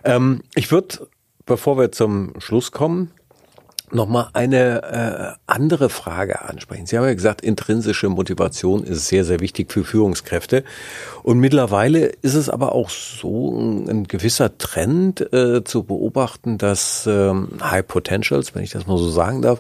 Ähm, 0.04 0.42
ich 0.56 0.72
würde, 0.72 1.08
bevor 1.46 1.78
wir 1.78 1.92
zum 1.92 2.34
Schluss 2.40 2.72
kommen, 2.72 3.12
nochmal 3.92 4.30
eine 4.34 5.38
äh, 5.38 5.40
andere 5.46 5.90
Frage 5.90 6.42
ansprechen. 6.42 6.86
Sie 6.86 6.98
haben 6.98 7.06
ja 7.06 7.14
gesagt, 7.14 7.42
intrinsische 7.42 8.10
Motivation 8.10 8.84
ist 8.84 9.08
sehr, 9.08 9.24
sehr 9.24 9.40
wichtig 9.40 9.72
für 9.72 9.84
Führungskräfte. 9.84 10.64
Und 11.22 11.40
mittlerweile 11.40 12.08
ist 12.08 12.34
es 12.34 12.50
aber 12.50 12.74
auch 12.74 12.90
so 12.90 13.56
ein, 13.56 14.06
gewisser 14.08 14.58
Trend 14.58 15.32
äh, 15.34 15.64
zu 15.64 15.84
beobachten, 15.84 16.58
dass 16.58 17.08
ähm, 17.08 17.50
High 17.62 17.88
Potentials, 17.88 18.56
wenn 18.56 18.64
ich 18.64 18.72
das 18.72 18.88
mal 18.88 18.98
so 18.98 19.10
sagen 19.10 19.42
darf, 19.42 19.60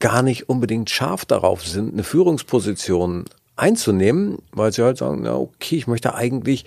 gar 0.00 0.22
nicht 0.22 0.48
unbedingt 0.48 0.90
scharf 0.90 1.24
darauf 1.24 1.66
sind, 1.66 1.92
eine 1.92 2.04
Führungsposition 2.04 3.26
einzunehmen, 3.56 4.38
weil 4.52 4.72
sie 4.72 4.82
halt 4.82 4.98
sagen, 4.98 5.22
na 5.22 5.34
okay, 5.34 5.76
ich 5.76 5.86
möchte 5.86 6.14
eigentlich 6.14 6.64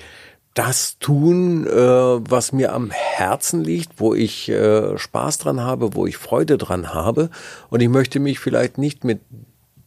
das 0.54 0.98
tun, 0.98 1.68
äh, 1.68 1.72
was 1.72 2.52
mir 2.52 2.74
am 2.74 2.90
Herzen 2.90 3.64
liegt, 3.64 4.00
wo 4.00 4.16
ich 4.16 4.50
äh, 4.50 4.98
Spaß 4.98 5.38
dran 5.38 5.62
habe, 5.62 5.94
wo 5.94 6.08
ich 6.08 6.18
Freude 6.18 6.58
dran 6.58 6.94
habe. 6.94 7.30
Und 7.70 7.82
ich 7.82 7.90
möchte 7.90 8.20
mich 8.20 8.40
vielleicht 8.40 8.80
nicht 8.80 9.04
mit 9.04 9.20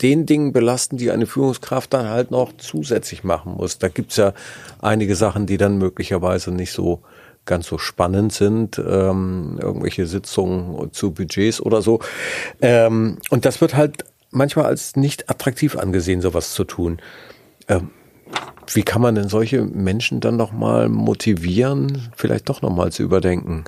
den 0.01 0.27
Dingen 0.27 0.53
belasten, 0.53 0.97
die 0.97 1.11
eine 1.11 1.27
Führungskraft 1.27 1.93
dann 1.93 2.09
halt 2.09 2.31
noch 2.31 2.53
zusätzlich 2.57 3.25
machen 3.25 3.55
muss. 3.55 3.79
Da 3.79 3.89
gibt's 3.89 4.17
ja 4.17 4.33
einige 4.81 5.17
Sachen, 5.17 5.47
die 5.47 5.57
dann 5.57 5.79
möglicherweise 5.79 6.53
nicht 6.53 6.73
so 6.73 7.03
ganz 7.47 7.67
so 7.67 7.79
spannend 7.79 8.33
sind, 8.33 8.79
ähm, 8.79 9.59
irgendwelche 9.61 10.07
Sitzungen 10.07 10.93
zu 10.93 11.11
Budgets 11.11 11.61
oder 11.61 11.83
so. 11.83 12.01
Ähm, 12.61 13.19
und 13.31 13.45
das 13.45 13.61
wird 13.61 13.75
halt 13.75 14.05
manchmal 14.31 14.67
als 14.67 14.97
nicht 14.97 15.31
attraktiv 15.31 15.77
angesehen, 15.77 16.21
sowas 16.21 16.53
zu 16.55 16.65
tun. 16.65 17.01
Ähm, 17.69 17.91
wie 18.73 18.83
kann 18.83 19.03
man 19.03 19.15
denn 19.15 19.29
solche 19.29 19.63
Menschen 19.63 20.21
dann 20.21 20.37
nochmal 20.37 20.89
motivieren, 20.89 22.11
vielleicht 22.17 22.49
doch 22.49 22.63
nochmal 22.63 22.93
zu 22.93 23.03
überdenken, 23.03 23.65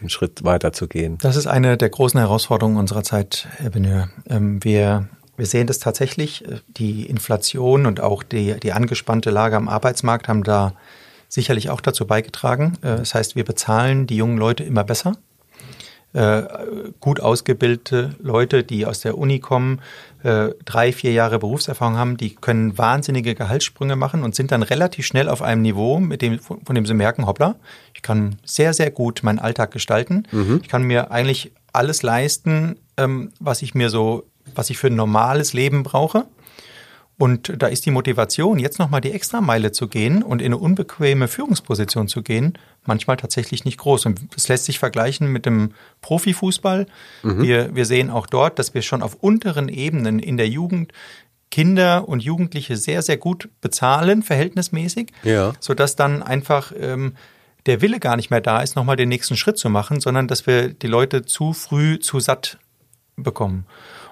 einen 0.00 0.10
Schritt 0.10 0.44
weiter 0.44 0.72
zu 0.72 0.86
gehen? 0.86 1.16
Das 1.22 1.36
ist 1.36 1.46
eine 1.46 1.76
der 1.76 1.88
großen 1.88 2.20
Herausforderungen 2.20 2.76
unserer 2.76 3.02
Zeit, 3.02 3.48
Herr 3.56 3.70
Benür. 3.70 4.08
Ähm, 4.28 4.62
wir, 4.62 5.08
wir 5.36 5.46
sehen 5.46 5.66
das 5.66 5.78
tatsächlich. 5.78 6.44
Die 6.68 7.06
Inflation 7.06 7.86
und 7.86 8.00
auch 8.00 8.22
die, 8.22 8.58
die 8.60 8.72
angespannte 8.72 9.30
Lage 9.30 9.56
am 9.56 9.68
Arbeitsmarkt 9.68 10.28
haben 10.28 10.44
da 10.44 10.74
sicherlich 11.28 11.70
auch 11.70 11.80
dazu 11.80 12.06
beigetragen. 12.06 12.74
Äh, 12.82 12.96
das 12.98 13.14
heißt, 13.14 13.36
wir 13.36 13.44
bezahlen 13.44 14.06
die 14.06 14.16
jungen 14.16 14.36
Leute 14.36 14.64
immer 14.64 14.84
besser 14.84 15.16
äh, 16.16 16.42
gut 16.98 17.20
ausgebildete 17.20 18.10
Leute, 18.20 18.64
die 18.64 18.86
aus 18.86 19.00
der 19.00 19.18
Uni 19.18 19.38
kommen, 19.38 19.80
äh, 20.22 20.48
drei, 20.64 20.90
vier 20.92 21.12
Jahre 21.12 21.38
Berufserfahrung 21.38 21.98
haben, 21.98 22.16
die 22.16 22.34
können 22.34 22.78
wahnsinnige 22.78 23.34
Gehaltssprünge 23.34 23.96
machen 23.96 24.22
und 24.24 24.34
sind 24.34 24.50
dann 24.50 24.62
relativ 24.62 25.04
schnell 25.04 25.28
auf 25.28 25.42
einem 25.42 25.60
Niveau, 25.60 26.00
mit 26.00 26.22
dem, 26.22 26.38
von 26.38 26.74
dem 26.74 26.86
sie 26.86 26.94
merken, 26.94 27.26
hoppla, 27.26 27.56
ich 27.94 28.00
kann 28.00 28.36
sehr, 28.44 28.72
sehr 28.72 28.90
gut 28.90 29.22
meinen 29.24 29.38
Alltag 29.38 29.72
gestalten. 29.72 30.22
Mhm. 30.32 30.60
Ich 30.62 30.68
kann 30.68 30.84
mir 30.84 31.10
eigentlich 31.10 31.52
alles 31.74 32.02
leisten, 32.02 32.76
ähm, 32.96 33.32
was 33.38 33.60
ich 33.60 33.74
mir 33.74 33.90
so, 33.90 34.24
was 34.54 34.70
ich 34.70 34.78
für 34.78 34.86
ein 34.86 34.96
normales 34.96 35.52
Leben 35.52 35.82
brauche. 35.82 36.24
Und 37.18 37.62
da 37.62 37.68
ist 37.68 37.86
die 37.86 37.90
Motivation, 37.90 38.58
jetzt 38.58 38.78
nochmal 38.78 39.00
die 39.00 39.12
Extrameile 39.12 39.72
zu 39.72 39.88
gehen 39.88 40.22
und 40.22 40.42
in 40.42 40.46
eine 40.46 40.58
unbequeme 40.58 41.28
Führungsposition 41.28 42.08
zu 42.08 42.22
gehen, 42.22 42.58
manchmal 42.84 43.16
tatsächlich 43.16 43.64
nicht 43.64 43.78
groß. 43.78 44.04
Und 44.04 44.34
das 44.34 44.48
lässt 44.48 44.66
sich 44.66 44.78
vergleichen 44.78 45.32
mit 45.32 45.46
dem 45.46 45.72
Profifußball. 46.02 46.86
Mhm. 47.22 47.42
Wir, 47.42 47.74
wir 47.74 47.86
sehen 47.86 48.10
auch 48.10 48.26
dort, 48.26 48.58
dass 48.58 48.74
wir 48.74 48.82
schon 48.82 49.02
auf 49.02 49.14
unteren 49.14 49.70
Ebenen 49.70 50.18
in 50.18 50.36
der 50.36 50.48
Jugend 50.48 50.92
Kinder 51.50 52.06
und 52.06 52.22
Jugendliche 52.22 52.76
sehr, 52.76 53.00
sehr 53.00 53.16
gut 53.16 53.48
bezahlen, 53.62 54.22
verhältnismäßig, 54.22 55.12
ja. 55.22 55.54
sodass 55.58 55.96
dann 55.96 56.22
einfach 56.22 56.72
ähm, 56.78 57.14
der 57.64 57.80
Wille 57.80 57.98
gar 57.98 58.16
nicht 58.16 58.30
mehr 58.30 58.42
da 58.42 58.60
ist, 58.60 58.76
nochmal 58.76 58.96
den 58.96 59.08
nächsten 59.08 59.36
Schritt 59.36 59.56
zu 59.56 59.70
machen, 59.70 60.00
sondern 60.00 60.28
dass 60.28 60.46
wir 60.46 60.68
die 60.68 60.86
Leute 60.86 61.24
zu 61.24 61.54
früh 61.54 61.98
zu 61.98 62.20
satt 62.20 62.58
bekommen. 63.16 63.64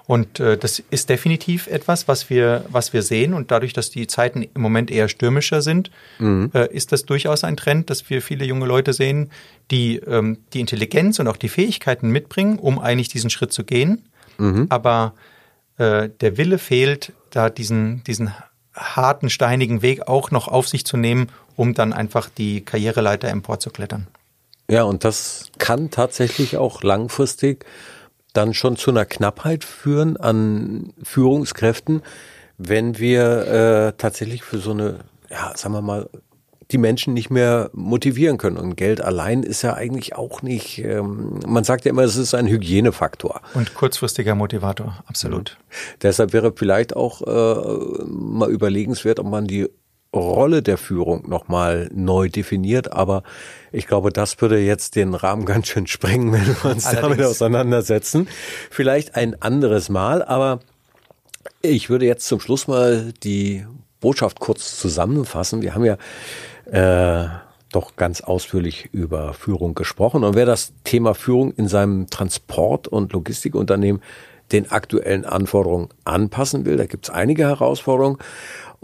Und 0.06 0.38
äh, 0.38 0.58
das 0.58 0.82
ist 0.90 1.08
definitiv 1.08 1.66
etwas, 1.66 2.08
was 2.08 2.28
wir, 2.28 2.64
was 2.68 2.92
wir 2.92 3.02
sehen. 3.02 3.32
Und 3.32 3.50
dadurch, 3.50 3.72
dass 3.72 3.90
die 3.90 4.06
Zeiten 4.06 4.42
im 4.42 4.60
Moment 4.60 4.90
eher 4.90 5.08
stürmischer 5.08 5.62
sind, 5.62 5.90
mhm. 6.18 6.50
äh, 6.52 6.66
ist 6.74 6.92
das 6.92 7.06
durchaus 7.06 7.42
ein 7.42 7.56
Trend, 7.56 7.88
dass 7.88 8.10
wir 8.10 8.20
viele 8.20 8.44
junge 8.44 8.66
Leute 8.66 8.92
sehen, 8.92 9.30
die 9.70 9.96
ähm, 9.96 10.38
die 10.52 10.60
Intelligenz 10.60 11.18
und 11.20 11.28
auch 11.28 11.38
die 11.38 11.48
Fähigkeiten 11.48 12.10
mitbringen, 12.10 12.58
um 12.58 12.78
eigentlich 12.78 13.08
diesen 13.08 13.30
Schritt 13.30 13.52
zu 13.52 13.64
gehen. 13.64 14.04
Mhm. 14.36 14.66
Aber 14.68 15.14
äh, 15.78 16.10
der 16.20 16.36
Wille 16.36 16.58
fehlt, 16.58 17.12
da 17.30 17.48
diesen, 17.48 18.04
diesen 18.04 18.32
harten, 18.74 19.30
steinigen 19.30 19.80
Weg 19.80 20.06
auch 20.06 20.30
noch 20.30 20.48
auf 20.48 20.68
sich 20.68 20.84
zu 20.84 20.98
nehmen, 20.98 21.28
um 21.56 21.72
dann 21.72 21.94
einfach 21.94 22.28
die 22.28 22.60
Karriereleiter 22.60 23.28
emporzuklettern. 23.28 24.08
Ja, 24.68 24.82
und 24.82 25.04
das 25.04 25.50
kann 25.58 25.90
tatsächlich 25.90 26.56
auch 26.56 26.82
langfristig 26.82 27.64
dann 28.34 28.52
schon 28.52 28.76
zu 28.76 28.90
einer 28.90 29.06
Knappheit 29.06 29.64
führen 29.64 30.18
an 30.18 30.92
Führungskräften, 31.02 32.02
wenn 32.58 32.98
wir 32.98 33.46
äh, 33.46 33.92
tatsächlich 33.96 34.42
für 34.42 34.58
so 34.58 34.72
eine, 34.72 35.00
ja, 35.30 35.56
sagen 35.56 35.74
wir 35.74 35.82
mal, 35.82 36.08
die 36.70 36.78
Menschen 36.78 37.14
nicht 37.14 37.30
mehr 37.30 37.70
motivieren 37.72 38.38
können. 38.38 38.56
Und 38.56 38.76
Geld 38.76 39.00
allein 39.00 39.42
ist 39.42 39.62
ja 39.62 39.74
eigentlich 39.74 40.16
auch 40.16 40.42
nicht, 40.42 40.78
ähm, 40.78 41.40
man 41.46 41.64
sagt 41.64 41.84
ja 41.84 41.90
immer, 41.90 42.02
es 42.02 42.16
ist 42.16 42.34
ein 42.34 42.46
Hygienefaktor. 42.46 43.40
Und 43.54 43.74
kurzfristiger 43.74 44.34
Motivator, 44.34 45.02
absolut. 45.06 45.50
Ja. 45.50 45.76
Deshalb 46.02 46.32
wäre 46.32 46.52
vielleicht 46.56 46.96
auch 46.96 47.22
äh, 47.22 48.04
mal 48.06 48.50
überlegenswert, 48.50 49.20
ob 49.20 49.26
man 49.26 49.46
die 49.46 49.68
Rolle 50.14 50.62
der 50.62 50.78
Führung 50.78 51.28
nochmal 51.28 51.90
neu 51.92 52.28
definiert. 52.28 52.92
Aber 52.92 53.22
ich 53.72 53.86
glaube, 53.86 54.10
das 54.10 54.40
würde 54.40 54.58
jetzt 54.58 54.96
den 54.96 55.14
Rahmen 55.14 55.44
ganz 55.46 55.68
schön 55.68 55.86
sprengen, 55.86 56.32
wenn 56.32 56.46
wir 56.46 56.70
uns 56.70 56.86
Allerdings. 56.86 57.16
damit 57.16 57.22
auseinandersetzen. 57.22 58.28
Vielleicht 58.70 59.16
ein 59.16 59.40
anderes 59.42 59.88
Mal, 59.88 60.22
aber 60.22 60.60
ich 61.62 61.90
würde 61.90 62.06
jetzt 62.06 62.26
zum 62.26 62.40
Schluss 62.40 62.68
mal 62.68 63.12
die 63.22 63.66
Botschaft 64.00 64.40
kurz 64.40 64.78
zusammenfassen. 64.78 65.62
Wir 65.62 65.74
haben 65.74 65.84
ja 65.84 65.96
äh, 66.70 67.28
doch 67.72 67.96
ganz 67.96 68.20
ausführlich 68.20 68.88
über 68.92 69.34
Führung 69.34 69.74
gesprochen. 69.74 70.24
Und 70.24 70.34
wer 70.34 70.46
das 70.46 70.72
Thema 70.84 71.14
Führung 71.14 71.52
in 71.52 71.68
seinem 71.68 72.08
Transport- 72.08 72.88
und 72.88 73.12
Logistikunternehmen 73.12 74.02
den 74.52 74.70
aktuellen 74.70 75.24
Anforderungen 75.24 75.88
anpassen 76.04 76.66
will, 76.66 76.76
da 76.76 76.86
gibt 76.86 77.06
es 77.08 77.14
einige 77.14 77.44
Herausforderungen. 77.44 78.18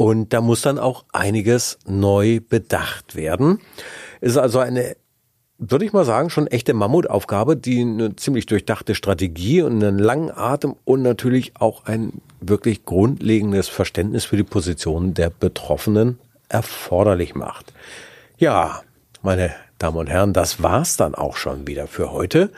Und 0.00 0.32
da 0.32 0.40
muss 0.40 0.62
dann 0.62 0.78
auch 0.78 1.04
einiges 1.12 1.78
neu 1.86 2.40
bedacht 2.40 3.16
werden. 3.16 3.58
Es 4.22 4.30
ist 4.30 4.38
also 4.38 4.58
eine, 4.58 4.96
würde 5.58 5.84
ich 5.84 5.92
mal 5.92 6.06
sagen, 6.06 6.30
schon 6.30 6.46
echte 6.46 6.72
Mammutaufgabe, 6.72 7.54
die 7.54 7.82
eine 7.82 8.16
ziemlich 8.16 8.46
durchdachte 8.46 8.94
Strategie 8.94 9.60
und 9.60 9.74
einen 9.84 9.98
langen 9.98 10.30
Atem 10.30 10.74
und 10.86 11.02
natürlich 11.02 11.52
auch 11.58 11.84
ein 11.84 12.22
wirklich 12.40 12.86
grundlegendes 12.86 13.68
Verständnis 13.68 14.24
für 14.24 14.38
die 14.38 14.42
Position 14.42 15.12
der 15.12 15.28
Betroffenen 15.28 16.18
erforderlich 16.48 17.34
macht. 17.34 17.74
Ja, 18.38 18.80
meine 19.20 19.50
Damen 19.76 19.98
und 19.98 20.06
Herren, 20.06 20.32
das 20.32 20.62
war's 20.62 20.96
dann 20.96 21.14
auch 21.14 21.36
schon 21.36 21.66
wieder 21.66 21.86
für 21.86 22.10
heute. 22.10 22.52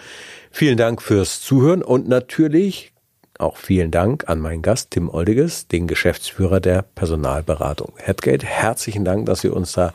Vielen 0.53 0.77
Dank 0.77 1.03
fürs 1.03 1.41
Zuhören 1.41 1.83
und 1.83 2.07
natürlich 2.07 2.92
auch 3.43 3.57
vielen 3.57 3.91
Dank 3.91 4.29
an 4.29 4.41
meinen 4.41 4.63
Gast 4.63 4.93
Tim 4.93 5.09
Oldiges, 5.09 5.69
den 5.69 5.87
Geschäftsführer 5.87 6.61
der 6.61 6.83
Personalberatung 6.83 7.93
Headgate. 7.97 8.47
Herzlichen 8.47 9.05
Dank, 9.05 9.27
dass 9.27 9.41
Sie 9.41 9.49
uns 9.49 9.73
da 9.73 9.93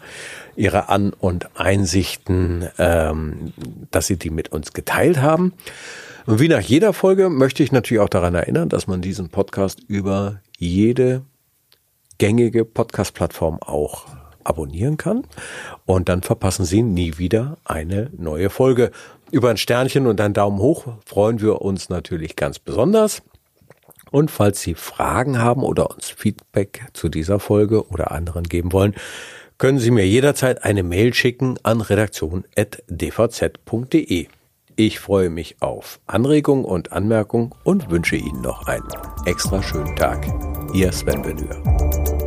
Ihre 0.55 0.89
An- 0.89 1.13
und 1.13 1.49
Einsichten, 1.59 2.67
ähm, 2.77 3.53
dass 3.91 4.07
Sie 4.07 4.17
die 4.17 4.29
mit 4.29 4.51
uns 4.51 4.73
geteilt 4.73 5.21
haben. 5.21 5.53
Und 6.25 6.39
wie 6.39 6.49
nach 6.49 6.61
jeder 6.61 6.93
Folge 6.93 7.29
möchte 7.29 7.63
ich 7.63 7.71
natürlich 7.71 8.01
auch 8.01 8.09
daran 8.09 8.35
erinnern, 8.35 8.69
dass 8.69 8.85
man 8.85 9.01
diesen 9.01 9.29
Podcast 9.29 9.79
über 9.87 10.41
jede 10.57 11.21
gängige 12.17 12.65
Podcast-Plattform 12.65 13.59
auch 13.61 14.05
abonnieren 14.43 14.97
kann. 14.97 15.23
Und 15.85 16.09
dann 16.09 16.23
verpassen 16.23 16.65
Sie 16.65 16.81
nie 16.81 17.17
wieder 17.17 17.57
eine 17.63 18.09
neue 18.17 18.49
Folge. 18.49 18.91
Über 19.31 19.49
ein 19.49 19.57
Sternchen 19.57 20.07
und 20.07 20.19
einen 20.21 20.33
Daumen 20.33 20.59
hoch 20.59 20.85
freuen 21.05 21.41
wir 21.41 21.61
uns 21.61 21.89
natürlich 21.89 22.35
ganz 22.35 22.59
besonders. 22.59 23.21
Und 24.11 24.31
falls 24.31 24.61
Sie 24.61 24.73
Fragen 24.73 25.39
haben 25.39 25.63
oder 25.63 25.89
uns 25.89 26.09
Feedback 26.09 26.85
zu 26.93 27.07
dieser 27.09 27.39
Folge 27.39 27.87
oder 27.87 28.11
anderen 28.11 28.43
geben 28.43 28.73
wollen, 28.73 28.95
können 29.57 29.79
Sie 29.79 29.91
mir 29.91 30.07
jederzeit 30.07 30.63
eine 30.63 30.83
Mail 30.83 31.13
schicken 31.13 31.57
an 31.63 31.81
redaktion.dvz.de. 31.81 34.27
Ich 34.79 34.99
freue 34.99 35.31
mich 35.31 35.55
auf 35.59 35.99
Anregungen 36.05 36.63
und 36.63 36.91
Anmerkungen 36.91 37.51
und 37.63 37.89
wünsche 37.89 38.15
Ihnen 38.15 38.41
noch 38.41 38.67
einen 38.67 38.87
extra 39.25 39.63
schönen 39.63 39.95
Tag. 39.95 40.23
Ihr 40.73 40.91
Sven 40.91 41.23
Benür. 41.23 42.26